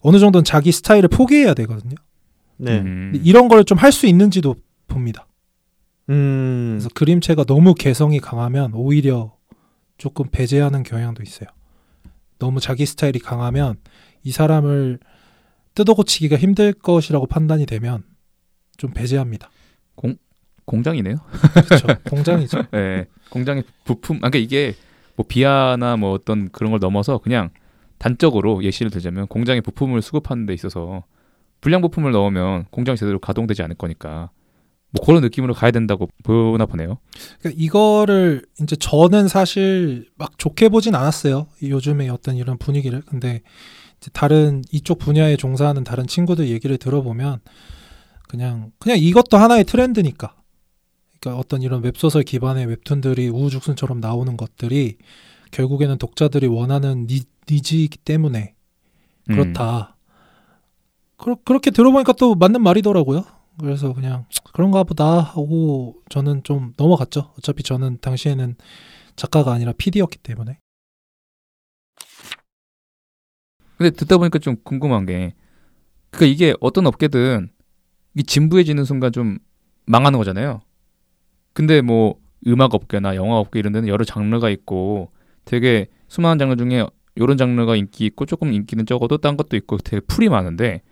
어느 0.00 0.20
정도는 0.20 0.44
자기 0.44 0.70
스타일을 0.70 1.08
포기해야 1.08 1.52
되거든요. 1.54 1.96
네. 2.58 2.78
음. 2.80 3.20
이런 3.24 3.48
걸 3.48 3.64
좀 3.64 3.78
할 3.78 3.92
수 3.92 4.06
있는지도 4.06 4.54
봅니다. 4.88 5.26
음. 6.10 6.76
그래서 6.78 6.88
그림체가 6.94 7.44
너무 7.44 7.74
개성이 7.74 8.20
강하면 8.20 8.72
오히려 8.74 9.34
조금 9.98 10.26
배제하는 10.30 10.82
경향도 10.82 11.22
있어요. 11.22 11.48
너무 12.38 12.60
자기 12.60 12.84
스타일이 12.86 13.18
강하면 13.18 13.76
이 14.22 14.30
사람을 14.30 14.98
뜯어고치기가 15.74 16.36
힘들 16.36 16.72
것이라고 16.72 17.26
판단이 17.26 17.66
되면 17.66 18.04
좀 18.76 18.92
배제합니다. 18.92 19.50
공장이네요. 20.66 21.16
그렇죠. 21.66 21.86
공장이죠. 22.10 22.64
예, 22.74 23.06
공장의 23.30 23.62
부품. 23.84 24.16
아, 24.16 24.30
그러니까 24.30 24.38
이게 24.38 24.74
뭐 25.14 25.24
비하나 25.28 25.96
뭐 25.96 26.10
어떤 26.12 26.50
그런 26.50 26.72
걸 26.72 26.80
넘어서 26.80 27.18
그냥 27.18 27.50
단적으로 27.98 28.64
예시를 28.64 28.90
들자면 28.90 29.28
공장의 29.28 29.60
부품을 29.62 30.02
수급하는 30.02 30.44
데 30.44 30.54
있어서 30.54 31.04
불량 31.66 31.80
부품을 31.80 32.12
넣으면 32.12 32.66
공장이 32.70 32.96
제대로 32.96 33.18
가동되지 33.18 33.60
않을 33.62 33.74
거니까 33.74 34.30
뭐 34.92 35.04
그런 35.04 35.20
느낌으로 35.20 35.52
가야 35.52 35.72
된다고 35.72 36.08
보나 36.22 36.64
보네요. 36.64 36.98
그러니까 37.40 37.60
이거를 37.60 38.46
이제 38.62 38.76
저는 38.76 39.26
사실 39.26 40.08
막 40.14 40.38
좋게 40.38 40.68
보진 40.68 40.94
않았어요. 40.94 41.48
이 41.60 41.70
요즘의 41.70 42.08
어떤 42.10 42.36
이런 42.36 42.56
분위기를. 42.56 43.00
근데 43.00 43.42
다른 44.12 44.62
이쪽 44.70 45.00
분야에 45.00 45.36
종사하는 45.36 45.82
다른 45.82 46.06
친구들 46.06 46.50
얘기를 46.50 46.78
들어보면 46.78 47.40
그냥 48.28 48.70
그냥 48.78 48.98
이것도 48.98 49.36
하나의 49.36 49.64
트렌드니까. 49.64 50.36
그러니까 51.18 51.40
어떤 51.40 51.62
이런 51.62 51.82
웹소설 51.82 52.22
기반의 52.22 52.66
웹툰들이 52.66 53.26
우후죽순처럼 53.26 53.98
나오는 53.98 54.36
것들이 54.36 54.98
결국에는 55.50 55.98
독자들이 55.98 56.46
원하는 56.46 57.08
니, 57.08 57.22
니즈이기 57.50 57.98
때문에 57.98 58.54
음. 59.30 59.34
그렇다. 59.34 59.95
그러, 61.16 61.36
그렇게 61.44 61.70
들어보니까 61.70 62.12
또 62.14 62.34
맞는 62.34 62.62
말이더라고요. 62.62 63.24
그래서 63.58 63.92
그냥 63.92 64.26
그런가 64.52 64.84
보다 64.84 65.20
하고 65.20 66.02
저는 66.10 66.42
좀 66.42 66.72
넘어갔죠. 66.76 67.32
어차피 67.38 67.62
저는 67.62 67.98
당시에는 68.00 68.56
작가가 69.16 69.52
아니라 69.52 69.72
PD였기 69.72 70.18
때문에. 70.18 70.58
근데 73.78 73.90
듣다 73.90 74.18
보니까 74.18 74.38
좀 74.38 74.56
궁금한 74.62 75.04
게, 75.06 75.34
그러니까 76.10 76.32
이게 76.32 76.54
어떤 76.60 76.86
업계든 76.86 77.50
이 78.14 78.22
진부해지는 78.22 78.84
순간 78.84 79.12
좀 79.12 79.38
망하는 79.86 80.18
거잖아요. 80.18 80.60
근데 81.52 81.80
뭐 81.82 82.18
음악 82.46 82.74
업계나 82.74 83.16
영화 83.16 83.38
업계 83.38 83.58
이런 83.58 83.72
데는 83.72 83.88
여러 83.88 84.04
장르가 84.04 84.50
있고 84.50 85.10
되게 85.44 85.88
수많은 86.08 86.38
장르 86.38 86.56
중에 86.56 86.86
이런 87.14 87.36
장르가 87.36 87.76
인기 87.76 88.06
있고 88.06 88.26
조금 88.26 88.52
인기는 88.52 88.84
적어도 88.86 89.18
딴 89.18 89.36
것도 89.36 89.56
있고 89.56 89.78
되게 89.78 90.00
풀이 90.00 90.28
많은데 90.28 90.82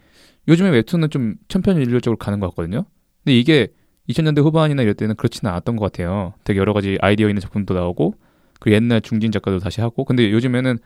요즘에 0.49 0.70
웹툰은 0.70 1.11
좀 1.11 1.36
천편일률적으로 1.49 2.16
가는 2.18 2.40
것 2.40 2.49
같거든요. 2.51 2.84
근데 3.24 3.38
이게 3.38 3.68
2000년대 4.09 4.42
후반이나 4.42 4.82
이럴 4.82 4.95
때는 4.95 5.16
그렇지는 5.16 5.51
않았던 5.51 5.76
것 5.76 5.90
같아요. 5.90 6.34
되게 6.45 6.61
여러 6.61 6.72
가지 6.72 6.99
아이디어 7.01 7.28
있는 7.28 7.40
작품도 7.40 7.74
나오고 7.74 8.14
그 8.61 8.72
옛날 8.72 9.01
중진 9.01 9.32
작가도 9.32 9.59
다시 9.59 9.80
하고 9.80 10.05
근데 10.05 10.30
요즘에는 10.30 10.78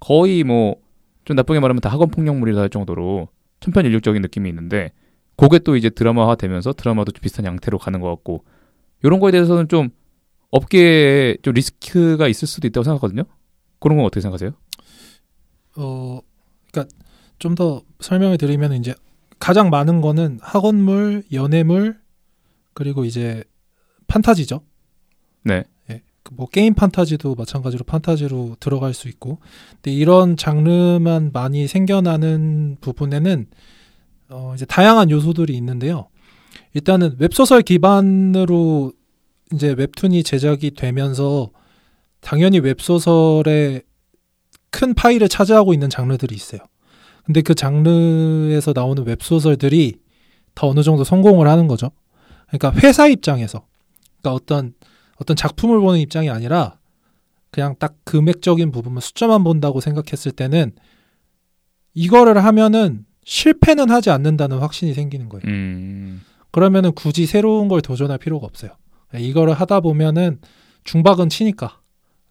거의 0.00 0.44
뭐 0.44 0.76
좀 1.28 1.36
나쁘게 1.36 1.60
말하면 1.60 1.82
다 1.82 1.90
학원 1.90 2.08
폭력물이라 2.08 2.58
할 2.58 2.70
정도로 2.70 3.28
천편일률적인 3.60 4.22
느낌이 4.22 4.48
있는데 4.48 4.92
그게 5.36 5.58
또 5.58 5.76
이제 5.76 5.90
드라마화 5.90 6.36
되면서 6.36 6.72
드라마도 6.72 7.12
좀 7.12 7.20
비슷한 7.20 7.44
양태로 7.44 7.76
가는 7.76 8.00
것 8.00 8.08
같고 8.08 8.46
이런 9.04 9.20
거에 9.20 9.30
대해서는 9.30 9.68
좀 9.68 9.90
업계에 10.50 11.36
좀 11.42 11.52
리스크가 11.52 12.28
있을 12.28 12.48
수도 12.48 12.66
있다고 12.66 12.82
생각하거든요. 12.82 13.24
그런 13.78 13.98
건 13.98 14.06
어떻게 14.06 14.22
생각하세요? 14.22 14.52
어, 15.76 16.20
그러니까 16.72 16.96
좀 17.38 17.54
더 17.54 17.82
설명을 18.00 18.38
드리면 18.38 18.72
이제 18.74 18.94
가장 19.38 19.70
많은 19.70 20.00
거는 20.00 20.38
학원물, 20.42 21.24
연애물, 21.32 21.98
그리고 22.74 23.04
이제 23.04 23.44
판타지죠. 24.06 24.60
네. 25.44 25.64
예, 25.90 26.02
그뭐 26.22 26.48
게임 26.48 26.74
판타지도 26.74 27.34
마찬가지로 27.34 27.84
판타지로 27.84 28.56
들어갈 28.60 28.94
수 28.94 29.08
있고, 29.08 29.38
근데 29.74 29.92
이런 29.92 30.36
장르만 30.36 31.30
많이 31.32 31.66
생겨나는 31.66 32.78
부분에는 32.80 33.46
어, 34.30 34.52
이제 34.54 34.66
다양한 34.66 35.10
요소들이 35.10 35.56
있는데요. 35.56 36.08
일단은 36.74 37.16
웹소설 37.18 37.62
기반으로 37.62 38.92
이제 39.54 39.74
웹툰이 39.76 40.22
제작이 40.22 40.72
되면서 40.72 41.50
당연히 42.20 42.58
웹소설의 42.58 43.82
큰 44.70 44.94
파일을 44.94 45.28
차지하고 45.28 45.72
있는 45.72 45.88
장르들이 45.88 46.34
있어요. 46.34 46.60
근데 47.28 47.42
그 47.42 47.54
장르에서 47.54 48.72
나오는 48.74 49.06
웹소설들이 49.06 50.00
더 50.54 50.66
어느 50.66 50.82
정도 50.82 51.04
성공을 51.04 51.46
하는 51.46 51.68
거죠. 51.68 51.90
그러니까 52.46 52.72
회사 52.80 53.06
입장에서, 53.06 53.66
그러니까 54.22 54.32
어떤 54.32 54.72
어떤 55.16 55.36
작품을 55.36 55.78
보는 55.78 56.00
입장이 56.00 56.30
아니라 56.30 56.78
그냥 57.50 57.74
딱 57.78 57.96
금액적인 58.04 58.72
부분만 58.72 59.02
숫자만 59.02 59.44
본다고 59.44 59.80
생각했을 59.80 60.32
때는 60.32 60.72
이거를 61.92 62.42
하면은 62.42 63.04
실패는 63.26 63.90
하지 63.90 64.08
않는다는 64.08 64.60
확신이 64.60 64.94
생기는 64.94 65.28
거예요. 65.28 65.42
음. 65.48 66.22
그러면은 66.50 66.92
굳이 66.92 67.26
새로운 67.26 67.68
걸 67.68 67.82
도전할 67.82 68.16
필요가 68.16 68.46
없어요. 68.46 68.70
이거를 69.14 69.52
하다 69.52 69.80
보면은 69.80 70.40
중박은 70.84 71.28
치니까. 71.28 71.78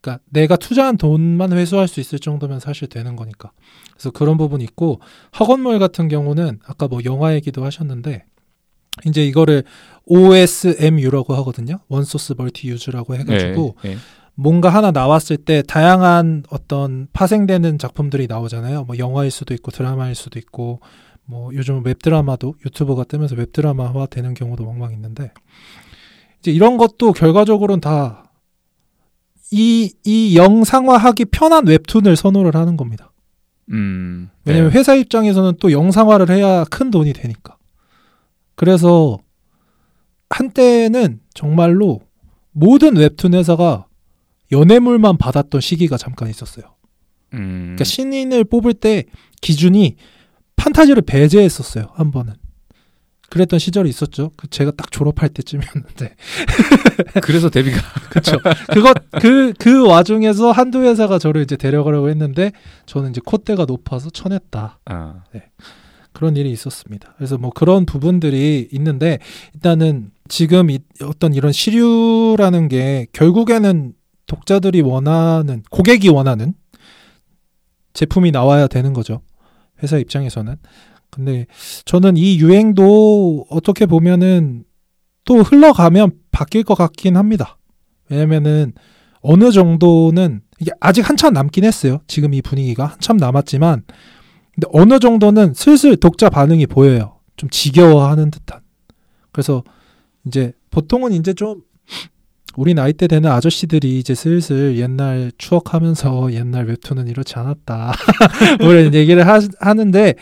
그러니까 0.08 0.24
내가 0.30 0.55
투자한 0.55 0.97
돈만 0.97 1.51
회수할 1.51 1.88
수 1.88 1.99
있을 1.99 2.20
정도면 2.20 2.62
사실 2.62 2.88
되는 2.88 3.16
거니까. 3.18 3.51
그래서 3.91 4.12
그런 4.12 4.38
부분이 4.38 4.64
있고 4.64 5.01
학원물 5.32 5.80
같은 5.80 6.08
경우는 6.08 6.60
아까 6.66 6.88
뭐 6.88 7.01
영화 7.03 7.34
얘기도 7.34 7.66
하셨는데 7.66 8.24
이제 9.05 9.26
이거를 9.26 9.64
OSMU라고 10.05 11.36
하거든요. 11.36 11.80
one 11.89 12.05
source 12.05 12.36
multi 12.38 12.69
use라고 12.69 13.15
해가지고 13.16 13.76
네, 13.84 13.89
네. 13.89 13.97
뭔가 14.34 14.70
하나 14.70 14.91
나왔을 14.91 15.36
때 15.38 15.62
다양한 15.62 16.43
어떤 16.49 17.08
파생되는 17.12 17.78
작품들이 17.78 18.28
나오잖아요. 18.28 18.86
뭐 18.86 18.97
영화일 18.97 19.30
수도 19.30 19.53
있고 19.53 19.72
드라마일 19.72 20.16
수도 20.16 20.39
있고 20.39 20.80
뭐 21.26 21.51
요즘 21.53 21.84
웹 21.84 21.99
드라마도 21.99 22.55
유튜버가 22.66 23.03
뜨면서 23.03 23.36
웹 23.36 23.51
드라마화 23.51 24.05
되는 24.05 24.34
경우도 24.34 24.66
왕왕 24.66 24.93
있는데 24.93 25.32
이제 26.39 26.51
이런 26.51 26.78
것도 26.78 27.12
결과적으로는 27.12 27.82
다 27.82 28.26
이, 29.51 29.93
이 30.03 30.35
영상화하기 30.35 31.25
편한 31.25 31.67
웹툰을 31.67 32.15
선호를 32.15 32.55
하는 32.55 32.77
겁니다. 32.77 33.11
음. 33.71 34.29
왜냐면 34.45 34.71
네. 34.71 34.79
회사 34.79 34.95
입장에서는 34.95 35.53
또 35.59 35.71
영상화를 35.71 36.29
해야 36.29 36.63
큰 36.65 36.91
돈이 36.91 37.13
되니까. 37.13 37.57
그래서 38.55 39.19
한때는 40.29 41.19
정말로 41.33 42.01
모든 42.51 42.97
웹툰 42.97 43.33
회사가 43.33 43.85
연애물만 44.51 45.17
받았던 45.17 45.61
시기가 45.61 45.97
잠깐 45.97 46.29
있었어요. 46.29 46.65
음. 47.33 47.75
그러니까 47.75 47.83
신인을 47.83 48.45
뽑을 48.45 48.73
때 48.73 49.05
기준이 49.41 49.95
판타지를 50.55 51.03
배제했었어요. 51.03 51.89
한 51.93 52.11
번은. 52.11 52.33
그랬던 53.30 53.59
시절이 53.59 53.89
있었죠. 53.89 54.32
그 54.38 54.49
제가 54.49 54.71
딱 54.71 54.91
졸업할 54.91 55.30
때쯤이었는데. 55.30 56.15
그래서 57.21 57.49
데뷔가 57.49 57.78
그쵸. 58.09 58.38
그거, 58.71 58.93
그, 59.21 59.53
그 59.59 59.86
와중에서 59.86 60.51
한두 60.51 60.82
회사가 60.84 61.19
저를 61.19 61.41
이제 61.41 61.57
데려가려고 61.57 62.09
했는데, 62.09 62.51
저는 62.86 63.11
이제 63.11 63.21
콧대가 63.23 63.65
높아서 63.65 64.09
쳐냈다. 64.09 64.80
아. 64.86 65.23
그런 66.13 66.36
일이 66.36 66.51
있었습니다. 66.51 67.13
그래서 67.17 67.38
뭐 67.38 67.51
그런 67.51 67.86
부분들이 67.86 68.69
있는데, 68.71 69.19
일단은 69.53 70.11
지금 70.30 70.69
이, 70.69 70.80
어떤 71.03 71.34
이런 71.34 71.51
시류라는 71.51 72.69
게 72.69 73.07
결국에는 73.11 73.93
독자들이 74.25 74.82
원하는, 74.82 75.63
고객이 75.69 76.09
원하는 76.09 76.53
제품이 77.93 78.32
나와야 78.32 78.67
되는 78.67 78.93
거죠. 78.93 79.21
회사 79.84 79.97
입장에서는. 79.97 80.55
근데 81.18 81.47
저는 81.86 82.15
이 82.15 82.39
유행도 82.39 83.47
어떻게 83.49 83.88
보면은 83.88 84.63
또 85.26 85.41
흘러가면 85.41 86.11
바뀔 86.32 86.63
것 86.63 86.76
같긴 86.76 87.18
합니다. 87.18 87.57
왜냐면은 88.07 88.74
어느 89.22 89.51
정도는 89.51 90.41
이게 90.59 90.72
아직 90.80 91.09
한참 91.09 91.34
남긴 91.34 91.63
했어요. 91.63 91.99
지금 92.07 92.36
이 92.36 92.41
분위기가 92.43 92.86
한참 92.86 93.18
남았지만 93.18 93.84
근데 94.53 94.68
어느 94.72 94.99
정도는 94.99 95.55
슬슬 95.55 95.95
독자 95.97 96.30
반응이 96.30 96.68
보여요. 96.68 97.18
좀 97.36 97.49
지겨워하는 97.49 98.30
듯한. 98.30 98.61
그래서 99.32 99.63
이제 100.26 100.53
보통은 100.70 101.13
이제 101.13 101.34
좀 101.34 101.63
우리 102.55 102.74
나이 102.74 102.91
때 102.93 103.07
되는 103.07 103.30
아저씨들이 103.30 103.99
이제 103.99 104.15
슬슬 104.15 104.78
옛날 104.78 105.32
추억하면서 105.38 106.34
옛날 106.34 106.65
웹툰은 106.65 107.07
이렇지 107.07 107.36
않았다. 107.36 107.93
뭐 108.59 108.74
이런 108.74 108.93
얘기를 108.95 109.28
하, 109.28 109.39
하는데 109.59 110.15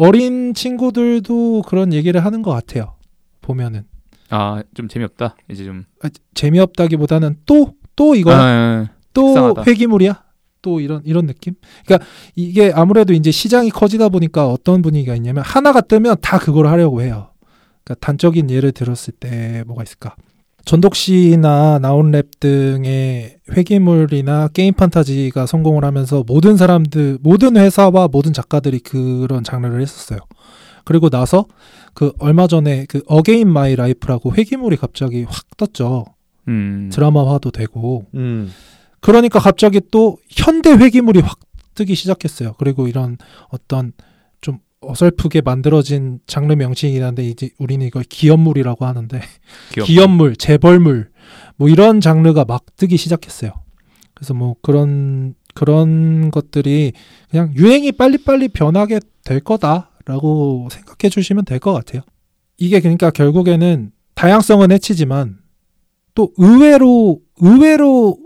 어린 0.00 0.54
친구들도 0.54 1.62
그런 1.62 1.92
얘기를 1.92 2.24
하는 2.24 2.42
것 2.42 2.50
같아요. 2.50 2.94
보면은 3.40 3.84
아, 4.30 4.62
좀 4.74 4.88
재미없다. 4.88 5.36
이제 5.50 5.64
좀 5.64 5.84
아, 6.02 6.08
재미없다기보다는 6.34 7.38
또 7.46 7.80
또 8.00 8.14
이거 8.14 8.32
아, 8.32 8.36
아, 8.38 8.88
또 9.12 9.26
속상하다. 9.34 9.64
회기물이야. 9.66 10.24
또 10.62 10.80
이런 10.80 11.02
이런 11.04 11.26
느낌. 11.26 11.52
그러니까 11.84 12.08
이게 12.34 12.72
아무래도 12.74 13.12
이제 13.12 13.30
시장이 13.30 13.68
커지다 13.68 14.08
보니까 14.08 14.48
어떤 14.48 14.80
분위기가 14.80 15.14
있냐면 15.14 15.44
하나가 15.44 15.82
뜨면 15.82 16.16
다 16.22 16.38
그걸 16.38 16.66
하려고 16.66 17.02
해요. 17.02 17.30
그러니까 17.84 18.06
단적인 18.06 18.48
예를 18.50 18.72
들었을 18.72 19.12
때 19.12 19.64
뭐가 19.66 19.82
있을까? 19.82 20.16
전독시나 20.64 21.78
나온랩 21.80 22.38
등의 22.40 23.38
회기물이나 23.50 24.48
게임 24.48 24.74
판타지가 24.74 25.46
성공을 25.46 25.84
하면서 25.84 26.24
모든 26.26 26.56
사람들, 26.56 27.18
모든 27.22 27.56
회사와 27.56 28.08
모든 28.08 28.32
작가들이 28.32 28.80
그런 28.80 29.42
장르를 29.42 29.80
했었어요. 29.80 30.18
그리고 30.84 31.10
나서 31.10 31.46
그 31.94 32.12
얼마 32.18 32.46
전에 32.46 32.86
그 32.88 33.02
Again 33.06 33.48
My 33.48 33.76
Life라고 33.76 34.34
회귀물이 34.34 34.76
갑자기 34.76 35.24
확 35.24 35.56
떴죠. 35.56 36.04
음. 36.48 36.90
드라마화도 36.92 37.50
되고. 37.50 38.06
음. 38.14 38.50
그러니까 39.00 39.38
갑자기 39.38 39.80
또 39.90 40.18
현대 40.28 40.70
회귀물이 40.70 41.20
확 41.20 41.38
뜨기 41.74 41.94
시작했어요. 41.94 42.54
그리고 42.58 42.88
이런 42.88 43.16
어떤 43.48 43.92
좀 43.92 44.09
어설프게 44.82 45.42
만들어진 45.42 46.20
장르 46.26 46.52
명칭이긴 46.54 47.02
한데 47.02 47.22
이제 47.24 47.50
우리는 47.58 47.86
이걸 47.86 48.02
기업물이라고 48.02 48.86
하는데 48.86 49.20
귀엽다. 49.72 49.86
기업물, 49.86 50.36
재벌물 50.36 51.10
뭐 51.56 51.68
이런 51.68 52.00
장르가 52.00 52.44
막 52.46 52.64
뜨기 52.76 52.96
시작했어요. 52.96 53.52
그래서 54.14 54.34
뭐 54.34 54.56
그런 54.62 55.34
그런 55.54 56.30
것들이 56.30 56.92
그냥 57.30 57.52
유행이 57.54 57.92
빨리빨리 57.92 58.48
변하게 58.48 59.00
될 59.24 59.40
거다라고 59.40 60.68
생각해 60.70 61.10
주시면 61.10 61.44
될 61.44 61.58
것 61.58 61.72
같아요. 61.72 62.02
이게 62.56 62.80
그러니까 62.80 63.10
결국에는 63.10 63.92
다양성은 64.14 64.70
해치지만 64.72 65.38
또 66.14 66.32
의외로 66.36 67.20
의외로 67.38 68.18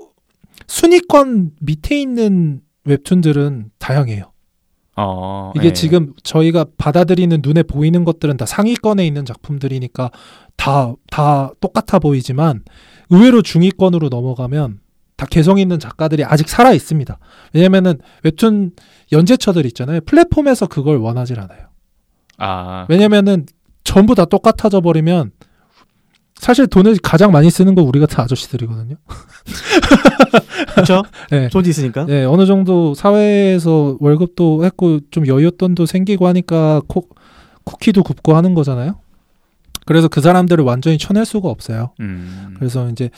순위권 0.67 1.53
밑에 1.61 2.01
있는 2.01 2.61
웹툰들은 2.85 3.71
다양해요. 3.79 4.33
어, 4.97 5.53
이게 5.57 5.69
예. 5.69 5.73
지금 5.73 6.13
저희가 6.23 6.67
받아들이는 6.77 7.41
눈에 7.43 7.63
보이는 7.63 8.05
것들은 8.05 8.37
다 8.37 8.47
상위권에 8.47 9.07
있는 9.07 9.25
작품들이니까 9.25 10.11
다, 10.57 10.93
다 11.11 11.51
똑같아 11.61 11.99
보이지만 11.99 12.63
의외로 13.11 13.43
중위권으로 13.43 14.09
넘어가면 14.09 14.81
다 15.17 15.27
개성 15.27 15.59
있는 15.59 15.79
작가들이 15.79 16.25
아직 16.25 16.49
살아 16.49 16.73
있습니다. 16.73 17.19
왜냐면은 17.53 17.99
웹툰 18.23 18.73
연재처들 19.13 19.67
있잖아요. 19.67 20.01
플랫폼에서 20.03 20.67
그걸 20.67 20.99
원하질 20.99 21.39
않아요. 21.41 21.69
아, 22.39 22.87
왜냐면은 22.89 23.47
전부 23.85 24.15
다 24.15 24.25
똑같아져 24.25 24.81
버리면 24.81 25.33
사실 26.37 26.67
돈을 26.67 26.97
가장 27.03 27.33
많이 27.33 27.51
쓰는 27.51 27.75
거 27.75 27.83
우리 27.83 28.01
같은 28.01 28.21
아저씨들이거든요. 28.21 28.97
그렇죠? 30.75 31.03
네. 31.31 31.49
돈이 31.49 31.69
있으니까. 31.69 32.05
네, 32.07 32.25
어느 32.25 32.47
정도 32.47 32.95
사회에서 32.95 33.97
월급도 34.01 34.65
했고 34.65 35.01
좀 35.11 35.25
여윳돈도 35.25 35.87
생기고 35.87 36.27
하니까 36.27 36.83
코, 36.89 37.09
쿠키도 37.65 38.03
굽고 38.03 38.35
하는 38.37 38.55
거잖아요. 38.55 38.99
그래서 39.87 40.09
그 40.09 40.21
사람들을 40.21 40.65
완전히 40.65 40.99
쳐낼 40.99 41.25
수가 41.25 41.49
없어요. 41.49 41.93
음, 42.01 42.55
그래서 42.59 42.89
이제 42.91 43.11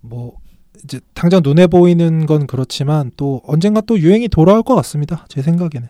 뭐 0.00 0.34
이제 0.84 1.00
당장 1.14 1.40
눈에 1.42 1.66
보이는 1.66 2.26
건 2.26 2.46
그렇지만 2.46 3.10
또 3.16 3.40
언젠가 3.44 3.80
또 3.80 3.98
유행이 3.98 4.28
돌아올 4.28 4.62
것 4.62 4.74
같습니다. 4.76 5.24
제 5.28 5.42
생각에는. 5.42 5.88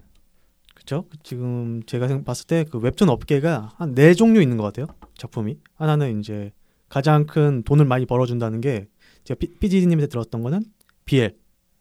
그렇죠? 0.75 1.05
지금 1.23 1.83
제가 1.87 2.09
생- 2.09 2.25
봤을 2.25 2.47
때 2.47 2.65
그 2.71 2.79
웹툰 2.79 3.09
업계가 3.09 3.73
한 3.77 3.95
네 3.95 4.15
종류 4.15 4.41
있는 4.41 4.57
것 4.57 4.63
같아요. 4.65 4.87
작품이 5.19 5.57
하나는 5.77 6.21
이제 6.21 6.53
가장 6.89 7.27
큰 7.27 7.63
돈을 7.63 7.85
많이 7.85 8.07
벌어준다는 8.07 8.61
게 8.61 8.89
제가 9.25 9.39
PD님한테 9.61 10.07
들었던 10.07 10.43
거는 10.43 10.65
BL 11.05 11.37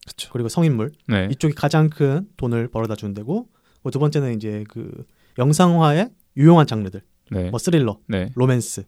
그렇죠. 0.06 0.30
그리고 0.32 0.50
성인물 0.50 0.92
네, 1.08 1.28
이쪽이 1.32 1.54
가장 1.54 1.90
큰 1.90 2.28
돈을 2.38 2.70
벌어다 2.70 2.96
주는 2.96 3.14
데고 3.14 3.50
그리고 3.76 3.92
두 3.92 4.00
번째는 4.00 4.36
이제 4.36 4.64
그 4.70 5.06
영상화의 5.38 6.10
유용한 6.38 6.66
장르들 6.68 7.02
네, 7.32 7.50
뭐 7.50 7.60
스릴러, 7.60 8.00
네, 8.08 8.32
로맨스 8.36 8.86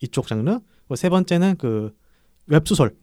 이쪽 0.00 0.26
장르 0.26 0.44
그리고 0.44 0.96
세 0.96 1.08
번째는 1.08 1.56
그 1.56 1.94
웹소설을 2.46 2.94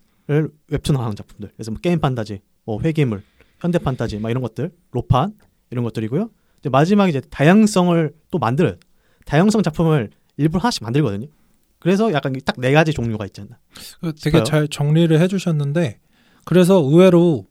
웹툰화하는 0.67 1.15
작품들 1.15 1.51
그래서 1.55 1.71
뭐 1.71 1.79
게임 1.79 1.99
판타지, 1.99 2.41
뭐 2.65 2.81
회귀물, 2.81 3.23
현대 3.59 3.79
판타지 3.79 4.19
막 4.19 4.29
이런 4.29 4.41
것들 4.41 4.71
로판 4.91 5.33
이런 5.71 5.83
것들이고요. 5.83 6.29
이제 6.59 6.69
마지막에 6.69 7.09
이제 7.09 7.21
다양성을 7.21 8.13
또 8.31 8.39
만들어요. 8.39 8.75
다양성 9.25 9.61
작품을 9.63 10.09
일부러 10.37 10.61
하나씩 10.61 10.83
만들거든요. 10.83 11.27
그래서 11.79 12.11
약간 12.13 12.33
딱 12.45 12.55
네 12.57 12.71
가지 12.73 12.93
종류가 12.93 13.25
있잖아. 13.27 13.49
그 14.01 14.13
되게 14.15 14.37
싶어요. 14.39 14.43
잘 14.43 14.67
정리를 14.67 15.19
해주셨는데 15.19 15.99
그래서 16.45 16.75
의외로 16.81 17.45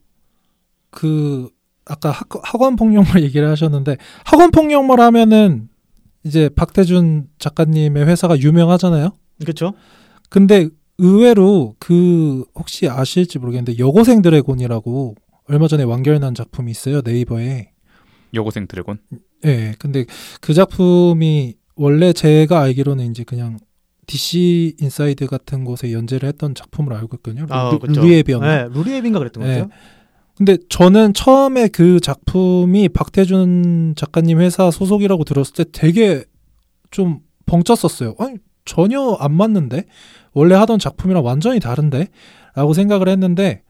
그 0.89 1.49
아까 1.85 2.11
학, 2.11 2.27
학원 2.43 2.75
폭력물 2.75 3.21
얘기를 3.23 3.47
하셨는데 3.49 3.97
학원 4.25 4.51
폭력물 4.51 4.99
하면은 4.99 5.69
이제 6.23 6.49
박태준 6.49 7.27
작가님의 7.39 8.05
회사가 8.05 8.37
유명하잖아요. 8.39 9.11
그렇죠? 9.39 9.73
근데 10.29 10.67
의외로 10.97 11.75
그 11.79 12.43
혹시 12.55 12.89
아실지 12.89 13.39
모르겠는데 13.39 13.77
여고생 13.79 14.21
드래곤이라고 14.21 15.15
얼마 15.47 15.67
전에 15.67 15.83
완결난 15.83 16.33
작품이 16.35 16.71
있어요 16.71 17.01
네이버에. 17.01 17.71
여고생 18.33 18.67
드래곤. 18.67 18.97
예. 19.45 19.73
근데 19.79 20.05
그 20.41 20.53
작품이 20.53 21.55
원래 21.75 22.11
제가 22.11 22.59
알기로는 22.61 23.11
이제 23.11 23.23
그냥 23.23 23.57
DC 24.07 24.77
인사이드 24.79 25.27
같은 25.27 25.63
곳에 25.63 25.91
연재를 25.91 26.27
했던 26.27 26.55
작품으로 26.55 26.95
알고 26.95 27.17
있거든요. 27.17 27.45
루, 27.45 27.79
그쵸. 27.79 28.01
루리웹이었나? 28.01 28.47
네, 28.47 28.69
루리웹인가 28.73 29.19
그랬던 29.19 29.43
것 29.43 29.49
네. 29.49 29.59
같아요. 29.59 29.69
근데 30.37 30.57
저는 30.69 31.13
처음에 31.13 31.67
그 31.67 31.99
작품이 31.99 32.89
박태준 32.89 33.95
작가님 33.97 34.39
회사 34.39 34.69
소속이라고 34.71 35.23
들었을 35.23 35.53
때 35.53 35.65
되게 35.71 36.23
좀 36.91 37.19
벙쪘었어요. 37.47 38.19
아니 38.21 38.35
전혀 38.63 39.17
안 39.19 39.33
맞는데 39.33 39.85
원래 40.33 40.55
하던 40.55 40.77
작품이랑 40.77 41.25
완전히 41.25 41.59
다른데 41.59 42.07
라고 42.55 42.73
생각을 42.73 43.07
했는데 43.09 43.63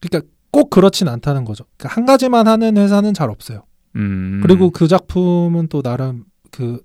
그러니까 0.00 0.30
꼭 0.50 0.68
그렇진 0.70 1.08
않다는 1.08 1.44
거죠. 1.44 1.64
그러니까 1.76 1.96
한 1.96 2.04
가지만 2.06 2.46
하는 2.46 2.76
회사는 2.76 3.14
잘 3.14 3.30
없어요. 3.30 3.64
음, 3.96 4.40
그리고 4.42 4.70
그 4.70 4.88
작품은 4.88 5.68
또 5.68 5.80
나름 5.80 6.24
그 6.50 6.82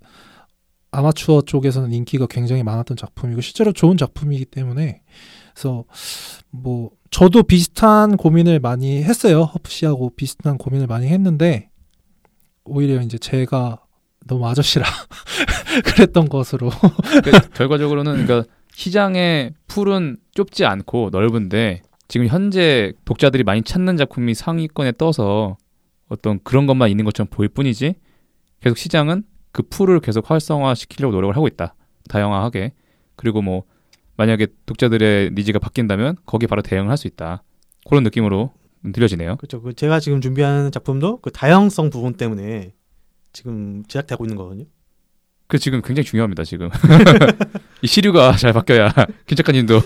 아마추어 0.91 1.41
쪽에서는 1.41 1.91
인기가 1.93 2.27
굉장히 2.27 2.63
많았던 2.63 2.97
작품이고 2.97 3.41
실제로 3.41 3.71
좋은 3.71 3.97
작품이기 3.97 4.45
때문에 4.45 5.01
그래서 5.53 5.85
뭐 6.49 6.91
저도 7.09 7.43
비슷한 7.43 8.17
고민을 8.17 8.59
많이 8.59 9.03
했어요. 9.03 9.43
허프 9.43 9.69
씨하고 9.69 10.11
비슷한 10.15 10.57
고민을 10.57 10.87
많이 10.87 11.07
했는데 11.07 11.69
오히려 12.63 13.01
이제 13.01 13.17
제가 13.17 13.81
너무 14.27 14.47
아저씨라 14.47 14.85
그랬던 15.85 16.29
것으로 16.29 16.69
그러니까 17.23 17.49
결과적으로는 17.49 18.25
그러니까 18.25 18.51
시장의 18.73 19.53
풀은 19.67 20.17
좁지 20.33 20.65
않고 20.65 21.09
넓은데 21.11 21.81
지금 22.07 22.27
현재 22.27 22.93
독자들이 23.05 23.43
많이 23.43 23.61
찾는 23.61 23.97
작품이 23.97 24.33
상위권에 24.33 24.93
떠서 24.97 25.57
어떤 26.09 26.39
그런 26.43 26.67
것만 26.67 26.89
있는 26.89 27.05
것처럼 27.05 27.27
보일 27.29 27.49
뿐이지 27.49 27.95
계속 28.61 28.77
시장은 28.77 29.23
그 29.51 29.63
풀을 29.63 29.99
계속 29.99 30.29
활성화 30.29 30.75
시키려고 30.75 31.13
노력을 31.13 31.35
하고 31.35 31.47
있다. 31.47 31.75
다양화하게. 32.09 32.73
그리고 33.15 33.41
뭐 33.41 33.63
만약에 34.17 34.47
독자들의 34.65 35.31
니즈가 35.33 35.59
바뀐다면 35.59 36.17
거기에 36.25 36.47
바로 36.47 36.61
대응을 36.61 36.89
할 36.89 36.97
수 36.97 37.07
있다. 37.07 37.43
그런 37.87 38.03
느낌으로 38.03 38.51
들려지네요. 38.93 39.37
그렇죠. 39.37 39.61
그 39.61 39.73
제가 39.73 39.99
지금 39.99 40.21
준비하는 40.21 40.71
작품도 40.71 41.19
그 41.21 41.31
다양성 41.31 41.89
부분 41.89 42.13
때문에 42.13 42.73
지금 43.33 43.83
제작되고 43.87 44.25
있는 44.25 44.35
거거든요. 44.37 44.65
그 45.47 45.57
지금 45.59 45.81
굉장히 45.81 46.05
중요합니다 46.05 46.43
지금. 46.43 46.69
이 47.81 47.87
시류가 47.87 48.37
잘 48.37 48.53
바뀌어야 48.53 48.91
김 49.27 49.35
작가님도. 49.35 49.81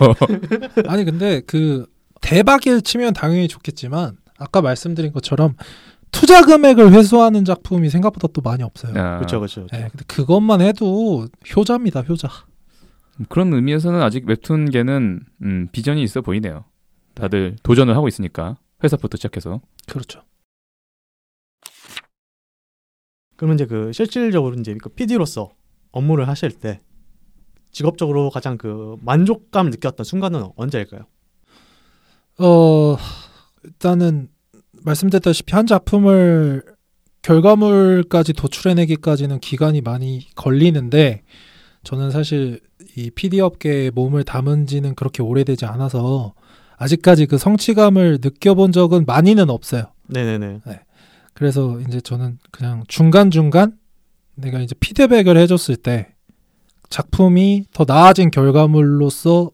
아니 0.88 1.06
근데 1.06 1.42
그 1.42 1.86
대박일 2.22 2.82
치면 2.82 3.14
당연히 3.14 3.48
좋겠지만 3.48 4.18
아까 4.38 4.62
말씀드린 4.62 5.12
것처럼 5.12 5.56
투자 6.16 6.42
금액을 6.46 6.94
회수하는 6.94 7.44
작품이 7.44 7.90
생각보다 7.90 8.28
또 8.30 8.42
많이 8.42 8.64
없어요. 8.64 8.94
아, 8.98 9.18
그렇죠, 9.18 9.40
그렇죠. 9.40 9.68
네, 9.72 9.90
근데 9.92 10.06
그것만 10.08 10.62
해도 10.62 11.28
효자입니다, 11.56 12.02
효자. 12.02 12.30
그런 13.30 13.54
의미에서는 13.54 14.02
아직 14.02 14.26
웹툰계는 14.26 15.20
음, 15.44 15.68
비전이 15.74 16.02
있어 16.04 16.22
보이네요. 16.22 16.64
다들 17.14 17.58
도전을 17.64 17.96
하고 17.96 18.08
있으니까 18.08 18.58
회사부터 18.84 19.18
시작해서 19.18 19.62
그렇죠. 19.88 20.22
그러면 23.36 23.56
이제 23.56 23.66
그 23.66 23.92
실질적으로 23.92 24.56
이제 24.56 24.76
그 24.82 24.90
PD로서 24.90 25.52
업무를 25.92 26.28
하실 26.30 26.52
때 26.52 26.82
직업적으로 27.72 28.30
가장 28.30 28.58
그 28.58 28.96
만족감 29.02 29.70
느꼈던 29.70 30.06
순간은 30.06 30.52
언제일까요? 30.56 31.06
어 32.40 32.98
일단은 33.64 34.30
말씀드렸다시피 34.86 35.54
한 35.56 35.66
작품을 35.68 36.64
결과물까지 37.22 38.34
도출해내기까지는 38.34 39.40
기간이 39.40 39.82
많이 39.82 40.28
걸리는데 40.36 41.24
저는 41.84 42.12
사실 42.12 42.62
이 42.96 43.10
PD 43.10 43.42
업계에 43.42 43.90
몸을 43.90 44.24
담은 44.24 44.68
지는 44.68 44.96
그렇게 44.96 45.24
오래되지 45.24 45.66
않아서 45.66 46.34
아직까지 46.78 47.26
그 47.26 47.38
성취감을 47.38 48.20
느껴본 48.22 48.72
적은 48.72 49.06
많이는 49.06 49.50
없어요. 49.50 49.86
네네네. 50.08 50.62
그래서 51.34 51.80
이제 51.82 52.00
저는 52.00 52.38
그냥 52.52 52.84
중간중간 52.88 53.78
내가 54.36 54.60
이제 54.60 54.76
피드백을 54.80 55.38
해줬을 55.38 55.78
때 55.78 56.14
작품이 56.90 57.66
더 57.74 57.86
나아진 57.86 58.30
결과물로서 58.30 59.52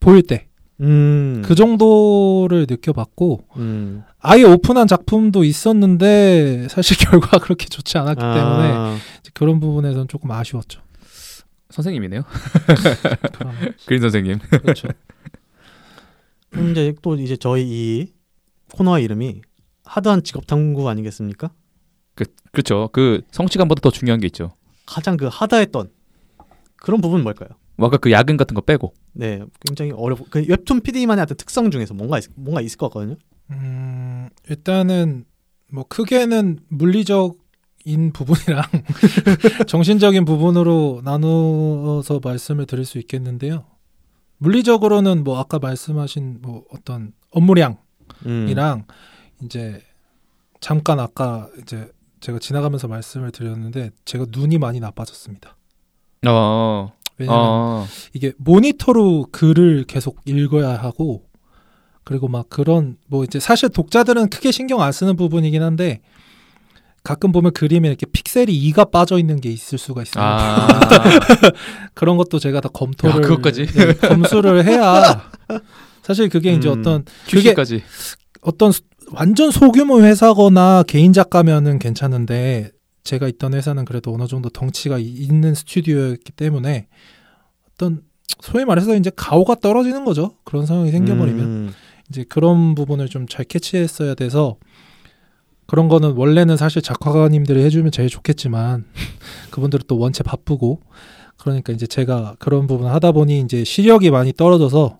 보일 0.00 0.22
때 0.22 0.48
그 0.80 0.86
음. 0.86 1.42
정도를 1.54 2.66
느껴봤고 2.66 3.44
음. 3.56 4.02
아예 4.18 4.44
오픈한 4.44 4.86
작품도 4.86 5.44
있었는데 5.44 6.68
사실 6.70 6.96
결과가 7.06 7.38
그렇게 7.38 7.66
좋지 7.66 7.98
않았기 7.98 8.18
때문에 8.18 8.72
아, 8.72 8.96
이제 9.20 9.30
그런 9.34 9.60
부분에서는 9.60 10.08
조금 10.08 10.30
아쉬웠죠. 10.30 10.80
선생님이네요. 11.68 12.22
그런 13.34 13.54
그린 13.84 14.00
선생님. 14.00 14.38
그렇죠. 14.38 14.88
그럼 16.48 16.70
이제 16.72 16.94
또 17.02 17.14
이제 17.16 17.36
저희 17.36 17.62
이 17.62 18.12
코너의 18.72 19.04
이름이 19.04 19.42
하드한 19.84 20.22
직업 20.22 20.46
탐구 20.46 20.88
아니겠습니까? 20.88 21.50
그렇죠. 22.52 22.88
그 22.92 23.20
성취감보다 23.32 23.80
더 23.82 23.90
중요한 23.90 24.18
게 24.20 24.26
있죠. 24.28 24.54
가장 24.86 25.18
그 25.18 25.28
하드했던 25.30 25.90
그런 26.76 27.02
부분은 27.02 27.22
뭘까요? 27.22 27.50
뭐 27.80 27.88
아까 27.88 27.96
그 27.96 28.12
야근 28.12 28.36
같은 28.36 28.54
거 28.54 28.60
빼고 28.60 28.92
네, 29.14 29.42
굉장히 29.66 29.90
어렵고 29.90 30.26
그 30.28 30.44
웹툰 30.46 30.82
PD만의 30.82 31.22
어떤 31.22 31.36
특성 31.36 31.70
중에서 31.70 31.94
뭔가 31.94 32.18
있, 32.18 32.26
뭔가 32.36 32.60
있을 32.60 32.76
것 32.76 32.88
같거든요. 32.88 33.16
음, 33.50 34.28
일단은 34.48 35.24
뭐 35.72 35.84
크게는 35.88 36.58
물리적인 36.68 38.12
부분이랑 38.12 38.62
정신적인 39.66 40.26
부분으로 40.26 41.00
나누어서 41.02 42.20
말씀을 42.22 42.66
드릴 42.66 42.84
수 42.84 42.98
있겠는데요. 42.98 43.64
물리적으로는 44.36 45.24
뭐 45.24 45.38
아까 45.38 45.58
말씀하신 45.58 46.40
뭐 46.42 46.64
어떤 46.70 47.12
업무량 47.30 47.78
음. 48.26 48.48
이제 49.42 49.82
잠깐 50.60 51.00
아까 51.00 51.48
이제 51.62 51.90
제가 52.20 52.38
지나가면서 52.38 52.88
말씀을 52.88 53.30
드렸는데 53.30 53.90
제가 54.04 54.26
눈이 54.28 54.58
많이 54.58 54.80
나빠졌습니다. 54.80 55.56
어. 56.26 56.92
왜냐면 57.20 57.38
어. 57.40 57.86
이게 58.12 58.32
모니터로 58.38 59.26
글을 59.32 59.84
계속 59.86 60.20
읽어야 60.24 60.70
하고 60.74 61.24
그리고 62.04 62.28
막 62.28 62.48
그런 62.48 62.96
뭐 63.08 63.24
이제 63.24 63.38
사실 63.38 63.68
독자들은 63.68 64.30
크게 64.30 64.50
신경 64.50 64.80
안 64.82 64.90
쓰는 64.92 65.16
부분이긴 65.16 65.62
한데 65.62 66.00
가끔 67.02 67.32
보면 67.32 67.52
그림에 67.52 67.88
이렇게 67.88 68.04
픽셀이 68.06 68.72
2가 68.72 68.90
빠져 68.90 69.18
있는 69.18 69.40
게 69.40 69.50
있을 69.50 69.78
수가 69.78 70.02
있어요. 70.02 70.22
아. 70.22 70.68
그런 71.94 72.16
것도 72.16 72.38
제가 72.38 72.60
다 72.60 72.68
검토를 72.72 73.16
야, 73.16 73.20
그것까지? 73.20 73.66
네, 73.66 73.94
검수를 73.94 74.64
해야 74.66 75.30
사실 76.02 76.28
그게 76.28 76.52
이제 76.52 76.68
음. 76.68 76.80
어떤 76.80 77.04
QC까지. 77.28 77.82
어떤 78.42 78.72
수- 78.72 78.82
완전 79.12 79.50
소규모 79.50 80.02
회사거나 80.02 80.82
개인 80.86 81.12
작가면은 81.12 81.78
괜찮은데 81.78 82.70
제가 83.04 83.28
있던 83.28 83.54
회사는 83.54 83.84
그래도 83.84 84.12
어느 84.14 84.26
정도 84.26 84.48
덩치가 84.50 84.98
이- 84.98 85.04
있는 85.04 85.54
스튜디오였기 85.54 86.32
때문에 86.32 86.88
어떤 87.74 88.02
소위 88.40 88.64
말해서 88.64 88.94
이제 88.96 89.10
가오가 89.14 89.54
떨어지는 89.54 90.04
거죠. 90.04 90.36
그런 90.44 90.66
상황이 90.66 90.90
생겨버리면 90.90 91.40
음. 91.44 91.72
이제 92.08 92.24
그런 92.28 92.74
부분을 92.74 93.08
좀 93.08 93.26
잘 93.28 93.44
캐치했어야 93.44 94.14
돼서 94.14 94.56
그런 95.66 95.88
거는 95.88 96.12
원래는 96.12 96.56
사실 96.56 96.82
작가님들이 96.82 97.62
해주면 97.64 97.92
제일 97.92 98.08
좋겠지만 98.08 98.84
그분들은 99.52 99.84
또 99.86 99.98
원체 99.98 100.22
바쁘고 100.24 100.80
그러니까 101.38 101.72
이제 101.72 101.86
제가 101.86 102.34
그런 102.38 102.66
부분 102.66 102.88
하다 102.88 103.12
보니 103.12 103.40
이제 103.40 103.62
시력이 103.64 104.10
많이 104.10 104.32
떨어져서 104.32 104.98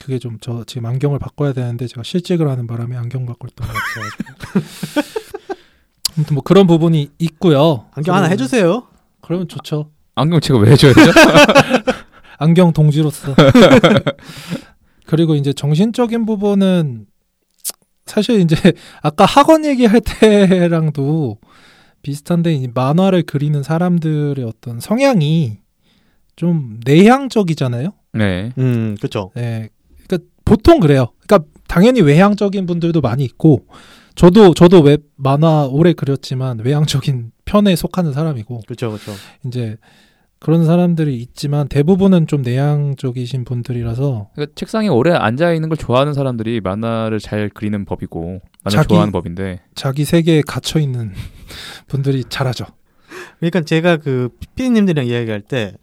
그게 0.00 0.18
좀 0.18 0.38
저 0.42 0.64
지금 0.66 0.86
안경을 0.86 1.18
바꿔야 1.18 1.52
되는데 1.52 1.86
제가 1.86 2.02
실직을 2.02 2.48
하는 2.48 2.66
바람에 2.66 2.96
안경 2.96 3.24
바꿀 3.26 3.48
돈이 3.56 3.70
없어가지고 3.70 5.16
아무튼 6.16 6.34
뭐 6.34 6.42
그런 6.42 6.66
부분이 6.66 7.10
있고요. 7.18 7.86
안경 7.92 8.14
하나 8.14 8.26
해주세요. 8.26 8.84
그러면 9.20 9.48
좋죠. 9.48 9.90
안경 10.14 10.40
제가 10.40 10.58
왜 10.58 10.70
해줘야 10.72 10.94
되죠? 10.94 11.12
안경 12.38 12.72
동지로서. 12.72 13.34
그리고 15.06 15.34
이제 15.34 15.52
정신적인 15.52 16.26
부분은 16.26 17.06
사실 18.06 18.40
이제 18.40 18.56
아까 19.02 19.24
학원 19.24 19.64
얘기할 19.64 20.00
때랑도 20.00 21.38
비슷한데 22.02 22.54
이 22.54 22.68
만화를 22.72 23.24
그리는 23.24 23.62
사람들의 23.62 24.44
어떤 24.44 24.80
성향이 24.80 25.58
좀 26.36 26.80
내향적이잖아요. 26.84 27.90
네. 28.12 28.52
음, 28.58 28.96
그렇죠. 28.98 29.32
네. 29.34 29.68
그러니까 30.06 30.30
보통 30.44 30.80
그래요. 30.80 31.08
그러니까 31.26 31.48
당연히 31.66 32.00
외향적인 32.00 32.66
분들도 32.66 33.00
많이 33.00 33.24
있고 33.24 33.66
저도 34.16 34.54
저도 34.54 34.80
웹 34.80 35.02
만화 35.16 35.66
오래 35.66 35.92
그렸지만 35.92 36.58
외향적인 36.58 37.32
편에 37.44 37.76
속하는 37.76 38.12
사람이고 38.12 38.62
그렇죠, 38.66 38.90
그렇죠. 38.90 39.12
이제 39.46 39.76
그런 40.38 40.64
사람들이 40.64 41.16
있지만 41.16 41.68
대부분은 41.68 42.26
좀 42.26 42.42
내향적이신 42.42 43.44
분들이라서 43.44 44.30
그러니까 44.34 44.54
책상에 44.54 44.88
오래 44.88 45.12
앉아 45.12 45.52
있는 45.52 45.68
걸 45.68 45.76
좋아하는 45.76 46.14
사람들이 46.14 46.60
만화를 46.60 47.20
잘 47.20 47.50
그리는 47.50 47.84
법이고 47.84 48.40
만화 48.64 48.82
좋아하는 48.82 49.12
법인데. 49.12 49.60
자기 49.74 50.04
세계에 50.04 50.42
갇혀 50.46 50.80
있는 50.80 51.12
분들이 51.86 52.24
잘하죠. 52.28 52.64
그러니까 53.38 53.60
제가 53.62 53.98
그 53.98 54.30
피디님들이랑 54.56 55.06
이야기할 55.06 55.42
때 55.42 55.74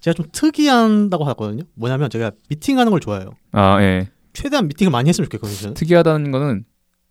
제가 0.00 0.14
좀 0.14 0.26
특이한다고 0.30 1.24
하거든요. 1.24 1.62
뭐냐면 1.74 2.10
제가 2.10 2.32
미팅하는 2.50 2.90
걸 2.90 3.00
좋아해요. 3.00 3.30
아, 3.52 3.80
예. 3.82 4.08
최대한 4.32 4.68
미팅을 4.68 4.90
많이 4.90 5.08
했으면 5.08 5.26
좋겠거든요. 5.26 5.74
특이하다는 5.74 6.32
거는 6.32 6.64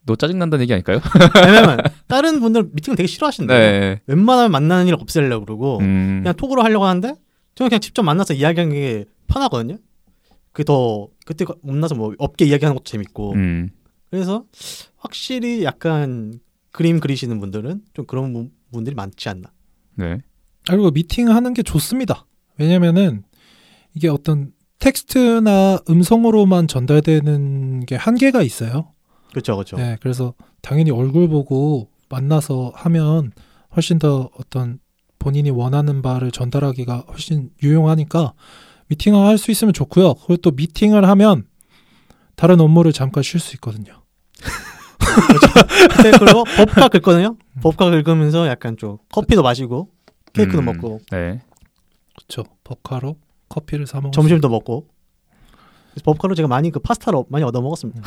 너 0.06 0.16
짜증 0.16 0.40
난다는 0.40 0.64
얘기 0.64 0.74
아닐까요? 0.74 1.00
왜냐면 1.46 1.80
다른 2.08 2.40
분들 2.40 2.70
미팅을 2.74 2.96
되게 2.96 3.08
싫어하신대요. 3.08 3.58
네. 3.58 4.02
웬만하면 4.08 4.52
만나는 4.52 4.88
일 4.88 4.96
없애려고 4.96 5.46
그러고 5.46 5.78
음. 5.80 6.22
그냥 6.24 6.36
톡으로 6.36 6.64
하려고 6.64 6.86
하는데 6.86 7.14
저는 7.56 7.70
그냥 7.70 7.80
직접 7.82 8.02
만나서 8.04 8.34
이야기하는 8.34 8.74
게 8.74 9.06
편하거든요. 9.28 9.78
그게 10.52 10.64
더 10.64 11.08
그때 11.26 11.46
만나서 11.64 11.96
뭐 11.96 12.14
업계 12.18 12.46
이야기하는 12.46 12.76
것도 12.76 12.84
재밌고 12.86 13.34
음. 13.34 13.70
그래서 14.10 14.44
확실히 14.98 15.64
약간 15.64 16.40
그림 16.72 17.00
그리시는 17.00 17.40
분들은 17.40 17.82
좀 17.94 18.06
그런 18.06 18.34
분- 18.34 18.52
분들이 18.72 18.96
많지 18.96 19.30
않나. 19.30 19.52
네. 19.96 20.18
그리고 20.68 20.90
미팅하는 20.92 21.54
게 21.54 21.64
좋습니다. 21.64 22.26
왜냐면은 22.58 23.24
이게 23.94 24.08
어떤 24.10 24.52
텍스트나 24.80 25.80
음성으로만 25.90 26.68
전달되는 26.68 27.86
게 27.86 27.96
한계가 27.96 28.42
있어요. 28.42 28.94
그렇죠, 29.32 29.56
그렇죠. 29.56 29.78
네, 29.78 29.98
그래서 30.02 30.34
당연히 30.62 30.92
얼굴 30.92 31.28
보고 31.28 31.90
만나서 32.10 32.72
하면 32.76 33.32
훨씬 33.76 34.00
더 34.00 34.30
어떤 34.38 34.80
본인이 35.20 35.50
원하는 35.50 36.02
바를 36.02 36.32
전달하기가 36.32 37.06
훨씬 37.10 37.50
유용하니까 37.64 38.34
미팅을 38.88 39.26
할 39.26 39.38
수 39.38 39.52
있으면 39.52 39.74
좋고요. 39.74 40.16
그리고 40.16 40.38
또 40.38 40.52
미팅을 40.52 41.08
하면 41.08 41.46
다른 42.36 42.60
업무를 42.60 42.92
잠깐 42.92 43.24
쉴 43.24 43.40
수 43.40 43.56
있거든요. 43.56 44.02
그때 45.96 46.12
그리고 46.18 46.44
법카 46.44 46.88
긁거든요. 46.90 47.38
법카 47.62 47.90
긁으면서 47.90 48.48
약간 48.48 48.78
좀 48.78 48.98
커피도 49.12 49.44
마시고 49.44 49.90
케이크도 50.34 50.60
음. 50.60 50.66
먹고 50.66 51.00
네. 51.12 51.42
그렇죠. 52.16 52.44
버카로 52.64 53.18
커피를 53.50 53.88
사 53.88 53.98
먹을 54.00 54.12
점심도 54.12 54.50
먹고. 54.50 54.88
그래서 55.92 56.04
법카로 56.06 56.36
제가 56.36 56.48
많이 56.48 56.72
그 56.72 56.80
파스타를 56.80 57.24
많이 57.30 57.44
얻어 57.44 57.62
먹었습니다. 57.62 58.02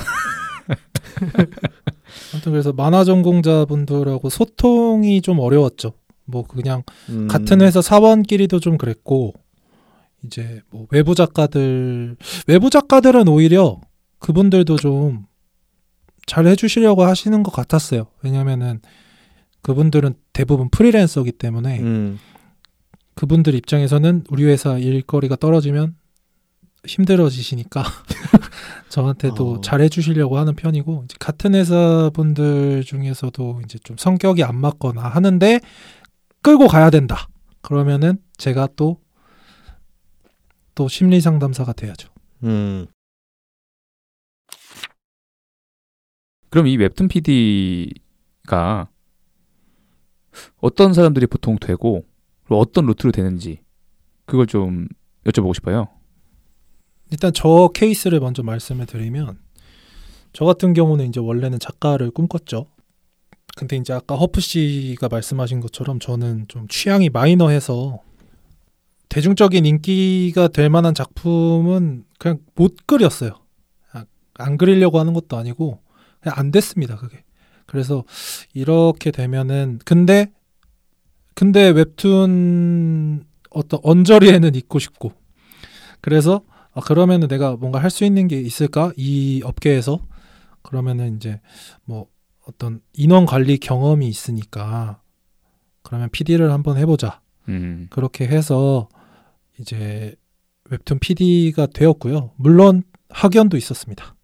아무튼 2.32 2.52
그래서 2.52 2.72
만화 2.72 3.04
전공자분들하고 3.04 4.30
소통이 4.30 5.20
좀 5.20 5.38
어려웠죠. 5.38 5.92
뭐 6.24 6.44
그냥 6.44 6.82
음. 7.08 7.28
같은 7.28 7.60
회사 7.60 7.82
사원끼리도 7.82 8.60
좀 8.60 8.78
그랬고 8.78 9.34
이제 10.24 10.62
뭐 10.70 10.86
외부 10.90 11.14
작가들 11.14 12.16
외부 12.46 12.70
작가들은 12.70 13.28
오히려 13.28 13.80
그분들도 14.18 14.76
좀 14.76 15.26
잘 16.26 16.46
해주시려고 16.46 17.04
하시는 17.04 17.42
것 17.42 17.52
같았어요. 17.52 18.06
왜냐면은 18.22 18.80
그분들은 19.62 20.14
대부분 20.32 20.68
프리랜서기 20.70 21.32
때문에 21.32 21.80
음. 21.80 22.18
그분들 23.14 23.54
입장에서는 23.54 24.24
우리 24.30 24.44
회사 24.44 24.78
일거리가 24.78 25.36
떨어지면 25.36 25.94
힘들어지시니까 26.86 27.84
저한테도 28.88 29.54
어. 29.54 29.60
잘 29.60 29.80
해 29.80 29.88
주시려고 29.88 30.38
하는 30.38 30.54
편이고 30.54 31.02
이제 31.04 31.16
같은 31.18 31.54
회사 31.54 32.10
분들 32.14 32.84
중에서도 32.84 33.60
이제 33.64 33.78
좀 33.82 33.96
성격이 33.96 34.44
안 34.44 34.56
맞거나 34.56 35.02
하는데 35.02 35.60
끌고 36.42 36.68
가야 36.68 36.90
된다. 36.90 37.28
그러면은 37.62 38.18
제가 38.36 38.68
또또 38.76 38.98
심리 40.88 41.20
상담사가 41.20 41.72
돼야죠. 41.72 42.08
음. 42.44 42.86
그럼 46.50 46.66
이 46.68 46.76
웹툰 46.76 47.08
PD가 47.08 48.88
어떤 50.58 50.92
사람들이 50.92 51.26
보통 51.26 51.56
되고 51.58 52.04
그리고 52.44 52.60
어떤 52.60 52.86
루트로 52.86 53.12
되는지 53.12 53.60
그걸 54.26 54.46
좀 54.46 54.86
여쭤보고 55.24 55.54
싶어요. 55.54 55.88
일단 57.10 57.32
저 57.34 57.70
케이스를 57.72 58.20
먼저 58.20 58.42
말씀을 58.42 58.86
드리면 58.86 59.38
저 60.32 60.44
같은 60.44 60.72
경우는 60.72 61.08
이제 61.08 61.20
원래는 61.20 61.58
작가를 61.58 62.10
꿈꿨죠. 62.10 62.66
근데 63.56 63.76
이제 63.76 63.92
아까 63.92 64.16
허프 64.16 64.40
씨가 64.40 65.08
말씀하신 65.08 65.60
것처럼 65.60 66.00
저는 66.00 66.46
좀 66.48 66.66
취향이 66.68 67.08
마이너해서 67.08 68.00
대중적인 69.08 69.64
인기가 69.64 70.48
될 70.48 70.68
만한 70.68 70.92
작품은 70.92 72.04
그냥 72.18 72.38
못 72.56 72.74
그렸어요. 72.84 73.38
아, 73.92 74.04
안 74.34 74.58
그리려고 74.58 74.98
하는 74.98 75.12
것도 75.12 75.36
아니고 75.36 75.80
그냥 76.20 76.34
안 76.36 76.50
됐습니다. 76.50 76.96
그게. 76.96 77.22
그래서 77.66 78.04
이렇게 78.54 79.12
되면은 79.12 79.78
근데 79.84 80.32
근데 81.34 81.68
웹툰 81.68 83.24
어떤 83.50 83.80
언저리에는 83.82 84.54
있고 84.56 84.80
싶고 84.80 85.12
그래서 86.00 86.42
아 86.74 86.80
그러면은 86.80 87.28
내가 87.28 87.56
뭔가 87.56 87.80
할 87.82 87.90
수 87.90 88.04
있는 88.04 88.28
게 88.28 88.40
있을까 88.40 88.92
이 88.96 89.40
업계에서 89.44 90.00
그러면은 90.62 91.16
이제 91.16 91.40
뭐 91.84 92.06
어떤 92.46 92.80
인원 92.92 93.26
관리 93.26 93.58
경험이 93.58 94.08
있으니까 94.08 95.00
그러면 95.82 96.08
PD를 96.10 96.50
한번 96.52 96.76
해보자 96.76 97.20
음. 97.48 97.86
그렇게 97.90 98.26
해서 98.26 98.88
이제 99.58 100.14
웹툰 100.70 100.98
PD가 100.98 101.66
되었고요 101.66 102.32
물론 102.36 102.82
학연도 103.10 103.56
있었습니다 103.56 104.16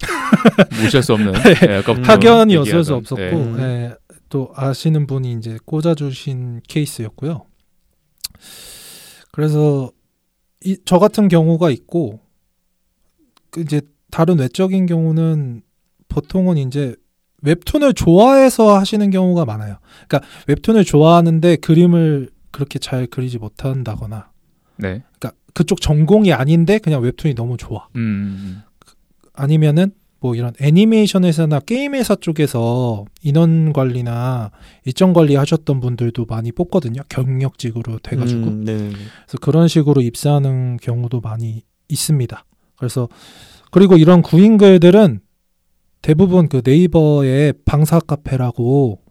무시할 0.80 1.02
수 1.02 1.12
없는 1.14 1.32
예, 1.34 1.74
아까부터 1.76 2.00
음. 2.00 2.04
학연이 2.04 2.56
어쩔 2.56 2.84
수 2.84 2.94
없었고 2.94 3.22
예. 3.22 3.30
음. 3.32 3.58
예, 3.60 3.94
또 4.28 4.52
아시는 4.56 5.06
분이 5.06 5.32
이제 5.34 5.58
꽂아주신 5.64 6.62
케이스였고요. 6.68 7.46
그래서 9.30 9.90
이, 10.64 10.78
저 10.84 10.98
같은 10.98 11.28
경우가 11.28 11.70
있고 11.70 12.20
그 13.50 13.60
이제 13.60 13.80
다른 14.10 14.38
외적인 14.38 14.86
경우는 14.86 15.62
보통은 16.08 16.56
이제 16.56 16.96
웹툰을 17.42 17.94
좋아해서 17.94 18.78
하시는 18.78 19.10
경우가 19.10 19.44
많아요. 19.44 19.78
그러니까 20.08 20.28
웹툰을 20.48 20.84
좋아하는데 20.84 21.56
그림을 21.56 22.30
그렇게 22.50 22.78
잘 22.78 23.06
그리지 23.06 23.38
못한다거나, 23.38 24.30
네. 24.76 25.02
그러니까 25.18 25.32
그쪽 25.52 25.80
전공이 25.80 26.32
아닌데 26.32 26.78
그냥 26.78 27.02
웹툰이 27.02 27.34
너무 27.34 27.56
좋아. 27.56 27.88
음. 27.96 28.62
아니면은 29.34 29.92
뭐 30.24 30.34
이런 30.34 30.54
애니메이션 30.58 31.22
회사나 31.26 31.60
게임 31.60 31.94
회사 31.94 32.14
쪽에서 32.14 33.04
인원 33.22 33.74
관리나 33.74 34.52
일정 34.86 35.12
관리 35.12 35.34
하셨던 35.34 35.80
분들도 35.80 36.24
많이 36.24 36.50
뽑거든요. 36.50 37.02
경력직으로 37.10 37.98
돼가지고. 37.98 38.46
음, 38.46 38.64
네. 38.64 38.74
그래서 38.76 39.38
그런 39.42 39.68
식으로 39.68 40.00
입사하는 40.00 40.78
경우도 40.78 41.20
많이 41.20 41.60
있습니다. 41.90 42.42
그래서 42.76 43.06
그리고 43.70 43.98
이런 43.98 44.22
구인 44.22 44.56
글들은 44.56 45.20
대부분 46.00 46.48
그 46.48 46.62
네이버의 46.64 47.52
방사 47.66 48.00
카페라고 48.00 49.02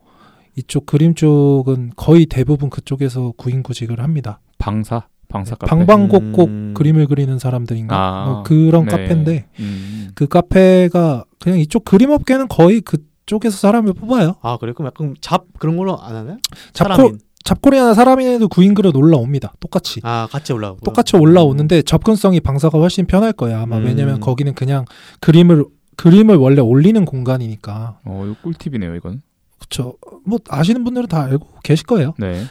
이쪽 0.56 0.88
그림 0.88 1.14
쪽은 1.14 1.92
거의 1.96 2.26
대부분 2.26 2.72
그쪽에서 2.72 3.34
구인 3.38 3.62
구직을 3.62 4.00
합니다. 4.00 4.42
방사 4.58 5.06
방사 5.30 5.56
카페. 5.56 5.70
방방곡곡 5.70 6.50
음. 6.50 6.74
그림을 6.76 7.08
그리는 7.08 7.38
사람들인가 7.40 7.96
아, 7.96 8.26
뭐 8.26 8.44
그런 8.44 8.86
네. 8.86 8.92
카페인데 8.92 9.48
음. 9.60 10.12
그 10.16 10.28
카페가 10.28 11.26
그냥 11.40 11.60
이쪽 11.60 11.86
그림 11.86 12.12
업계는 12.12 12.48
거의 12.48 12.82
그쪽에서 12.82 13.58
사람을 13.58 13.94
뽑아요. 13.94 14.36
아 14.42 14.58
그래 14.58 14.74
그럼 14.74 14.88
약간 14.88 15.16
잡 15.22 15.46
그런 15.60 15.76
걸로 15.78 16.00
안 16.00 16.16
하나요? 16.16 16.38
잡코. 16.74 17.14
잡코리아나 17.44 17.94
사람인에도 17.94 18.48
구인 18.48 18.74
글은 18.74 18.96
올라옵니다. 18.96 19.54
똑같이. 19.60 20.00
아 20.04 20.28
같이 20.32 20.54
올라오고 20.54 20.80
똑같이 20.86 21.18
올라오는데 21.18 21.82
접근성이 21.82 22.40
방사가 22.40 22.78
훨씬 22.78 23.06
편할 23.06 23.34
거야 23.34 23.62
아마 23.62 23.78
음. 23.78 23.86
왜냐면 23.86 24.20
거기는 24.22 24.54
그냥 24.54 24.86
그림을 25.20 25.66
그림을 25.98 26.38
원래 26.38 26.62
올리는 26.62 27.04
공간이니까 27.06 28.00
어, 28.06 28.24
이거 28.26 28.36
꿀팁이네요, 28.44 28.96
이건. 28.96 29.22
그쵸 29.60 29.96
뭐 30.26 30.40
아시는 30.50 30.84
분들은 30.84 31.08
다 31.08 31.24
알고 31.24 31.48
계실 31.64 31.86
거예요 31.86 32.14
네. 32.18 32.44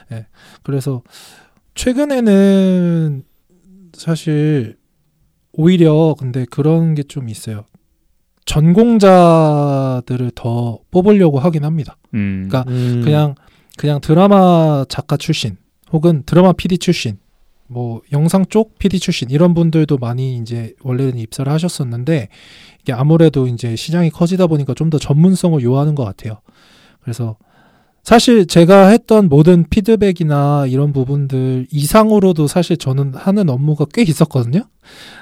그래서 0.62 1.03
최근에는 1.75 3.25
사실 3.95 4.77
오히려 5.53 6.14
근데 6.18 6.45
그런 6.51 6.95
게 6.95 7.03
좀 7.03 7.29
있어요 7.29 7.64
전공자들을 8.45 10.33
더 10.35 10.79
뽑으려고 10.91 11.39
하긴 11.39 11.64
합니다 11.64 11.97
음. 12.14 12.49
그러니까 12.49 12.70
음. 12.70 13.03
그냥 13.05 13.35
그냥 13.79 14.01
드라마 14.01 14.85
작가 14.89 15.16
출신 15.16 15.57
혹은 15.93 16.23
드라마 16.27 16.53
PD 16.53 16.79
출신 16.79 17.18
뭐 17.68 18.03
영상 18.12 18.45
쪽 18.47 18.79
PD 18.79 18.99
출신 18.99 19.31
이런 19.31 19.55
분들도 19.55 19.97
많이 19.99 20.37
이제 20.37 20.75
원래는 20.83 21.18
입사를 21.18 21.51
하셨었는데 21.51 22.29
이게 22.83 22.93
아무래도 22.93 23.47
이제 23.47 23.77
시장이 23.77 24.11
커지다 24.11 24.47
보니까 24.47 24.75
좀 24.75 24.91
더 24.91 24.99
전문성을 24.99 25.62
요하는 25.62 25.95
것 25.95 26.05
같아요. 26.05 26.41
그래서 27.01 27.37
사실 28.03 28.46
제가 28.46 28.88
했던 28.88 29.28
모든 29.28 29.64
피드백이나 29.68 30.66
이런 30.66 30.92
부분들 30.92 31.68
이상으로도 31.70 32.48
사실 32.48 32.76
저는 32.76 33.14
하는 33.14 33.48
업무가 33.48 33.86
꽤 33.92 34.03
있었거든요. 34.03 34.62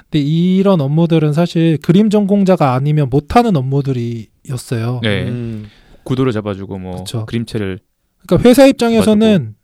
근데 0.09 0.19
이런 0.19 0.81
업무들은 0.81 1.33
사실 1.33 1.77
그림 1.77 2.09
전공자가 2.09 2.73
아니면 2.73 3.09
못하는 3.09 3.55
업무들이었어요. 3.55 5.01
네. 5.03 5.29
음. 5.29 5.67
구도를 6.03 6.31
잡아주고 6.31 6.79
뭐 6.79 6.97
그쵸. 6.97 7.27
그림체를 7.27 7.79
그러니까 8.25 8.49
회사 8.49 8.65
입장에서는 8.65 9.55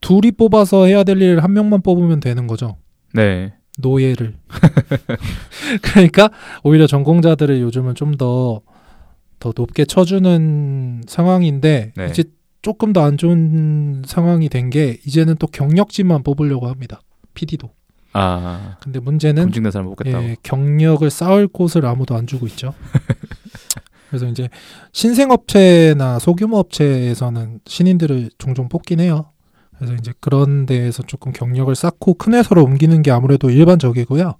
둘이 0.00 0.32
뽑아서 0.32 0.86
해야 0.86 1.04
될 1.04 1.22
일을 1.22 1.44
한 1.44 1.52
명만 1.52 1.82
뽑으면 1.82 2.18
되는 2.18 2.48
거죠. 2.48 2.78
네. 3.14 3.52
노예를. 3.78 4.34
그러니까 5.82 6.30
오히려 6.64 6.88
전공자들을 6.88 7.60
요즘은 7.60 7.94
좀더더 7.94 9.52
높게 9.54 9.84
쳐주는 9.84 11.02
상황인데 11.06 11.92
네. 11.96 12.06
이제 12.10 12.24
조금 12.62 12.92
더 12.92 13.02
안 13.02 13.16
좋은 13.16 14.02
상황이 14.06 14.48
된 14.48 14.70
게 14.70 14.98
이제는 15.06 15.36
또 15.36 15.46
경력직만 15.46 16.22
뽑으려고 16.22 16.68
합니다. 16.68 17.00
PD도. 17.34 17.70
아 18.12 18.76
근데 18.82 18.98
문제는 19.00 19.44
검증된 19.44 19.70
사람 19.72 19.88
뽑겠다고. 19.88 20.24
예, 20.24 20.36
경력을 20.42 21.08
쌓을 21.10 21.46
곳을 21.48 21.86
아무도 21.86 22.14
안 22.16 22.26
주고 22.26 22.46
있죠. 22.48 22.74
그래서 24.10 24.26
이제 24.26 24.48
신생업체나 24.92 26.18
소규모 26.18 26.58
업체에서는 26.58 27.60
신인들을 27.66 28.30
종종 28.38 28.68
뽑긴 28.68 29.00
해요. 29.00 29.30
그래서 29.76 29.94
이제 29.94 30.12
그런 30.20 30.66
데에서 30.66 31.02
조금 31.04 31.32
경력을 31.32 31.72
쌓고 31.74 32.14
큰 32.14 32.34
회사로 32.34 32.64
옮기는 32.64 33.02
게 33.02 33.10
아무래도 33.10 33.50
일반적이고요. 33.50 34.34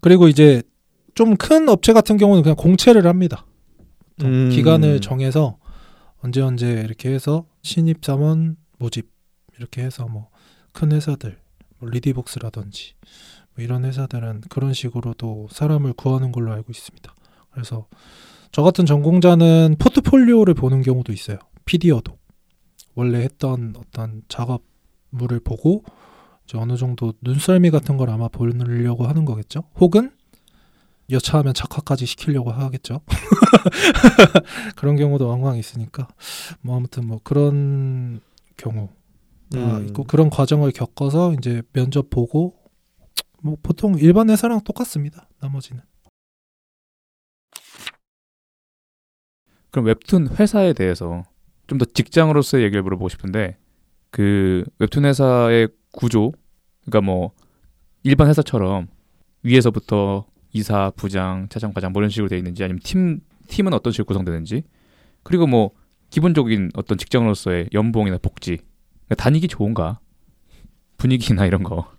그리고 0.00 0.28
이제 0.28 0.62
좀 1.14 1.36
큰 1.36 1.68
업체 1.68 1.92
같은 1.92 2.16
경우는 2.16 2.42
그냥 2.42 2.56
공채를 2.56 3.06
합니다. 3.06 3.44
음. 4.22 4.48
기간을 4.50 5.00
정해서 5.00 5.58
언제 6.22 6.40
언제 6.40 6.82
이렇게 6.82 7.10
해서 7.10 7.46
신입 7.62 8.04
사원 8.04 8.56
모집 8.78 9.10
이렇게 9.56 9.82
해서 9.82 10.06
뭐 10.06 10.30
큰 10.72 10.92
회사들 10.92 11.38
뭐 11.78 11.90
리디복스라든지 11.90 12.94
뭐 13.54 13.64
이런 13.64 13.84
회사들은 13.84 14.42
그런 14.48 14.72
식으로도 14.72 15.48
사람을 15.50 15.94
구하는 15.94 16.32
걸로 16.32 16.52
알고 16.52 16.70
있습니다. 16.70 17.14
그래서 17.50 17.86
저 18.52 18.62
같은 18.62 18.86
전공자는 18.86 19.76
포트폴리오를 19.78 20.54
보는 20.54 20.82
경우도 20.82 21.12
있어요. 21.12 21.38
PD여도 21.64 22.18
원래 22.94 23.20
했던 23.20 23.74
어떤 23.76 24.22
작업물을 24.28 25.40
보고 25.44 25.84
어느 26.54 26.76
정도 26.76 27.12
눈썰미 27.20 27.70
같은 27.70 27.96
걸 27.96 28.10
아마 28.10 28.26
보려고 28.26 29.06
하는 29.06 29.24
거겠죠. 29.24 29.62
혹은 29.76 30.10
여차하면 31.10 31.54
작화까지 31.54 32.06
시키려고 32.06 32.50
하겠죠. 32.50 33.00
그런 34.76 34.96
경우도 34.96 35.28
왕왕 35.28 35.58
있으니까 35.58 36.08
뭐 36.60 36.76
아무튼 36.76 37.06
뭐 37.06 37.20
그런 37.22 38.20
경우 38.56 38.88
다 39.50 39.78
음. 39.78 39.88
있고 39.88 40.04
그런 40.04 40.30
과정을 40.30 40.72
겪어서 40.72 41.34
이제 41.34 41.62
면접 41.72 42.10
보고 42.10 42.54
뭐 43.42 43.56
보통 43.62 43.96
일반 43.98 44.30
회사랑 44.30 44.60
똑같습니다. 44.62 45.28
나머지는 45.40 45.82
그럼 49.70 49.86
웹툰 49.86 50.36
회사에 50.38 50.72
대해서 50.72 51.24
좀 51.70 51.78
더 51.78 51.84
직장으로서의 51.84 52.64
얘기를 52.64 52.82
물어보고 52.82 53.08
싶은데 53.08 53.56
그 54.10 54.64
웹툰 54.80 55.04
회사의 55.04 55.68
구조 55.92 56.32
그러니까 56.84 57.00
뭐 57.00 57.30
일반 58.02 58.28
회사처럼 58.28 58.88
위에서부터 59.44 60.26
이사, 60.52 60.90
부장, 60.96 61.46
차장, 61.48 61.72
과장 61.72 61.92
뭐 61.92 62.00
이런 62.00 62.10
식으로 62.10 62.28
되어 62.28 62.38
있는지 62.38 62.62
아니면 62.64 62.80
팀 62.82 63.20
팀은 63.48 63.72
어떤 63.72 63.92
식으로 63.92 64.06
구성되는지 64.06 64.62
그리고 65.22 65.46
뭐 65.46 65.70
기본적인 66.10 66.70
어떤 66.74 66.98
직장으로서의 66.98 67.70
연봉이나 67.72 68.18
복지 68.18 68.58
그러니까 69.06 69.14
다니기 69.16 69.48
좋은가 69.48 70.00
분위기나 70.96 71.46
이런 71.46 71.62
거 71.62 71.90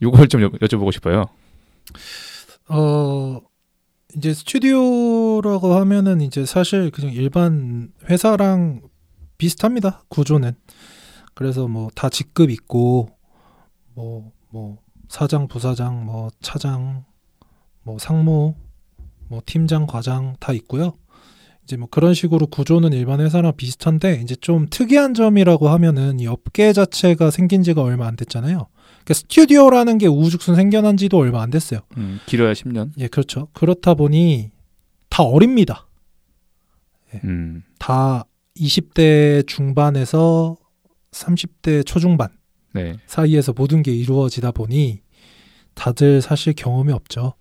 이걸 0.00 0.28
좀 0.28 0.42
여, 0.42 0.50
여쭤보고 0.50 0.92
싶어요. 0.92 1.24
어 2.68 3.40
이제 4.16 4.32
스튜디오라고 4.32 5.74
하면은 5.74 6.20
이제 6.20 6.44
사실 6.46 6.90
그냥 6.90 7.12
일반 7.12 7.92
회사랑 8.08 8.82
비슷합니다. 9.38 10.04
구조는. 10.08 10.52
그래서 11.34 11.66
뭐 11.66 11.90
다 11.94 12.08
직급 12.08 12.50
있고 12.50 13.08
뭐뭐 13.94 14.78
사장, 15.08 15.48
부사장, 15.48 16.04
뭐 16.06 16.30
차장, 16.40 17.04
뭐 17.84 17.98
상무, 17.98 18.54
뭐 19.28 19.42
팀장, 19.46 19.86
과장 19.86 20.36
다 20.40 20.52
있고요. 20.52 20.94
이제 21.64 21.76
뭐 21.76 21.88
그런 21.90 22.12
식으로 22.12 22.46
구조는 22.46 22.92
일반 22.92 23.20
회사랑 23.20 23.56
비슷한데 23.56 24.20
이제 24.22 24.34
좀 24.36 24.66
특이한 24.68 25.14
점이라고 25.14 25.68
하면은 25.70 26.20
이 26.20 26.26
업계 26.26 26.72
자체가 26.72 27.30
생긴 27.30 27.62
지가 27.62 27.82
얼마 27.82 28.06
안 28.06 28.16
됐잖아요. 28.16 28.66
그러니까 29.04 29.14
스튜디오라는 29.14 29.98
게 29.98 30.06
우후죽순 30.06 30.56
생겨난 30.56 30.96
지도 30.96 31.18
얼마 31.18 31.42
안 31.42 31.50
됐어요. 31.50 31.80
음, 31.96 32.20
길어야 32.26 32.52
10년. 32.52 32.90
예, 32.98 33.08
그렇죠. 33.08 33.48
그렇다 33.52 33.94
보니 33.94 34.50
다 35.08 35.22
어립니다. 35.22 35.86
음, 37.24 37.62
다 37.78 38.24
20대 38.56 39.46
중반에서 39.46 40.56
30대 41.12 41.86
초중반 41.86 42.28
네. 42.72 42.96
사이에서 43.06 43.52
모든 43.52 43.82
게 43.82 43.92
이루어지다 43.94 44.50
보니 44.50 45.00
다들 45.74 46.20
사실 46.20 46.52
경험이 46.54 46.92
없죠. 46.92 47.34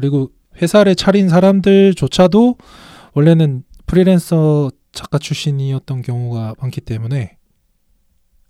그리고 0.00 0.30
회사를 0.60 0.94
차린 0.94 1.28
사람들조차도 1.28 2.56
원래는 3.12 3.64
프리랜서 3.86 4.70
작가 4.92 5.18
출신이었던 5.18 6.02
경우가 6.02 6.54
많기 6.58 6.80
때문에 6.80 7.36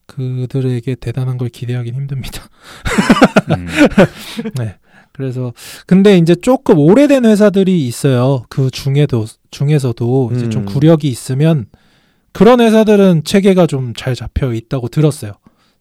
그들에게 0.06 0.94
대단한 0.96 1.38
걸 1.38 1.48
기대하기는 1.48 1.98
힘듭니다. 2.00 2.48
음, 3.56 3.66
그래서 5.12 5.52
근데 5.86 6.18
이제 6.18 6.34
조금 6.34 6.78
오래된 6.78 7.24
회사들이 7.24 7.86
있어요. 7.86 8.44
그 8.48 8.70
중에도 8.70 9.26
중에서도 9.50 10.30
이제 10.34 10.48
좀 10.48 10.62
음. 10.62 10.66
구력이 10.66 11.08
있으면 11.08 11.66
그런 12.32 12.60
회사들은 12.60 13.24
체계가 13.24 13.66
좀 13.66 13.92
잘 13.96 14.14
잡혀 14.14 14.52
있다고 14.52 14.88
들었어요. 14.88 15.32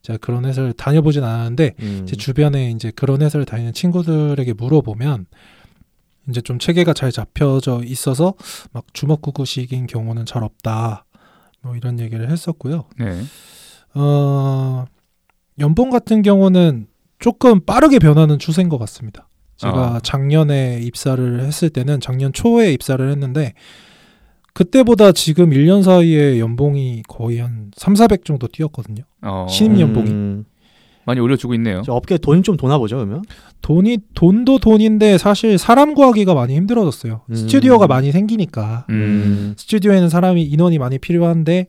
제가 0.02 0.18
그런 0.18 0.46
회사를 0.46 0.74
다녀보진 0.74 1.24
않았는데 1.24 1.76
음. 1.80 2.06
제 2.08 2.16
주변에 2.16 2.72
이제 2.72 2.92
그런 2.96 3.22
회사를 3.22 3.46
다니는 3.46 3.74
친구들에게 3.74 4.54
물어보면 4.54 5.26
이제 6.30 6.42
좀 6.42 6.60
체계가 6.60 6.94
잘 6.94 7.12
잡혀져 7.12 7.82
있어서 7.86 8.34
막 8.72 8.86
주먹구구식인 8.94 9.88
경우는 9.88 10.26
잘 10.26 10.44
없다. 10.44 11.06
뭐 11.62 11.76
이런 11.76 12.00
얘기를 12.00 12.30
했었고요. 12.30 12.86
네. 12.98 13.22
어, 13.96 14.86
연봉 15.60 15.90
같은 15.90 16.22
경우는 16.22 16.88
조금 17.20 17.60
빠르게 17.60 18.00
변하는 18.00 18.40
추세인 18.40 18.70
것 18.70 18.78
같습니다. 18.78 19.28
제가 19.58 19.96
아. 19.96 20.00
작년에 20.02 20.80
입사를 20.82 21.42
했을 21.42 21.70
때는 21.70 22.00
작년 22.00 22.32
초에 22.32 22.72
입사를 22.72 23.10
했는데 23.10 23.54
그때보다 24.54 25.12
지금 25.12 25.50
1년 25.50 25.84
사이에 25.84 26.40
연봉이 26.40 27.04
거의 27.08 27.40
한 27.40 27.72
3, 27.76 27.96
400 27.96 28.24
정도 28.24 28.48
뛰었거든요. 28.48 29.04
어, 29.22 29.48
신입 29.50 29.80
연봉이. 29.80 30.10
음, 30.10 30.46
많이 31.06 31.20
올려주고 31.20 31.54
있네요. 31.56 31.82
저 31.86 31.94
업계 31.94 32.18
돈이 32.18 32.44
좀 32.44 32.58
도나 32.58 32.78
보죠 32.78 32.98
그러면? 32.98 33.24
돈이 33.62 33.98
돈도 34.14 34.60
돈인데 34.60 35.18
사실 35.18 35.58
사람 35.58 35.94
구하기가 35.94 36.34
많이 36.34 36.56
힘들어졌어요. 36.56 37.22
음. 37.30 37.36
스튜디오가 37.36 37.88
많이 37.88 38.12
생기니까 38.12 38.86
음. 38.90 39.54
스튜디오에는 39.58 40.10
사람이 40.10 40.44
인원이 40.44 40.78
많이 40.78 40.98
필요한데 41.00 41.68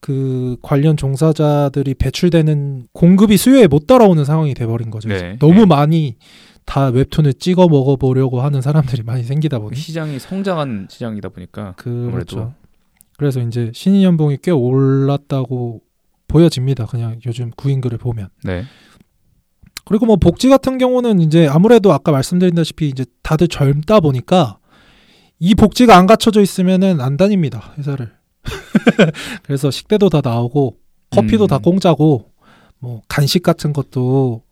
그 0.00 0.56
관련 0.62 0.96
종사자들이 0.96 1.94
배출되는 1.94 2.88
공급이 2.92 3.36
수요에 3.36 3.66
못 3.66 3.86
따라오는 3.86 4.24
상황이 4.24 4.54
돼버린 4.54 4.90
거죠. 4.90 5.08
네. 5.08 5.36
너무 5.40 5.60
네. 5.60 5.66
많이 5.66 6.16
다 6.64 6.88
웹툰을 6.88 7.34
찍어 7.34 7.66
먹어보려고 7.68 8.42
하는 8.42 8.60
사람들이 8.60 9.02
많이 9.02 9.24
생기다 9.24 9.58
보니 9.58 9.74
시장이 9.76 10.18
성장한 10.18 10.88
시장이다 10.90 11.30
보니까 11.30 11.72
그렇죠. 11.76 12.08
아무래도. 12.08 12.52
그래서 13.16 13.40
이제 13.40 13.72
신인 13.74 14.02
연봉이 14.02 14.38
꽤 14.40 14.50
올랐다고 14.52 15.80
보여집니다. 16.28 16.86
그냥 16.86 17.18
요즘 17.26 17.50
구인글을 17.56 17.98
보면. 17.98 18.28
네. 18.44 18.64
그리고 19.84 20.06
뭐 20.06 20.16
복지 20.16 20.48
같은 20.48 20.78
경우는 20.78 21.20
이제 21.20 21.48
아무래도 21.48 21.92
아까 21.92 22.12
말씀드린다시피 22.12 22.88
이제 22.88 23.06
다들 23.22 23.48
젊다 23.48 24.00
보니까 24.00 24.58
이 25.38 25.54
복지가 25.54 25.96
안 25.96 26.06
갖춰져 26.06 26.42
있으면은 26.42 27.00
안 27.00 27.16
다닙니다 27.16 27.72
회사를. 27.78 28.12
그래서 29.42 29.70
식대도 29.70 30.10
다 30.10 30.20
나오고 30.22 30.76
커피도 31.10 31.44
음. 31.44 31.48
다 31.48 31.58
공짜고 31.58 32.30
뭐 32.78 33.02
간식 33.08 33.42
같은 33.42 33.72
것도 33.72 34.42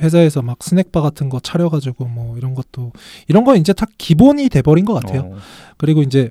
회사에서 0.00 0.42
막 0.42 0.62
스낵바 0.62 1.00
같은 1.00 1.28
거 1.28 1.40
차려가지고 1.40 2.06
뭐 2.06 2.36
이런 2.36 2.54
것도 2.54 2.92
이런 3.28 3.44
거 3.44 3.56
이제 3.56 3.72
다 3.72 3.86
기본이 3.98 4.48
돼버린 4.48 4.84
것 4.84 4.94
같아요. 4.94 5.32
어, 5.32 5.36
그리고 5.76 6.02
이제 6.02 6.30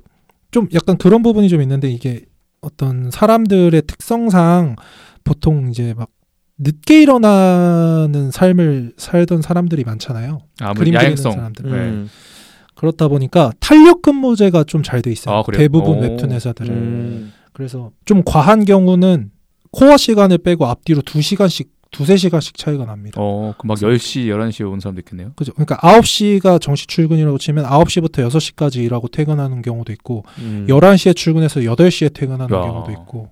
좀 0.51 0.67
약간 0.73 0.97
그런 0.97 1.23
부분이 1.23 1.49
좀 1.49 1.61
있는데 1.61 1.89
이게 1.89 2.25
어떤 2.61 3.11
사람들의 3.11 3.81
특성상 3.87 4.75
보통 5.23 5.69
이제 5.69 5.93
막 5.95 6.09
늦게 6.57 7.01
일어나는 7.01 8.31
삶을 8.31 8.93
살던 8.97 9.41
사람들이 9.41 9.83
많잖아요. 9.83 10.39
아무래도 10.61 10.79
그림 10.79 10.93
그리는 10.93 11.05
야행성. 11.05 11.31
사람들. 11.33 11.65
네. 11.65 11.71
음. 11.77 12.09
그렇다 12.75 13.07
보니까 13.07 13.51
탄력 13.59 14.01
근무제가 14.01 14.63
좀 14.65 14.81
잘 14.83 15.01
돼 15.01 15.11
있어요. 15.11 15.35
아? 15.37 15.43
대부분 15.53 15.97
오. 15.97 16.01
웹툰 16.01 16.31
회사들은. 16.31 16.71
음. 16.73 17.33
그래서 17.53 17.91
좀 18.05 18.21
과한 18.25 18.65
경우는 18.65 19.31
코어 19.71 19.97
시간을 19.97 20.37
빼고 20.39 20.65
앞뒤로 20.65 21.01
2시간씩 21.01 21.67
두세 21.95 22.17
시간씩 22.17 22.57
차이가 22.57 22.85
납니다. 22.85 23.17
어, 23.21 23.53
그막 23.57 23.77
10시, 23.77 24.25
11시에 24.27 24.69
온 24.71 24.79
사람도 24.79 24.99
있겠네요. 25.01 25.31
그죠? 25.35 25.53
그러니까 25.53 25.77
9시가 25.77 26.59
정시 26.59 26.87
출근이라고 26.87 27.37
치면 27.37 27.65
9시부터 27.65 28.27
6시까지 28.29 28.77
일하고 28.83 29.07
퇴근하는 29.07 29.61
경우도 29.61 29.93
있고 29.93 30.23
음. 30.39 30.65
11시에 30.69 31.15
출근해서 31.15 31.61
8시에 31.61 32.13
퇴근하는 32.13 32.55
야. 32.55 32.61
경우도 32.61 32.91
있고 32.91 33.29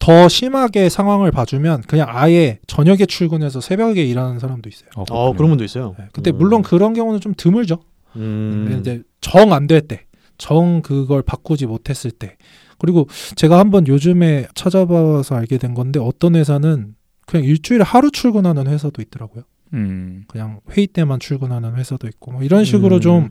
더 0.00 0.28
심하게 0.28 0.88
상황을 0.88 1.30
봐주면 1.30 1.82
그냥 1.82 2.08
아예 2.10 2.58
저녁에 2.66 3.06
출근해서 3.06 3.60
새벽에 3.60 4.04
일하는 4.04 4.38
사람도 4.40 4.68
있어요. 4.68 4.88
어, 4.96 5.02
어 5.02 5.04
그렇군요. 5.04 5.36
그런 5.36 5.50
분도 5.50 5.64
있어요. 5.64 5.94
네. 5.98 6.06
근데 6.12 6.30
음. 6.32 6.38
물론 6.38 6.62
그런 6.62 6.94
경우는 6.94 7.20
좀 7.20 7.32
드물죠. 7.36 7.78
음. 8.16 8.76
이제 8.80 9.02
정 9.20 9.52
안 9.52 9.66
될 9.66 9.80
때, 9.82 10.04
정 10.36 10.82
그걸 10.82 11.22
바꾸지 11.22 11.66
못했을 11.66 12.10
때. 12.10 12.36
그리고 12.78 13.08
제가 13.36 13.58
한번 13.58 13.86
요즘에 13.86 14.46
찾아봐서 14.54 15.36
알게 15.36 15.58
된 15.58 15.74
건데 15.74 16.00
어떤 16.00 16.34
회사는 16.34 16.94
그냥 17.26 17.44
일주일에 17.44 17.82
하루 17.82 18.10
출근하는 18.10 18.66
회사도 18.66 19.02
있더라고요. 19.02 19.44
음. 19.72 20.24
그냥 20.28 20.60
회의 20.70 20.86
때만 20.86 21.20
출근하는 21.20 21.76
회사도 21.76 22.06
있고 22.08 22.32
뭐 22.32 22.42
이런 22.42 22.64
식으로 22.64 22.96
음. 22.96 23.00
좀 23.00 23.30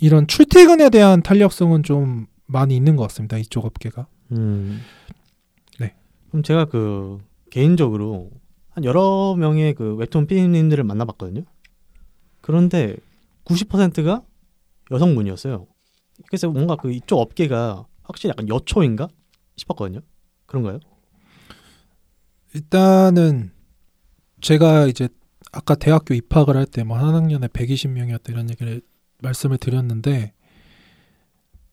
이런 0.00 0.26
출퇴근에 0.26 0.90
대한 0.90 1.22
탄력성은 1.22 1.82
좀 1.84 2.26
많이 2.46 2.76
있는 2.76 2.96
것 2.96 3.02
같습니다. 3.04 3.38
이쪽 3.38 3.64
업계가. 3.64 4.06
음. 4.32 4.80
네. 5.78 5.94
그럼 6.30 6.42
제가 6.42 6.64
그 6.66 7.18
개인적으로 7.50 8.30
한 8.70 8.84
여러 8.84 9.34
명의 9.38 9.74
그 9.74 9.94
웹툰 9.94 10.26
PD님들을 10.26 10.82
만나봤거든요. 10.84 11.44
그런데 12.40 12.96
90%가 13.44 14.22
여성분이었어요. 14.90 15.66
그래서 16.26 16.48
뭔가 16.48 16.76
그 16.76 16.92
이쪽 16.92 17.18
업계가 17.18 17.86
확실히 18.02 18.30
약간 18.30 18.48
여초인가 18.48 19.08
싶었거든요. 19.56 20.00
그런가요? 20.46 20.80
일단은 22.54 23.50
제가 24.40 24.86
이제 24.86 25.08
아까 25.52 25.74
대학교 25.74 26.14
입학을 26.14 26.56
할 26.56 26.66
때 26.66 26.82
뭐 26.84 26.96
한 26.98 27.14
학년에 27.14 27.46
120명이었다 27.48 28.30
이런 28.30 28.50
얘기를 28.50 28.80
말씀을 29.22 29.58
드렸는데 29.58 30.32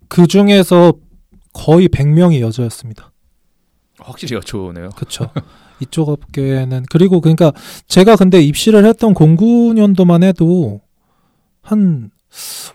그 0.08 0.28
중에서 0.28 0.94
거의 1.54 1.88
100명이 1.88 2.40
여자였습니다. 2.42 3.12
확실히 4.00 4.36
여초네요. 4.38 4.90
그렇죠. 4.96 5.32
이쪽 5.82 6.10
업계는 6.10 6.86
그리고 6.90 7.22
그러니까 7.22 7.52
제가 7.88 8.16
근데 8.16 8.42
입시를 8.42 8.86
했던 8.86 9.14
09년도만 9.14 10.24
해도 10.24 10.82
한 11.62 12.12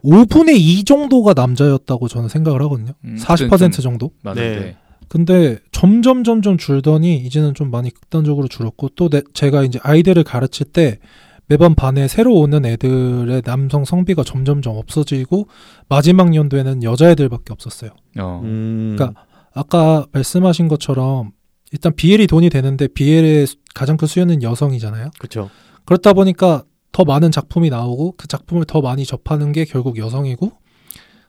5분의 0.03 0.57
2 0.57 0.85
정도가 0.85 1.33
남자였다고 1.35 2.09
저는 2.09 2.29
생각을 2.29 2.61
하거든요. 2.63 2.93
음, 3.05 3.17
40% 3.19 3.51
그땐 3.51 3.71
좀 3.71 3.83
정도. 3.83 4.11
많은데. 4.23 4.61
네. 4.61 4.77
근데 5.09 5.59
점점 5.73 6.25
점점 6.25 6.57
줄더니 6.59 7.17
이제는 7.19 7.55
좀 7.55 7.71
많이 7.71 7.91
극단적으로 7.91 8.49
줄었고 8.49 8.91
또 8.91 9.09
내- 9.09 9.23
제가 9.33 9.63
이제 9.65 9.79
아이들을 9.83 10.23
가르칠 10.25 10.67
때 10.67 10.99
매번 11.47 11.75
반에 11.75 12.09
새로 12.09 12.35
오는 12.35 12.65
애들의 12.65 13.43
남성 13.43 13.85
성비가 13.85 14.25
점점점 14.25 14.77
없어지고 14.77 15.47
마지막 15.89 16.35
연도에는 16.35 16.83
여자애들밖에 16.83 17.53
없었어요. 17.53 17.91
어. 18.19 18.41
음. 18.43 18.95
그러니까 18.97 19.21
아까 19.53 20.07
말씀하신 20.13 20.69
것처럼 20.69 21.33
일단 21.73 21.95
BL이 21.95 22.27
돈이 22.27 22.49
되는데 22.51 22.89
BL의 22.89 23.47
가장 23.75 23.97
큰 23.97 24.07
수요는 24.09 24.43
여성이잖아요. 24.43 25.11
그렇죠. 25.19 25.51
그렇다 25.85 26.13
보니까 26.15 26.65
더 26.93 27.05
많은 27.05 27.31
작품이 27.31 27.71
나오고 27.71 28.15
그 28.17 28.27
작품을 28.29 28.65
더 28.65 28.81
많이 28.81 29.05
접하는 29.05 29.53
게 29.53 29.65
결국 29.65 29.99
여성이고 29.99 30.53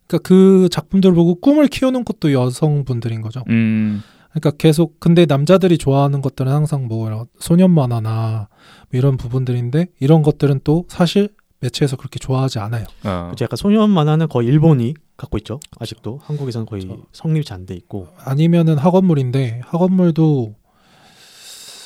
그러니까 0.08 0.28
그 0.28 0.70
작품들을 0.72 1.16
보고 1.16 1.36
꿈을 1.36 1.68
키우는 1.68 2.06
것도 2.06 2.34
여성분들인 2.34 3.22
거죠. 3.22 3.44
음. 3.50 4.02
그러니까 4.32 4.52
계속 4.52 5.00
근데 5.00 5.26
남자들이 5.26 5.78
좋아하는 5.78 6.22
것들은 6.22 6.52
항상 6.52 6.88
뭐 6.88 7.26
소년 7.40 7.72
만화나 7.72 8.50
뭐 8.92 8.98
이런 8.98 9.18
부분들인데 9.18 9.88
이런 10.00 10.24
것들은 10.24 10.62
또 10.64 10.86
사실 10.90 11.30
매체에서 11.62 11.96
그렇게 11.96 12.20
좋아하지 12.20 12.60
않아요. 12.60 12.84
어. 13.04 13.26
그렇죠. 13.28 13.46
약간 13.46 13.58
소년 13.58 13.90
만화는 13.90 14.28
거의 14.28 14.48
일본이 14.48 14.94
갖고 15.18 15.38
있죠. 15.38 15.60
아직도 15.80 16.20
한국에서는 16.22 16.66
거의 16.66 16.84
그렇죠. 16.84 17.04
성립이 17.14 17.46
잘안돼 17.46 17.74
있고. 17.76 18.10
아니면은 18.18 18.78
학원물인데 18.78 19.62
학원물도 19.64 20.56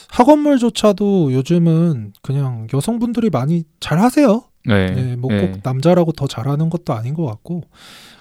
학원물조차도 0.10 1.34
요즘은 1.34 2.14
그냥 2.24 2.68
여성분들이 2.74 3.30
많이 3.30 3.64
잘 3.80 4.00
하세요. 4.00 4.44
네. 4.66 4.92
네, 4.92 5.16
뭐꼭 5.16 5.52
네. 5.52 5.60
남자라고 5.64 6.12
더 6.12 6.28
잘하는 6.28 6.70
것도 6.70 6.94
아닌 6.94 7.14
것 7.14 7.26
같고 7.26 7.64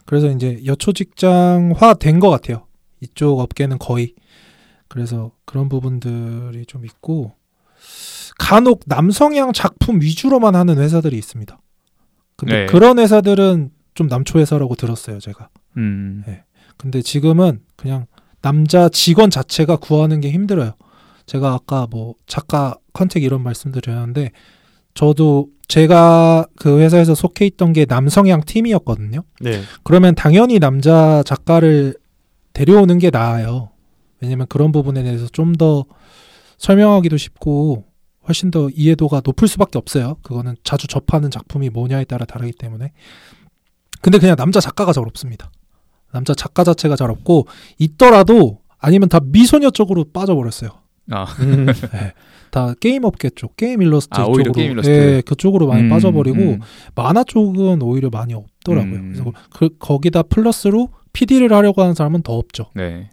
그래서 0.07 0.31
이제 0.31 0.61
여초 0.65 0.93
직장화 0.93 1.95
된 1.95 2.21
것 2.21 2.31
같아요. 2.31 2.67
이쪽 3.01 3.41
업계는 3.41 3.79
거의 3.79 4.15
그래서 4.89 5.33
그런 5.45 5.69
부분들이 5.69 6.65
좀 6.67 6.85
있고 6.85 7.33
간혹 8.39 8.83
남성향 8.87 9.53
작품 9.53 10.01
위주로만 10.01 10.55
하는 10.55 10.79
회사들이 10.79 11.17
있습니다. 11.19 11.59
근데 12.37 12.61
네. 12.61 12.67
그런 12.67 12.99
회사들은 12.99 13.71
좀 13.95 14.07
남초 14.07 14.39
회사라고 14.39 14.77
들었어요, 14.77 15.19
제가. 15.19 15.49
음. 15.77 16.25
근데 16.77 17.03
지금은 17.03 17.61
그냥 17.77 18.07
남자 18.41 18.89
직원 18.89 19.31
자체가 19.31 19.77
구하는 19.77 20.21
게 20.21 20.31
힘들어요. 20.31 20.73
제가 21.27 21.53
아까 21.53 21.89
뭐 21.91 22.15
작가 22.27 22.77
컨택 22.93 23.25
이런 23.25 23.43
말씀드렸는데 23.43 24.31
저도 24.99 25.47
제가 25.69 26.45
그 26.57 26.81
회사에서 26.81 27.15
속해 27.15 27.47
있던 27.47 27.73
게 27.73 27.87
남성향 27.89 28.41
팀이었거든요. 28.45 29.23
네. 29.41 29.63
그러면 29.85 30.17
당연히 30.17 30.59
남자 30.59 31.23
작가를 31.25 31.95
데려오는 32.53 32.99
게 32.99 33.11
나아요. 33.11 33.71
왜냐면 34.21 34.49
그런 34.49 34.73
부분에 34.73 35.05
대해서 35.05 35.29
좀 35.29 35.53
더 35.53 35.85
설명하기도 36.57 37.17
쉽고 37.17 37.85
훨씬 38.27 38.51
더 38.51 38.69
이해도가 38.71 39.23
높을 39.25 39.47
수밖에 39.47 39.79
없어요. 39.79 40.17
그거는 40.23 40.57
자주 40.65 40.89
접하는 40.89 41.31
작품이 41.31 41.71
뭐냐에 41.71 42.03
따라 42.03 42.25
다르기 42.25 42.55
때문에. 42.55 42.91
근데 44.01 44.19
그냥 44.19 44.35
남자 44.35 44.59
작가가 44.59 44.93
잘 44.93 45.05
없습니다. 45.05 45.53
남자 46.13 46.35
작가 46.35 46.65
자체가 46.65 46.97
잘 46.97 47.09
없고 47.13 47.47
있더라도 47.79 48.63
아니면 48.79 49.09
다 49.09 49.21
미소녀 49.23 49.71
쪽으로 49.71 50.07
빠져버렸어요. 50.13 50.71
아, 51.11 51.25
음. 51.41 51.67
다 52.51 52.75
게임 52.81 53.05
업계 53.05 53.31
쪽, 53.31 53.57
게임 53.57 53.83
일러스트 53.83 54.21
아, 54.21 54.25
오히려 54.25 54.45
쪽으로, 54.45 54.53
게임 54.53 54.73
일러스트. 54.73 54.91
예, 54.91 55.23
그쪽으로 55.23 55.67
많이 55.67 55.83
음, 55.83 55.89
빠져버리고 55.89 56.39
음. 56.39 56.61
만화 56.95 57.25
쪽은 57.25 57.83
오히려 57.83 58.11
많이 58.11 58.35
없더라고요. 58.35 58.95
음. 58.95 59.13
그래서 59.13 59.33
그 59.51 59.71
거기다 59.79 60.23
플러스로 60.23 60.89
PD를 61.13 61.53
하려고 61.53 61.83
하는 61.83 61.95
사람은 61.95 62.23
더 62.23 62.35
없죠. 62.35 62.71
네. 62.75 63.11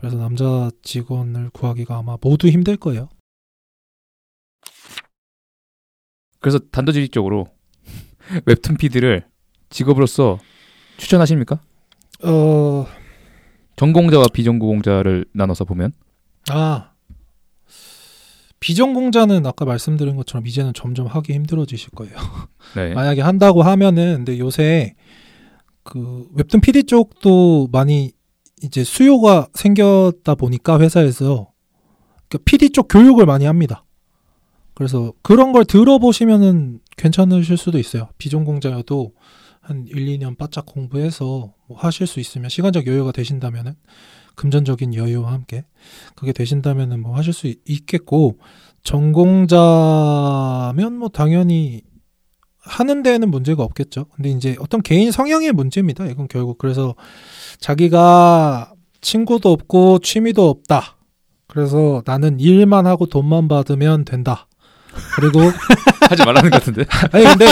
그래서 0.00 0.16
남자 0.16 0.70
직원을 0.82 1.50
구하기가 1.50 1.98
아마 1.98 2.16
모두 2.20 2.46
힘들 2.46 2.76
거예요. 2.76 3.08
그래서 6.38 6.60
단도직입적으로 6.70 7.48
웹툰 8.46 8.76
PD를 8.76 9.24
직업으로서 9.70 10.38
추천하십니까? 10.98 11.60
어, 12.22 12.86
전공자와 13.74 14.26
비전공자를 14.32 15.24
나눠서 15.32 15.64
보면 15.64 15.92
아 16.50 16.87
비전공자는 18.60 19.46
아까 19.46 19.64
말씀드린 19.64 20.16
것처럼 20.16 20.46
이제는 20.46 20.72
점점 20.74 21.06
하기 21.06 21.32
힘들어지실 21.32 21.90
거예요. 21.90 22.14
네. 22.74 22.94
만약에 22.94 23.22
한다고 23.22 23.62
하면은 23.62 24.16
근데 24.16 24.38
요새 24.38 24.94
그 25.84 26.28
웹툰 26.34 26.60
PD 26.60 26.84
쪽도 26.84 27.68
많이 27.72 28.12
이제 28.62 28.82
수요가 28.82 29.48
생겼다 29.54 30.34
보니까 30.34 30.80
회사에서 30.80 31.52
그 32.28 32.38
PD 32.38 32.70
쪽 32.70 32.88
교육을 32.88 33.26
많이 33.26 33.44
합니다. 33.44 33.84
그래서 34.74 35.12
그런 35.22 35.52
걸 35.52 35.64
들어보시면은 35.64 36.80
괜찮으실 36.96 37.56
수도 37.56 37.78
있어요. 37.78 38.08
비전공자여도 38.18 39.12
한 39.60 39.86
1, 39.88 40.06
2년 40.06 40.36
바짝 40.38 40.66
공부해서 40.66 41.52
뭐 41.66 41.78
하실 41.78 42.06
수 42.06 42.20
있으면 42.20 42.48
시간적 42.48 42.86
여유가 42.86 43.12
되신다면은 43.12 43.74
금전적인 44.38 44.94
여유와 44.94 45.32
함께 45.32 45.64
그게 46.14 46.32
되신다면은 46.32 47.00
뭐 47.02 47.16
하실 47.16 47.32
수 47.32 47.48
있- 47.48 47.58
있겠고 47.68 48.38
전공자면 48.84 50.98
뭐 50.98 51.08
당연히 51.08 51.82
하는 52.60 53.02
데에는 53.02 53.30
문제가 53.30 53.62
없겠죠. 53.62 54.06
근데 54.14 54.30
이제 54.30 54.56
어떤 54.60 54.82
개인 54.82 55.10
성향의 55.10 55.52
문제입니다. 55.52 56.06
이건 56.06 56.28
결국 56.28 56.58
그래서 56.58 56.94
자기가 57.60 58.72
친구도 59.00 59.50
없고 59.52 60.00
취미도 60.00 60.48
없다. 60.48 60.96
그래서 61.46 62.02
나는 62.04 62.40
일만 62.40 62.86
하고 62.86 63.06
돈만 63.06 63.48
받으면 63.48 64.04
된다. 64.04 64.46
그리고 65.16 65.40
하지 66.10 66.24
말라는 66.24 66.50
것 66.50 66.58
같은데. 66.58 66.84
아니 67.12 67.24
근데 67.24 67.46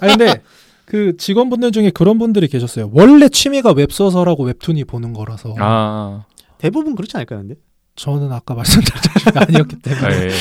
아니 0.00 0.16
근데 0.16 0.42
그 0.86 1.16
직원분들 1.16 1.72
중에 1.72 1.90
그런 1.90 2.18
분들이 2.18 2.48
계셨어요. 2.48 2.90
원래 2.92 3.28
취미가 3.28 3.72
웹소설하고 3.72 4.44
웹툰이 4.44 4.84
보는 4.84 5.12
거라서 5.12 5.54
아, 5.58 6.24
대부분 6.62 6.94
그렇지 6.94 7.16
않을까요, 7.16 7.40
근데? 7.40 7.56
저는 7.96 8.32
아까 8.32 8.54
말씀드렸듯이 8.54 9.28
아니었기 9.34 9.76
때문에 9.80 10.06
아, 10.06 10.12
예, 10.12 10.26
예. 10.26 10.32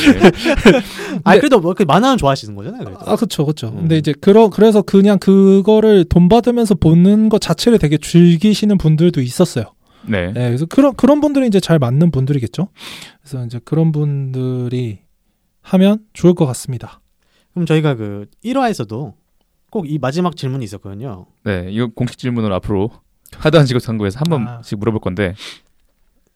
아, 1.26 1.36
그래도 1.36 1.60
뭐, 1.60 1.74
그 1.74 1.84
만화는 1.84 2.18
좋아하시는 2.18 2.56
거잖아요, 2.56 2.84
그래도. 2.86 3.00
아, 3.04 3.16
그쵸, 3.16 3.46
그쵸. 3.46 3.68
음. 3.70 3.76
근데 3.82 3.98
이제, 3.98 4.14
그러, 4.22 4.50
그래서 4.50 4.82
그냥 4.82 5.20
그거를 5.20 6.06
돈 6.06 6.30
받으면서 6.30 6.76
보는 6.76 7.28
것 7.30 7.42
자체를 7.42 7.80
되게 7.80 7.98
즐기시는 7.98 8.78
분들도 8.78 9.20
있었어요. 9.20 9.66
네. 10.08 10.28
네, 10.32 10.48
그래서 10.48 10.66
그런, 10.66 10.94
그런 10.96 11.20
분들이 11.22 11.48
이제 11.48 11.60
잘 11.60 11.78
맞는 11.80 12.12
분들이겠죠. 12.12 12.70
그래서 13.22 13.46
이제 13.46 13.60
그런 13.66 13.92
분들이 13.92 15.00
하면 15.62 16.00
좋을 16.14 16.36
것 16.36 16.46
같습니다. 16.46 17.02
그럼 17.54 17.66
저희가 17.66 17.96
그 17.96 18.28
1화에서도 18.46 19.14
꼭 19.72 19.86
이 19.88 19.98
마지막 20.00 20.36
질문이 20.38 20.64
있었거든요. 20.66 21.26
네. 21.44 21.68
이거 21.70 21.88
공식 21.88 22.18
질문을 22.18 22.52
앞으로 22.54 22.92
하드한 23.38 23.66
직업 23.66 23.80
탐구에서 23.80 24.20
한 24.20 24.34
아. 24.48 24.54
번씩 24.56 24.80
물어볼 24.80 25.02
건데. 25.02 25.34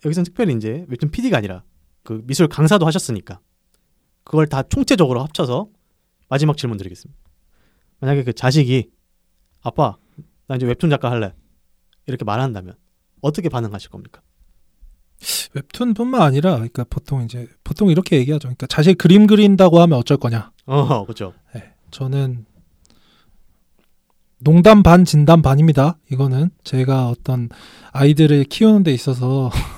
여기서는 0.06 0.26
특별히 0.26 0.56
이제 0.56 0.86
웹툰 0.88 1.12
PD가 1.12 1.38
아니라 1.38 1.64
그 2.04 2.22
미술 2.26 2.48
강사도 2.48 2.86
하셨으니까 2.86 3.40
그걸 4.24 4.48
다 4.48 4.64
총체적으로 4.64 5.22
합쳐서 5.22 5.68
마지막 6.30 6.58
질문 6.58 6.78
드리겠습니다. 6.78 7.20
만약에 8.00 8.24
그 8.24 8.34
자식이 8.34 8.90
아빠 9.62 9.98
나 10.48 10.56
이제 10.56 10.66
웹툰 10.66 10.90
작가 10.90 11.10
할래 11.12 11.34
이렇게 12.06 12.24
말한다면 12.24 12.76
어떻게 13.22 13.50
반응하실 13.50 13.90
겁니까? 13.90 14.22
웹툰뿐만 15.54 16.22
아니라, 16.22 16.56
그러니까 16.56 16.84
보통 16.90 17.24
이제, 17.24 17.48
보통 17.64 17.90
이렇게 17.90 18.18
얘기하죠. 18.18 18.50
그러니까 18.50 18.68
자식 18.68 18.98
그림 18.98 19.28
그린다고 19.28 19.80
하면 19.80 19.98
어쩔 19.98 20.18
거냐. 20.18 20.52
어 20.66 21.04
그렇죠. 21.06 21.34
네, 21.54 21.74
저는 21.90 22.46
농담 24.40 24.84
반 24.84 25.06
진담 25.06 25.42
반입니다. 25.42 25.98
이거는 26.12 26.50
제가 26.64 27.08
어떤 27.08 27.50
아이들을 27.94 28.44
키우는 28.46 28.84
데 28.84 28.94
있어서 28.94 29.50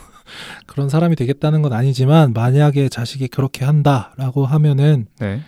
그런 0.66 0.90
사람이 0.90 1.16
되겠다는 1.16 1.62
건 1.62 1.74
아니지만 1.74 2.34
만약에 2.34 2.90
자식이 2.90 3.28
그렇게 3.28 3.66
한다라고 3.66 4.46
하면은 4.46 5.08
네. 5.20 5.42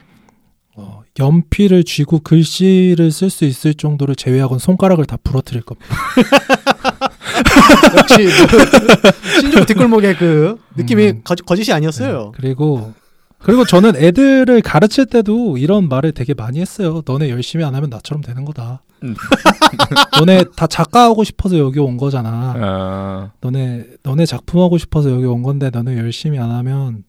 어, 0.76 1.02
연필을 1.20 1.84
쥐고 1.84 2.20
글씨를 2.20 3.12
쓸 3.12 3.30
수 3.30 3.46
있을 3.46 3.74
정도를 3.74 4.16
제외하고는 4.16 4.60
손가락을 4.60 5.06
다 5.06 5.18
부러뜨릴 5.22 5.64
겁니다. 5.64 5.94
역시 7.98 8.24
뭐 8.24 9.42
신종 9.42 9.66
뒷골목의 9.66 10.16
그 10.18 10.58
느낌이 10.76 11.08
음. 11.10 11.22
거, 11.24 11.36
거짓이 11.36 11.74
아니었어요. 11.74 12.32
네, 12.32 12.32
그리고 12.36 12.94
그리고 13.40 13.66
저는 13.66 13.96
애들을 13.96 14.62
가르칠 14.62 15.06
때도 15.06 15.58
이런 15.58 15.90
말을 15.90 16.12
되게 16.12 16.34
많이 16.34 16.60
했어요. 16.60 17.02
너네 17.06 17.30
열심히 17.30 17.64
안 17.64 17.76
하면 17.76 17.90
나처럼 17.90 18.22
되는 18.22 18.46
거다. 18.46 18.82
음. 19.04 19.16
너네 20.20 20.46
다 20.56 20.68
작가하고 20.68 21.24
싶어서 21.24 21.58
여기 21.58 21.80
온 21.80 21.98
거잖아. 21.98 22.54
아, 22.58 23.32
너네 23.42 23.98
너네 24.04 24.26
작품 24.26 24.62
하고 24.62 24.78
싶어서 24.78 25.12
여기 25.12 25.26
온 25.26 25.44
건데 25.44 25.70
너네 25.70 25.98
열심히 25.98 26.40
안 26.40 26.52
하면 26.52 27.04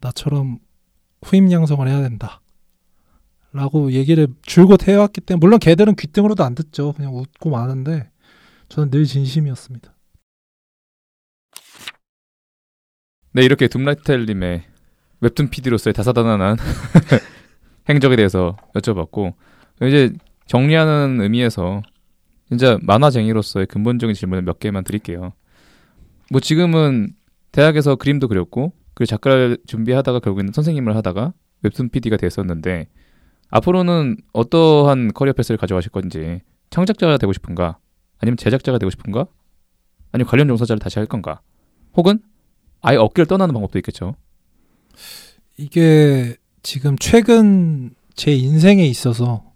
나처럼 0.00 0.58
후임 1.22 1.50
양성을 1.50 1.86
해야 1.86 2.00
된다. 2.00 2.40
라고 3.52 3.92
얘기를 3.92 4.28
줄곧 4.42 4.86
해왔기 4.86 5.22
때문에 5.22 5.40
물론 5.40 5.58
걔들은 5.58 5.96
귀등으로도 5.96 6.44
안 6.44 6.54
듣죠. 6.54 6.92
그냥 6.92 7.16
웃고 7.16 7.50
마는데 7.50 8.10
저는 8.68 8.90
늘 8.90 9.04
진심이었습니다. 9.04 9.94
네 13.32 13.42
이렇게 13.42 13.68
둠라이텔님의 13.68 14.64
웹툰 15.20 15.50
PD로서의 15.50 15.94
다사다난한 15.94 16.56
행적에 17.88 18.16
대해서 18.16 18.56
여쭤봤고 18.74 19.34
이제 19.82 20.12
정리하는 20.48 21.20
의미에서 21.20 21.82
진짜 22.48 22.78
만화쟁이로서의 22.82 23.66
근본적인 23.66 24.14
질문을 24.14 24.42
몇 24.42 24.58
개만 24.58 24.82
드릴게요. 24.82 25.32
뭐 26.30 26.40
지금은 26.40 27.10
대학에서 27.52 27.96
그림도 27.96 28.28
그렸고 28.28 28.72
그 28.94 29.06
작가를 29.06 29.58
준비하다가 29.66 30.20
결국에는 30.20 30.52
선생님을 30.52 30.96
하다가 30.96 31.32
웹툰 31.62 31.90
PD가 31.90 32.16
됐었는데 32.16 32.88
앞으로는 33.50 34.16
어떠한 34.32 35.12
커리어 35.14 35.32
패스를 35.34 35.58
가져가실 35.58 35.90
건지 35.90 36.40
창작자가 36.70 37.18
되고 37.18 37.32
싶은가 37.32 37.78
아니면 38.18 38.36
제작자가 38.36 38.78
되고 38.78 38.90
싶은가 38.90 39.26
아니면 40.12 40.28
관련 40.28 40.48
종사자를 40.48 40.80
다시 40.80 40.98
할 40.98 41.06
건가 41.06 41.40
혹은 41.94 42.20
아예 42.80 42.96
업계를 42.96 43.26
떠나는 43.26 43.52
방법도 43.52 43.78
있겠죠. 43.78 44.14
이게 45.56 46.36
지금 46.62 46.96
최근 46.98 47.90
제 48.14 48.34
인생에 48.34 48.84
있어서 48.86 49.47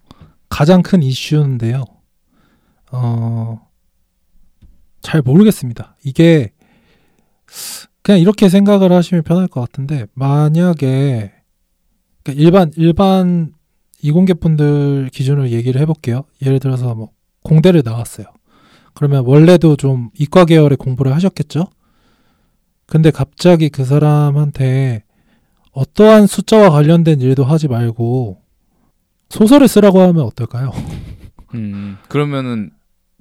가장 0.53 0.83
큰 0.83 1.03
이슈인데요. 1.03 1.83
어, 2.93 3.67
잘 5.01 5.23
모르겠습니다. 5.23 5.97
이게 6.05 6.53
그냥 8.03 8.21
이렇게 8.21 8.51
생각을 8.51 8.93
하시면 8.93 9.25
편할 9.25 9.49
것 9.49 9.63
같은데 9.63 10.05
만약에 10.13 11.33
그러니까 12.23 12.43
일반 12.43 12.71
일반 12.77 13.55
이공계 14.03 14.35
분들 14.35 15.09
기준으로 15.11 15.49
얘기를 15.49 15.81
해볼게요. 15.81 16.25
예를 16.43 16.61
들어서 16.61 16.95
뭐 16.95 17.13
공대를 17.45 17.81
나왔어요. 17.83 18.27
그러면 18.93 19.25
원래도 19.25 19.75
좀 19.77 20.11
이과 20.19 20.45
계열의 20.45 20.77
공부를 20.77 21.15
하셨겠죠? 21.15 21.65
근데 22.85 23.11
갑자기 23.11 23.71
그 23.71 23.87
사람한테 23.87 25.05
어떠한 25.71 26.27
숫자와 26.27 26.69
관련된 26.69 27.23
일도 27.23 27.43
하지 27.43 27.69
말고 27.69 28.42
소설을 29.33 29.67
쓰라고 29.67 30.01
하면 30.01 30.25
어떨까요? 30.25 30.73
음, 31.55 31.97
그러면은 32.09 32.71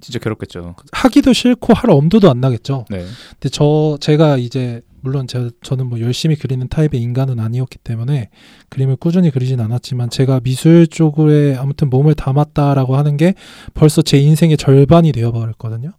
진짜 0.00 0.18
괴롭겠죠. 0.18 0.74
하기도 0.90 1.32
싫고 1.32 1.74
할 1.74 1.90
엄두도 1.90 2.30
안 2.30 2.40
나겠죠. 2.40 2.84
네. 2.90 3.04
근데 3.30 3.48
저 3.50 3.96
제가 4.00 4.36
이제 4.36 4.82
물론 5.00 5.26
제, 5.26 5.50
저는 5.62 5.86
뭐 5.86 6.00
열심히 6.00 6.36
그리는 6.36 6.66
타입의 6.68 7.00
인간은 7.00 7.38
아니었기 7.40 7.78
때문에 7.78 8.30
그림을 8.68 8.96
꾸준히 8.96 9.30
그리진 9.30 9.60
않았지만 9.60 10.10
제가 10.10 10.40
미술 10.40 10.86
쪽에 10.86 11.56
아무튼 11.58 11.88
몸을 11.88 12.14
담았다라고 12.14 12.96
하는 12.96 13.16
게 13.16 13.34
벌써 13.74 14.02
제 14.02 14.18
인생의 14.18 14.56
절반이 14.56 15.12
되어버렸거든요. 15.12 15.92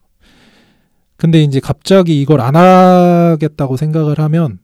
근데 1.15 1.41
이제 1.41 1.59
갑자기 1.59 2.21
이걸 2.21 2.41
안 2.41 2.55
하겠다고 2.55 3.77
생각을 3.77 4.19
하면 4.19 4.59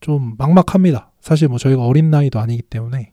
좀 0.00 0.34
막막합니다. 0.38 1.12
사실 1.20 1.48
뭐 1.48 1.58
저희가 1.58 1.84
어린 1.84 2.10
나이도 2.10 2.38
아니기 2.38 2.62
때문에. 2.62 3.12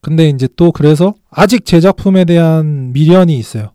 근데 0.00 0.28
이제 0.28 0.48
또 0.56 0.72
그래서 0.72 1.14
아직 1.30 1.64
제 1.64 1.80
작품에 1.80 2.24
대한 2.24 2.92
미련이 2.92 3.38
있어요. 3.38 3.72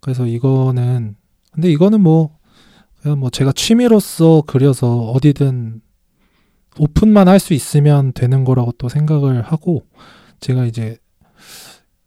그래서 0.00 0.26
이거는 0.26 1.16
근데 1.52 1.70
이거는 1.70 2.00
뭐 2.00 2.36
그냥 3.00 3.18
뭐 3.18 3.30
제가 3.30 3.52
취미로서 3.52 4.42
그려서 4.46 5.10
어디든 5.10 5.80
오픈만 6.78 7.28
할 7.28 7.38
수 7.40 7.54
있으면 7.54 8.12
되는 8.12 8.44
거라고 8.44 8.72
또 8.72 8.88
생각을 8.88 9.42
하고 9.42 9.86
제가 10.40 10.66
이제 10.66 10.98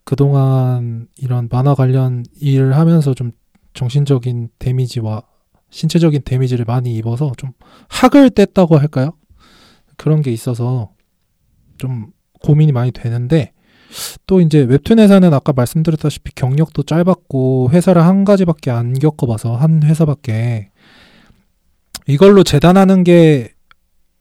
그동안 0.03 1.07
이런 1.17 1.47
만화 1.51 1.75
관련 1.75 2.23
일을 2.39 2.75
하면서 2.75 3.13
좀 3.13 3.31
정신적인 3.73 4.49
데미지와 4.59 5.23
신체적인 5.69 6.21
데미지를 6.25 6.65
많이 6.65 6.95
입어서 6.95 7.31
좀 7.37 7.51
학을 7.89 8.31
뗐다고 8.31 8.77
할까요? 8.77 9.11
그런 9.97 10.21
게 10.21 10.31
있어서 10.31 10.91
좀 11.77 12.11
고민이 12.43 12.71
많이 12.71 12.91
되는데 12.91 13.53
또 14.27 14.41
이제 14.41 14.59
웹툰 14.59 14.99
회사는 14.99 15.33
아까 15.33 15.53
말씀드렸다시피 15.53 16.33
경력도 16.35 16.83
짧았고 16.83 17.69
회사를 17.71 18.03
한 18.03 18.23
가지밖에 18.23 18.71
안 18.71 18.93
겪어봐서 18.93 19.55
한 19.55 19.83
회사밖에 19.83 20.69
이걸로 22.07 22.43
재단하는 22.43 23.03
게 23.03 23.53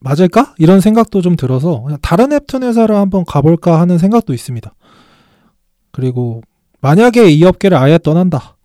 맞을까? 0.00 0.54
이런 0.58 0.80
생각도 0.80 1.22
좀 1.22 1.36
들어서 1.36 1.82
그냥 1.82 1.98
다른 2.00 2.30
웹툰 2.30 2.62
회사를 2.62 2.94
한번 2.94 3.24
가볼까 3.24 3.80
하는 3.80 3.98
생각도 3.98 4.32
있습니다. 4.32 4.72
그리고 5.90 6.42
만약에 6.80 7.30
이 7.30 7.44
업계를 7.44 7.76
아예 7.76 7.98
떠난다. 7.98 8.56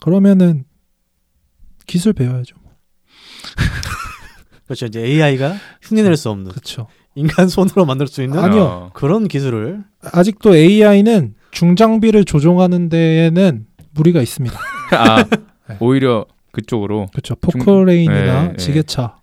그러면은 0.00 0.64
기술 1.86 2.12
배워야죠. 2.12 2.56
그렇죠. 4.64 4.86
이제 4.86 5.00
AI가 5.00 5.56
흉내낼 5.82 6.16
수 6.16 6.30
없는 6.30 6.50
그렇죠. 6.50 6.86
인간 7.14 7.48
손으로 7.48 7.84
만들 7.84 8.06
수 8.06 8.22
있는 8.22 8.38
아니요. 8.38 8.62
어, 8.62 8.90
그런 8.94 9.28
기술을 9.28 9.84
아직도 10.12 10.56
AI는 10.56 11.34
중장비를 11.50 12.24
조종하는 12.24 12.88
데에는 12.88 13.66
무리가 13.92 14.22
있습니다. 14.22 14.58
아 14.96 15.24
네. 15.68 15.76
오히려 15.80 16.26
그쪽으로 16.52 17.08
그렇죠. 17.12 17.34
포크레인이나 17.36 18.42
네, 18.42 18.48
네. 18.48 18.56
지게차, 18.56 19.16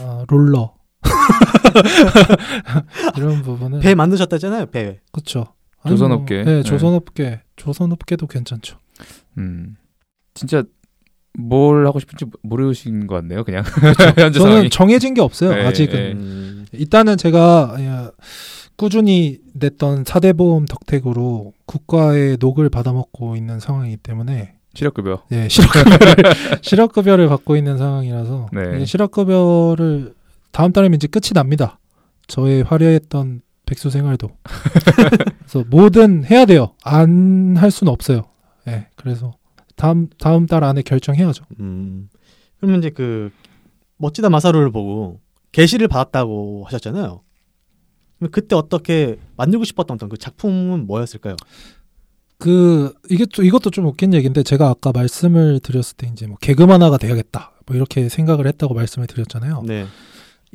아, 0.00 0.24
롤러 0.28 0.74
이런 3.16 3.42
부분은 3.42 3.80
배 3.80 3.94
만드셨다잖아요. 3.94 4.66
배. 4.66 5.00
그렇죠. 5.12 5.46
조선업계. 5.86 6.44
네, 6.44 6.56
네. 6.56 6.62
조선업계, 6.62 7.40
조선업계도 7.56 8.26
괜찮죠. 8.26 8.78
음 9.38 9.76
진짜 10.34 10.62
뭘 11.38 11.86
하고 11.86 12.00
싶은지 12.00 12.24
모르신 12.42 13.06
것 13.06 13.14
같네요. 13.16 13.44
그냥 13.44 13.62
현재 14.16 14.38
저는. 14.38 14.70
정해진 14.70 15.14
게 15.14 15.20
없어요. 15.20 15.54
네, 15.54 15.66
아직은 15.66 15.94
네. 15.94 16.12
음, 16.12 16.66
일단은 16.72 17.16
제가 17.16 17.76
예, 17.78 18.10
꾸준히 18.76 19.38
냈던 19.54 20.04
사대보험 20.04 20.66
덕택으로 20.66 21.52
국가의 21.66 22.36
녹을 22.40 22.68
받아먹고 22.70 23.36
있는 23.36 23.60
상황이기 23.60 23.98
때문에 23.98 24.54
실업급여. 24.74 25.22
예, 25.32 25.48
실업급여를 25.48 26.24
실업급여를 26.62 27.28
받고 27.28 27.56
있는 27.56 27.78
상황이라서 27.78 28.48
네. 28.52 28.80
이 28.82 28.86
실업급여를 28.86 30.14
다음 30.52 30.72
달이면 30.72 30.96
이제 30.96 31.06
끝이 31.06 31.30
납니다. 31.34 31.78
저의 32.26 32.62
화려했던 32.62 33.42
백수 33.66 33.90
생활도 33.90 34.30
그래서 35.46 35.64
뭐든 35.70 36.24
해야 36.30 36.44
돼요. 36.44 36.72
안 36.84 37.56
할 37.56 37.70
수는 37.70 37.92
없어요. 37.92 38.22
예, 38.68 38.86
그래서 38.96 39.34
다음 39.80 40.08
다음 40.18 40.44
달 40.44 40.62
안에 40.62 40.82
결정해야죠. 40.82 41.42
음. 41.58 42.10
그러면 42.58 42.80
이제 42.80 42.90
그 42.90 43.30
멋지다 43.96 44.28
마사루를 44.28 44.70
보고 44.70 45.20
게시를 45.52 45.88
받았다고 45.88 46.64
하셨잖아요. 46.66 47.22
그때 48.30 48.54
어떻게 48.54 49.18
만들고 49.38 49.64
싶었던 49.64 49.94
어떤 49.94 50.10
그 50.10 50.18
작품은 50.18 50.86
뭐였을까요? 50.86 51.34
그 52.36 52.92
이게 53.08 53.24
또 53.32 53.42
이것도 53.42 53.70
좀 53.70 53.86
웃긴 53.86 54.12
얘기인데 54.12 54.42
제가 54.42 54.68
아까 54.68 54.92
말씀을 54.92 55.60
드렸을 55.60 55.96
때 55.96 56.10
이제 56.12 56.26
뭐 56.26 56.36
개그 56.42 56.62
만 56.64 56.82
화가 56.82 56.98
돼야겠다 56.98 57.52
뭐 57.64 57.74
이렇게 57.74 58.10
생각을 58.10 58.46
했다고 58.46 58.74
말씀을 58.74 59.06
드렸잖아요. 59.06 59.62
네. 59.66 59.86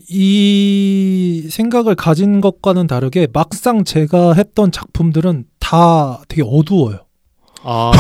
이 0.08 1.48
생각을 1.50 1.96
가진 1.96 2.42
것과는 2.42 2.86
다르게 2.86 3.28
막상 3.34 3.84
제가 3.84 4.34
했던 4.34 4.72
작품들은 4.72 5.46
다 5.58 6.22
되게 6.28 6.44
어두워요. 6.46 7.05
아. 7.66 7.92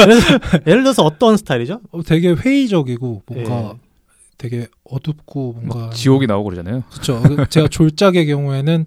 예를, 0.00 0.20
들어서- 0.20 0.60
예를 0.66 0.82
들어서 0.82 1.02
어떤 1.04 1.36
스타일이죠? 1.36 1.80
어, 1.92 2.02
되게 2.02 2.32
회의적이고 2.32 3.22
뭔가 3.26 3.72
예. 3.74 3.78
되게 4.38 4.66
어둡고 4.84 5.52
뭔가 5.54 5.78
막 5.86 5.94
지옥이 5.94 6.26
나오고 6.26 6.50
그러잖아요. 6.50 6.82
그렇죠. 6.90 7.22
제가 7.48 7.68
졸작의 7.68 8.26
경우에는 8.26 8.86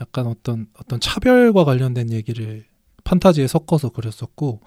약간 0.00 0.26
어떤 0.26 0.66
어떤 0.78 1.00
차별과 1.00 1.64
관련된 1.64 2.10
얘기를 2.12 2.64
판타지에 3.04 3.46
섞어서 3.46 3.90
그렸었고 3.90 4.60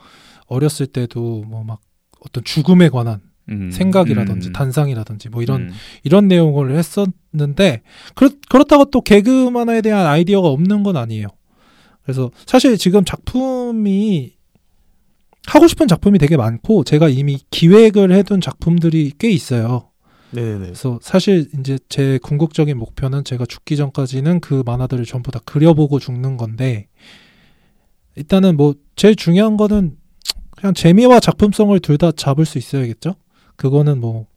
어렸을 0.48 0.88
때도 0.88 1.44
뭐 1.48 1.64
막 1.64 1.80
어떤 2.22 2.44
죽음에 2.44 2.90
관한 2.90 3.22
음. 3.49 3.69
생각이라든지 3.72 4.49
음. 4.49 4.53
단상이라든지 4.53 5.30
뭐 5.30 5.44
이런 5.44 5.61
음. 5.64 5.72
이런 6.03 6.27
내용을 6.27 6.76
했었는데 6.76 7.84
그렇, 8.15 8.30
그렇다고 8.49 8.86
또 8.86 9.02
개그 9.02 9.49
만화에 9.52 9.82
대한 9.82 10.07
아이디어가 10.07 10.48
없는 10.48 10.82
건 10.84 10.98
아니에요. 10.98 11.27
그래서 12.06 12.32
사실 12.45 12.77
지금 12.77 13.03
작품이 13.03 14.36
하고 15.48 15.68
싶은 15.68 15.88
작품이 15.88 16.18
되게 16.19 16.38
많고 16.38 16.84
제가 16.84 17.10
이미 17.10 17.40
기획을 17.49 18.11
해둔 18.11 18.41
작품들이 18.41 19.14
꽤 19.18 19.30
있어요. 19.32 19.90
네네네. 20.32 20.60
그래서 20.60 20.99
사실 21.02 21.48
이제 21.60 21.77
제 21.90 22.19
궁극적인 22.22 22.77
목표는 22.77 23.23
제가 23.23 23.45
죽기 23.45 23.76
전까지는 23.77 24.40
그 24.40 24.64
만화들을 24.65 25.06
전부 25.06 25.32
다 25.32 25.40
그려보고 25.45 25.99
죽는 25.99 26.38
건데 26.38 26.88
일단은 28.15 28.57
뭐 28.57 28.76
제일 28.95 29.15
중요한 29.15 29.57
거는 29.57 29.98
그냥 30.52 30.73
재미와 30.73 31.19
작품성을 31.19 31.77
둘 31.80 31.98
다 31.98 32.11
잡을 32.11 32.45
수 32.45 32.57
있어야겠죠. 32.57 33.15
그거는 33.56 33.99
뭐 33.99 34.27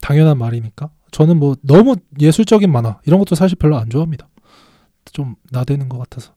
당연한 0.00 0.38
말이니까. 0.38 0.90
저는 1.10 1.38
뭐 1.38 1.56
너무 1.62 1.96
예술적인 2.20 2.70
만화 2.72 3.00
이런 3.06 3.18
것도 3.18 3.34
사실 3.34 3.56
별로 3.56 3.76
안 3.76 3.90
좋아합니다. 3.90 4.28
좀 5.12 5.36
나대는 5.50 5.88
것 5.88 5.98
같아서. 5.98 6.34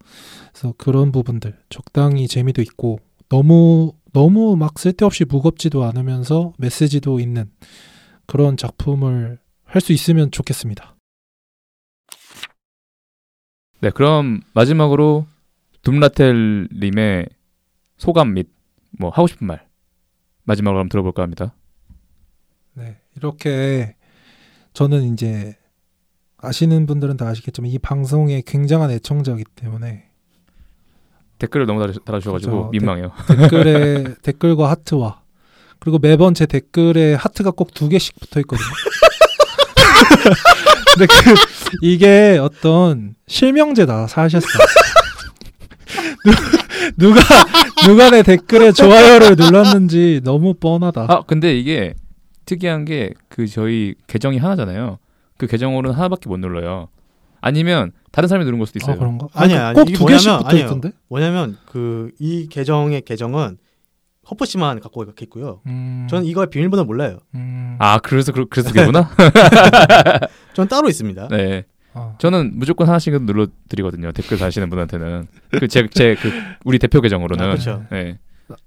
그래서 0.51 0.73
그런 0.77 1.11
부분들 1.11 1.57
적당히 1.69 2.27
재미도 2.27 2.61
있고 2.61 2.99
너무 3.29 3.93
너무 4.13 4.55
막 4.55 4.77
쓸데없이 4.79 5.25
무겁지도 5.25 5.83
않으면서 5.83 6.53
메시지도 6.57 7.19
있는 7.19 7.49
그런 8.25 8.57
작품을 8.57 9.39
할 9.65 9.81
수 9.81 9.91
있으면 9.91 10.31
좋겠습니다. 10.31 10.95
네, 13.81 13.89
그럼 13.89 14.39
마지막으로 14.53 15.27
둠라텔 15.81 16.69
님의 16.73 17.27
소감 17.97 18.33
및 18.33 18.49
뭐 18.97 19.09
하고 19.09 19.27
싶은 19.27 19.45
말 19.45 19.67
마지막으로 20.43 20.79
한번 20.79 20.89
들어볼까 20.89 21.23
합니다. 21.23 21.53
네, 22.73 23.01
이렇게 23.17 23.95
저는 24.71 25.13
이제 25.13 25.57
아시는 26.45 26.85
분들은 26.85 27.17
다 27.17 27.27
아시겠지만 27.27 27.69
이 27.71 27.79
방송에 27.79 28.41
굉장한 28.45 28.91
애청자이기 28.91 29.43
때문에 29.55 30.05
댓글을 31.39 31.65
너무 31.65 31.81
달아- 31.81 32.03
달아주셔가지고 32.05 32.51
그렇죠. 32.51 32.69
민망해요. 32.71 33.11
댓글에 33.27 34.15
댓글과 34.23 34.69
하트와 34.69 35.21
그리고 35.79 35.99
매번 35.99 36.33
제 36.33 36.45
댓글에 36.45 37.15
하트가 37.15 37.51
꼭 37.51 37.73
두 37.73 37.89
개씩 37.89 38.17
붙어 38.19 38.39
있거든요. 38.41 38.67
근데 40.97 41.07
그 41.07 41.33
이게 41.81 42.37
어떤 42.41 43.15
실명제다 43.27 44.07
사실상 44.07 44.49
누, 46.97 47.09
누가 47.09 47.19
누가 47.85 48.09
내 48.09 48.23
댓글에 48.23 48.71
좋아요를 48.71 49.35
눌렀는지 49.35 50.21
너무 50.23 50.53
뻔하다. 50.53 51.07
아 51.09 51.21
근데 51.27 51.57
이게 51.57 51.93
특이한 52.45 52.85
게 52.85 53.11
그 53.29 53.47
저희 53.47 53.95
계정이 54.07 54.37
하나잖아요. 54.37 54.97
그 55.37 55.47
계정으로는 55.47 55.95
하나밖에 55.95 56.29
못 56.29 56.37
눌러요. 56.37 56.87
아니면 57.41 57.91
다른 58.11 58.27
사람이 58.27 58.45
누른 58.45 58.57
걸 58.59 58.65
수도 58.67 58.79
있어요. 58.79 58.95
아, 58.95 58.97
그런가? 58.97 59.27
아니야, 59.33 59.67
아니, 59.67 59.75
꼭 59.75 59.89
이게 59.89 59.97
두 59.97 60.05
개씩 60.05 60.31
붙어 60.37 60.47
아니에요. 60.49 60.65
있던데. 60.65 60.91
뭐냐면 61.09 61.57
그 61.65 62.09
이 62.19 62.47
계정의 62.49 63.01
계정은 63.01 63.57
허프 64.31 64.45
씨만 64.45 64.79
갖고 64.79 65.05
있고요. 65.21 65.61
음, 65.67 66.07
저는 66.09 66.25
이거의 66.25 66.47
비밀번호 66.49 66.83
몰라요. 66.85 67.19
음, 67.35 67.75
아 67.79 67.99
그래서 67.99 68.31
그, 68.31 68.45
그래서 68.47 68.71
그구나. 68.71 69.09
저는 70.55 70.67
따로 70.69 70.89
있습니다. 70.89 71.27
네, 71.27 71.65
어. 71.93 72.13
아, 72.13 72.17
저는 72.17 72.53
무조건 72.55 72.87
하나씩은 72.87 73.25
눌러드리거든요. 73.25 74.11
댓글 74.13 74.37
다시는 74.39 74.69
분한테는 74.69 75.27
그제제 75.51 76.15
그 76.15 76.31
우리 76.63 76.79
대표 76.79 77.01
계정으로는. 77.01 77.43
아, 77.43 77.47
그렇죠. 77.49 77.83
네. 77.91 78.17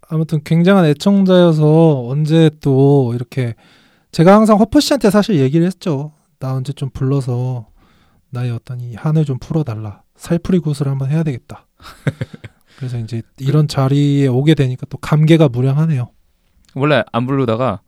아무튼 0.08 0.40
굉장한 0.44 0.84
애청자여서 0.86 2.06
언제 2.08 2.50
또 2.60 3.12
이렇게 3.14 3.54
제가 4.12 4.34
항상 4.34 4.58
허퍼 4.58 4.78
씨한테 4.80 5.10
사실 5.10 5.36
얘기를 5.40 5.66
했죠. 5.66 6.12
나 6.38 6.54
언제 6.54 6.72
좀 6.72 6.90
불러서 6.90 7.66
나의 8.30 8.50
어떤 8.50 8.80
이 8.80 8.94
한을 8.94 9.24
좀 9.24 9.38
풀어달라. 9.38 10.02
살풀이 10.16 10.60
굿을 10.60 10.86
한번 10.86 11.10
해야 11.10 11.22
되겠다. 11.22 11.66
그래서 12.76 12.98
이제 12.98 13.22
이런 13.38 13.66
자리에 13.66 14.28
오게 14.28 14.54
되니까 14.54 14.86
또 14.88 14.98
감개가 14.98 15.48
무량하네요. 15.48 16.10
원래 16.74 17.02
안 17.12 17.26
부르다가 17.26 17.80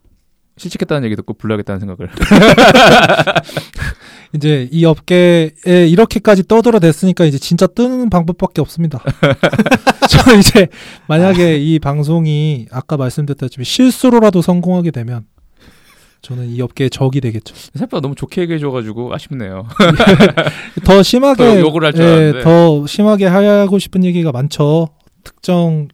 실직했다는 0.57 1.05
얘기 1.05 1.17
듣고 1.17 1.35
불러야겠다는 1.35 1.81
생각을. 1.81 2.11
이제 4.35 4.69
이 4.71 4.85
업계에 4.85 5.51
이렇게까지 5.89 6.47
떠들어댔으니까 6.47 7.25
이제 7.25 7.39
진짜 7.39 7.67
뜨는 7.67 8.11
방법밖에 8.11 8.61
없습니다. 8.61 9.03
저 10.09 10.37
이제 10.37 10.69
만약에 11.09 11.59
이 11.59 11.79
방송이 11.79 12.67
아까 12.71 12.97
말씀드렸다시피 12.97 13.65
실수로라도 13.65 14.43
성공하게 14.43 14.91
되면 14.91 15.25
저는 16.23 16.49
이 16.51 16.61
업계의 16.61 16.91
적이 16.91 17.21
되겠죠. 17.23 17.55
생각보다 17.55 18.01
너무 18.01 18.15
좋게 18.15 18.43
얘기해줘가지고 18.43 19.15
아쉽네요. 19.15 19.67
더 20.85 21.03
심하게 21.03 21.45
더 21.45 21.61
욕을 21.61 21.85
할줄 21.85 22.03
예, 22.03 22.07
알았는데. 22.07 22.43
더 22.43 22.87
심하게 22.87 23.27
하고 23.27 23.79
싶은 23.79 24.05
얘기가 24.05 24.31
많죠. 24.33 24.89
특정 25.25 25.89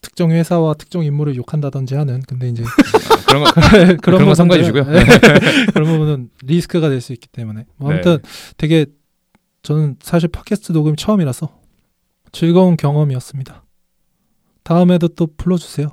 특정 0.00 0.30
회사와 0.30 0.74
특정 0.74 1.04
인물을 1.04 1.36
욕한다든지 1.36 1.94
하는. 1.94 2.22
근데 2.26 2.48
이제 2.48 2.62
그런 3.26 3.44
거 3.44 3.50
그런 4.02 4.24
그런 4.24 4.48
거 4.48 4.56
주시고요. 4.58 4.84
예, 4.88 5.04
그런 5.74 5.88
부분은 5.88 6.30
리스크가 6.44 6.88
될 6.88 7.00
수 7.00 7.12
있기 7.12 7.28
때문에. 7.28 7.66
뭐 7.76 7.92
아무튼 7.92 8.18
되게 8.56 8.86
저는 9.62 9.96
사실 10.00 10.28
팟캐스트 10.28 10.72
녹음이 10.72 10.96
처음이라서 10.96 11.48
즐거운 12.32 12.76
경험이었습니다. 12.76 13.64
다음에도 14.62 15.08
또 15.08 15.28
불러주세요. 15.36 15.88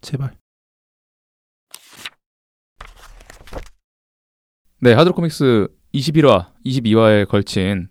제발. 0.00 0.32
네, 4.78 4.92
하드로 4.92 5.14
코믹스 5.14 5.68
21화, 5.94 6.48
22화에 6.66 7.26
걸친 7.26 7.88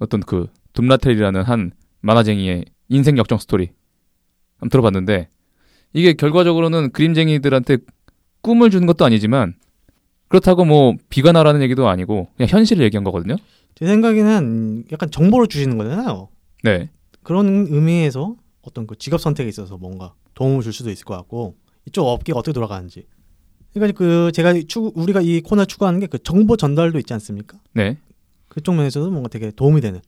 어떤 0.00 0.18
그 0.20 0.48
둠라텔이라는 0.72 1.42
한 1.42 1.70
만화쟁이의 2.00 2.64
인생 2.88 3.16
역정 3.18 3.38
스토리 3.38 3.70
한번 4.56 4.70
들어봤는데 4.70 5.28
이게 5.92 6.12
결과적으로는 6.14 6.90
그림쟁이들한테 6.90 7.78
꿈을 8.40 8.70
주는 8.70 8.84
것도 8.86 9.04
아니지만 9.04 9.54
그렇다고 10.26 10.64
뭐 10.64 10.94
비관하라는 11.08 11.62
얘기도 11.62 11.88
아니고 11.88 12.28
그냥 12.36 12.48
현실을 12.48 12.84
얘기한 12.84 13.04
거거든요. 13.04 13.36
제 13.76 13.86
생각에는 13.86 14.86
약간 14.90 15.12
정보를 15.12 15.46
주시는 15.46 15.78
거잖아요. 15.78 16.30
네, 16.64 16.90
그런 17.22 17.68
의미에서 17.70 18.34
어떤 18.62 18.88
그 18.88 18.96
직업 18.98 19.20
선택에 19.20 19.48
있어서 19.48 19.76
뭔가 19.76 20.14
도움을 20.34 20.62
줄 20.62 20.72
수도 20.72 20.90
있을 20.90 21.04
것 21.04 21.14
같고 21.14 21.54
이쪽 21.86 22.08
업계가 22.08 22.40
어떻게 22.40 22.52
돌아가는지. 22.52 23.06
그러니까 23.74 23.98
그 23.98 24.30
제가 24.32 24.54
추구, 24.68 24.92
우리가 24.94 25.20
이 25.20 25.40
코너 25.40 25.64
추구하는 25.64 26.00
게 26.00 26.06
그 26.06 26.18
정보 26.22 26.56
전달도 26.56 26.98
있지 27.00 27.12
않습니까? 27.14 27.58
네, 27.72 27.98
그쪽 28.48 28.74
면에서도 28.74 29.10
뭔가 29.10 29.28
되게 29.28 29.50
도움이 29.50 29.80
되는 29.80 30.00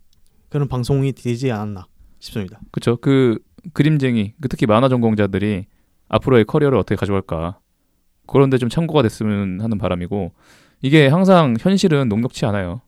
그런 0.48 0.68
방송이 0.68 1.12
되지 1.12 1.51
않았나 1.51 1.86
싶습니다. 2.20 2.60
그렇죠. 2.70 2.97
그 2.97 3.38
그림쟁이, 3.72 4.32
그 4.40 4.48
특히 4.48 4.66
만화 4.66 4.88
전공자들이 4.88 5.66
앞으로의 6.09 6.44
커리어를 6.44 6.78
어떻게 6.78 6.94
가져갈까 6.97 7.59
그런데 8.26 8.59
좀 8.59 8.68
참고가 8.68 9.02
됐으면 9.02 9.60
하는 9.60 9.78
바람이고 9.78 10.32
이게 10.82 11.09
항상 11.09 11.56
현실은 11.59 12.09
녹록치 12.09 12.47
않아요. 12.47 12.80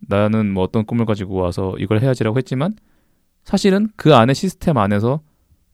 나는 0.00 0.52
뭐 0.52 0.62
어떤 0.64 0.84
꿈을 0.84 1.06
가지고 1.06 1.36
와서 1.36 1.74
이걸 1.78 2.00
해야지라고 2.00 2.36
했지만 2.38 2.74
사실은 3.44 3.88
그 3.96 4.14
안에 4.14 4.34
시스템 4.34 4.76
안에서 4.76 5.22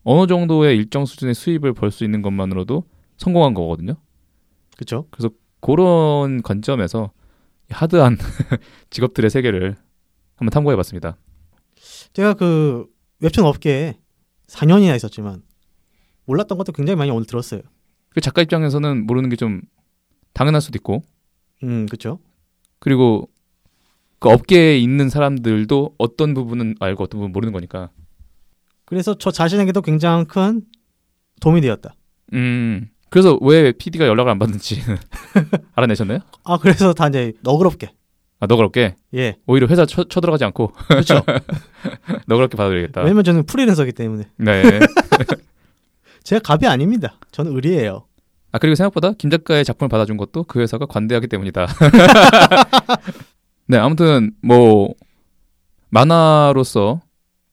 어느 0.04 0.26
정도의 0.28 0.76
일정 0.76 1.04
수준의 1.04 1.34
수입을 1.34 1.72
벌 1.74 1.90
수 1.90 2.04
있는 2.04 2.22
것만으로도 2.22 2.84
성공한 3.16 3.54
거거든요. 3.54 3.94
그렇죠? 4.76 5.06
그런 5.60 6.42
관점에서 6.42 7.12
하드한 7.70 8.18
직업들의 8.90 9.30
세계를 9.30 9.76
한번 10.36 10.50
탐구해 10.50 10.76
봤습니다. 10.76 11.16
제가 12.12 12.34
그 12.34 12.86
웹툰 13.20 13.44
업계에 13.44 13.98
4년이나 14.48 14.94
있었지만 14.96 15.42
몰랐던 16.26 16.58
것도 16.58 16.72
굉장히 16.72 16.96
많이 16.96 17.10
오늘 17.10 17.26
들었어요. 17.26 17.60
그 18.10 18.20
작가 18.20 18.42
입장에서는 18.42 19.06
모르는 19.06 19.28
게 19.30 19.36
좀 19.36 19.62
당연할 20.34 20.60
수도 20.60 20.76
있고 20.76 21.02
음, 21.62 21.86
그렇죠. 21.86 22.18
그리고 22.80 23.30
그 24.18 24.28
업계에 24.28 24.78
있는 24.78 25.08
사람들도 25.08 25.94
어떤 25.96 26.34
부분은 26.34 26.74
알고 26.80 27.04
어떤 27.04 27.18
부분은 27.18 27.32
모르는 27.32 27.52
거니까. 27.52 27.90
그래서 28.84 29.16
저 29.16 29.30
자신에게도 29.30 29.80
굉장히 29.82 30.24
큰 30.26 30.62
도움이 31.40 31.60
되었다. 31.62 31.94
음. 32.34 32.90
그래서 33.14 33.38
왜 33.42 33.70
PD가 33.70 34.08
연락을 34.08 34.32
안 34.32 34.40
받는지 34.40 34.82
알아내셨나요? 35.76 36.18
아, 36.42 36.58
그래서 36.58 36.92
다 36.92 37.06
이제 37.06 37.32
너그럽게. 37.42 37.92
아 38.40 38.46
너그럽게 38.46 38.96
예. 39.14 39.36
오히려 39.46 39.68
회사 39.68 39.86
쳐, 39.86 40.02
쳐들어가지 40.02 40.44
않고 40.46 40.72
그렇죠. 40.88 41.22
너그럽게 42.26 42.56
받아들이겠다. 42.56 43.02
왜냐면 43.02 43.22
저는 43.22 43.46
프리랜서기 43.46 43.92
때문에. 43.92 44.24
네. 44.38 44.62
제가 46.24 46.40
갑이 46.40 46.66
아닙니다. 46.66 47.14
저는 47.30 47.54
의리예요. 47.54 48.04
아 48.50 48.58
그리고 48.58 48.74
생각보다 48.74 49.12
김 49.12 49.30
작가의 49.30 49.64
작품을 49.64 49.88
받아준 49.88 50.16
것도 50.16 50.42
그 50.42 50.58
회사가 50.58 50.86
관대하기 50.86 51.28
때문이다. 51.28 51.68
네 53.68 53.78
아무튼 53.78 54.32
뭐 54.42 54.92
만화로서 55.90 57.00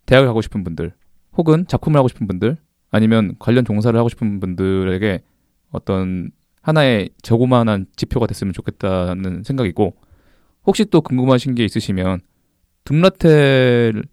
대학을 0.08 0.26
가고 0.26 0.42
싶은 0.42 0.64
분들 0.64 0.96
혹은 1.38 1.68
작품을 1.68 2.00
하고 2.00 2.08
싶은 2.08 2.26
분들 2.26 2.58
아니면 2.90 3.36
관련 3.38 3.64
종사를 3.64 3.96
하고 3.96 4.10
싶은 4.10 4.40
분들에게 4.40 5.22
어떤 5.72 6.32
하나의 6.62 7.10
저고만한 7.22 7.88
지표가 7.96 8.28
됐으면 8.28 8.54
좋겠다는 8.54 9.44
생각이고 9.44 9.96
혹시 10.66 10.86
또 10.86 11.02
궁금하신 11.02 11.56
게 11.56 11.66
있으시면 11.66 12.22
둠라텔 12.84 14.04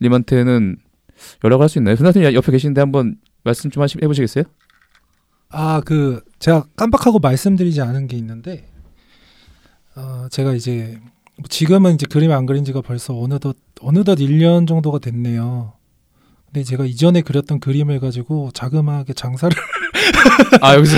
님한테는 0.00 0.76
연락할 1.42 1.68
수 1.68 1.78
있나요? 1.78 1.96
둠라텔 1.96 2.32
옆에 2.34 2.52
계시는데 2.52 2.80
한번 2.80 3.16
말씀 3.42 3.70
좀 3.70 3.82
하시, 3.82 3.98
해보시겠어요? 4.02 4.44
아, 5.50 5.80
그 5.84 6.22
제가 6.38 6.66
깜빡하고 6.76 7.18
말씀드리지 7.18 7.80
않은 7.80 8.06
게 8.06 8.16
있는데 8.16 8.66
어, 9.96 10.26
제가 10.30 10.54
이제 10.54 10.98
지금은 11.48 11.94
이제 11.94 12.06
그림 12.08 12.32
안 12.32 12.46
그린 12.46 12.64
지가 12.64 12.80
벌써 12.80 13.18
어느덧 13.18 13.56
어느덧 13.80 14.16
1년 14.16 14.66
정도가 14.66 14.98
됐네요. 14.98 15.74
근데 16.46 16.62
제가 16.62 16.84
이전에 16.84 17.22
그렸던 17.22 17.60
그림을 17.60 18.00
가지고 18.00 18.50
자그마하게 18.52 19.12
장사를 19.14 19.56
아 20.60 20.74
여기서 20.74 20.96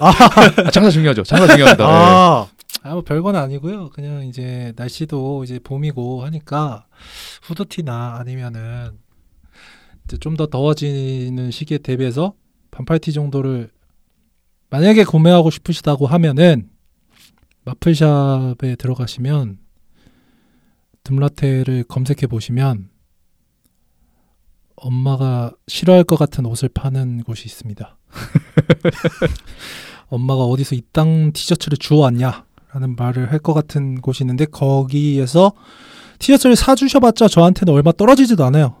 아, 0.00 0.70
장사 0.70 0.90
중요하죠. 0.90 1.22
장사 1.24 1.46
중요합니다. 1.46 1.84
네. 1.86 1.92
아, 1.92 2.48
아, 2.82 2.90
뭐 2.92 3.02
별건 3.02 3.36
아니고요. 3.36 3.90
그냥 3.90 4.26
이제 4.26 4.72
날씨도 4.76 5.44
이제 5.44 5.58
봄이고 5.62 6.24
하니까 6.24 6.86
후드티나 7.42 8.16
아니면은 8.20 8.92
이제 10.04 10.16
좀 10.18 10.36
더 10.36 10.46
더워지는 10.46 11.50
시기에 11.50 11.78
대비해서 11.78 12.34
반팔티 12.70 13.12
정도를 13.12 13.70
만약에 14.70 15.04
구매하고 15.04 15.50
싶으시다고 15.50 16.06
하면은 16.06 16.68
마플샵에 17.64 18.76
들어가시면 18.76 19.58
듬라테를 21.04 21.84
검색해 21.84 22.26
보시면 22.28 22.90
엄마가 24.76 25.52
싫어할 25.68 26.04
것 26.04 26.16
같은 26.18 26.46
옷을 26.46 26.68
파는 26.68 27.22
곳이 27.24 27.46
있습니다. 27.46 27.96
엄마가 30.08 30.42
어디서 30.44 30.74
이 30.76 30.82
땅 30.92 31.32
티셔츠를 31.32 31.78
주워왔냐? 31.78 32.44
라는 32.72 32.94
말을 32.96 33.32
할 33.32 33.38
것 33.40 33.54
같은 33.54 34.00
곳이 34.00 34.22
있는데 34.24 34.44
거기에서 34.44 35.52
티셔츠를 36.18 36.56
사주셔봤자 36.56 37.28
저한테는 37.28 37.72
얼마 37.72 37.92
떨어지지도 37.92 38.44
않아요. 38.44 38.76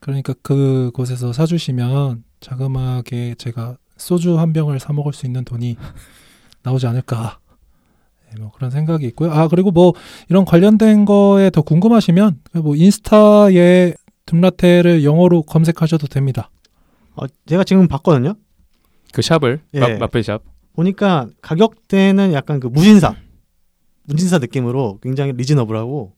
그러니까 0.00 0.34
그곳에서 0.42 1.32
사주시면 1.32 2.24
자그마하게 2.40 3.36
제가 3.38 3.76
소주 3.96 4.38
한 4.38 4.52
병을 4.52 4.80
사 4.80 4.92
먹을 4.92 5.12
수 5.12 5.26
있는 5.26 5.44
돈이 5.44 5.76
나오지 6.64 6.86
않을까. 6.88 7.38
네, 8.30 8.40
뭐 8.40 8.50
그런 8.52 8.70
생각이 8.70 9.06
있고요. 9.08 9.30
아 9.32 9.46
그리고 9.48 9.70
뭐 9.70 9.92
이런 10.28 10.44
관련된 10.44 11.04
거에 11.04 11.50
더 11.50 11.62
궁금하시면 11.62 12.40
뭐 12.54 12.74
인스타에 12.74 13.94
둠라테를 14.26 15.04
영어로 15.04 15.42
검색하셔도 15.42 16.06
됩니다. 16.06 16.50
어, 17.14 17.26
제가 17.46 17.64
지금 17.64 17.88
봤거든요. 17.88 18.34
그 19.12 19.20
샵을 19.22 19.60
예. 19.74 19.80
마, 19.80 19.88
마페 19.98 20.22
샵. 20.22 20.42
보니까 20.74 21.26
가격대는 21.42 22.32
약간 22.32 22.58
그 22.60 22.66
무신사, 22.68 23.14
무신사 24.04 24.38
느낌으로 24.38 24.98
굉장히 25.02 25.32
리즈너블하고, 25.32 26.14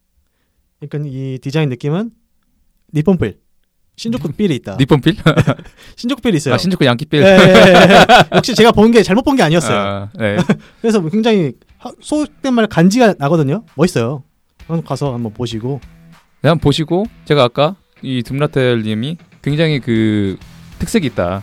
그러니까 0.80 1.10
이 1.10 1.38
디자인 1.42 1.68
느낌은 1.70 2.10
니폰필, 2.94 3.38
신조쿠 3.96 4.32
필이 4.32 4.54
있다. 4.56 4.76
니폰필? 4.80 5.16
신조쿠 5.96 6.22
필이 6.22 6.36
있어요. 6.36 6.54
아 6.54 6.58
신주쿠 6.58 6.84
양키필. 6.84 7.20
예, 7.22 7.26
예, 7.26 7.28
예. 7.32 8.06
역시 8.36 8.54
제가 8.54 8.70
본 8.70 8.92
게 8.92 9.02
잘못 9.02 9.22
본 9.22 9.34
게 9.36 9.42
아니었어요. 9.42 9.76
아, 9.78 10.08
네. 10.16 10.36
그래서 10.80 11.00
굉장히 11.08 11.52
하- 11.78 11.92
소속된 12.00 12.54
말 12.54 12.68
간지가 12.68 13.14
나거든요. 13.18 13.64
멋있어요. 13.74 14.22
한번 14.68 14.84
가서 14.84 15.12
한번 15.14 15.32
보시고. 15.32 15.80
네, 16.42 16.48
한번 16.50 16.60
보시고 16.62 17.06
제가 17.24 17.42
아까 17.42 17.74
이 18.04 18.22
둠라텔님이 18.22 19.16
굉장히 19.42 19.80
그 19.80 20.36
특색이 20.78 21.06
있다. 21.08 21.42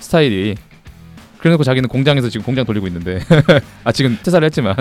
스타일이. 0.00 0.54
그래놓고 1.38 1.62
자기는 1.64 1.88
공장에서 1.88 2.30
지금 2.30 2.44
공장 2.46 2.64
돌리고 2.64 2.86
있는데 2.86 3.20
아 3.84 3.92
지금 3.92 4.18
퇴사를 4.22 4.44
했지만 4.46 4.74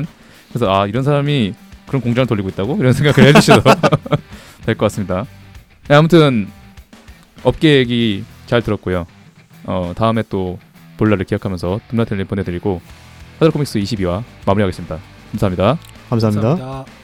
그래서 0.49 0.71
아 0.73 0.87
이런 0.87 1.03
사람이 1.03 1.53
그런 1.87 2.01
공장을 2.01 2.25
돌리고 2.27 2.47
있다고 2.49 2.77
이런 2.79 2.93
생각을 2.93 3.29
해주셔도 3.35 3.69
될 4.65 4.75
것 4.75 4.85
같습니다. 4.85 5.25
네, 5.89 5.95
아무튼 5.95 6.47
업계 7.43 7.77
얘기 7.79 8.23
잘 8.45 8.61
들었고요. 8.61 9.05
어 9.65 9.93
다음에 9.95 10.23
또볼 10.29 11.09
날을 11.09 11.25
기약하면서 11.25 11.81
둠라텔님 11.89 12.27
보내드리고 12.27 12.81
하드코믹스 13.39 13.79
22화 13.79 14.23
마무리하겠습니다. 14.45 14.99
감사합니다. 15.31 15.77
감사합니다. 16.09 16.47
감사합니다. 16.49 17.02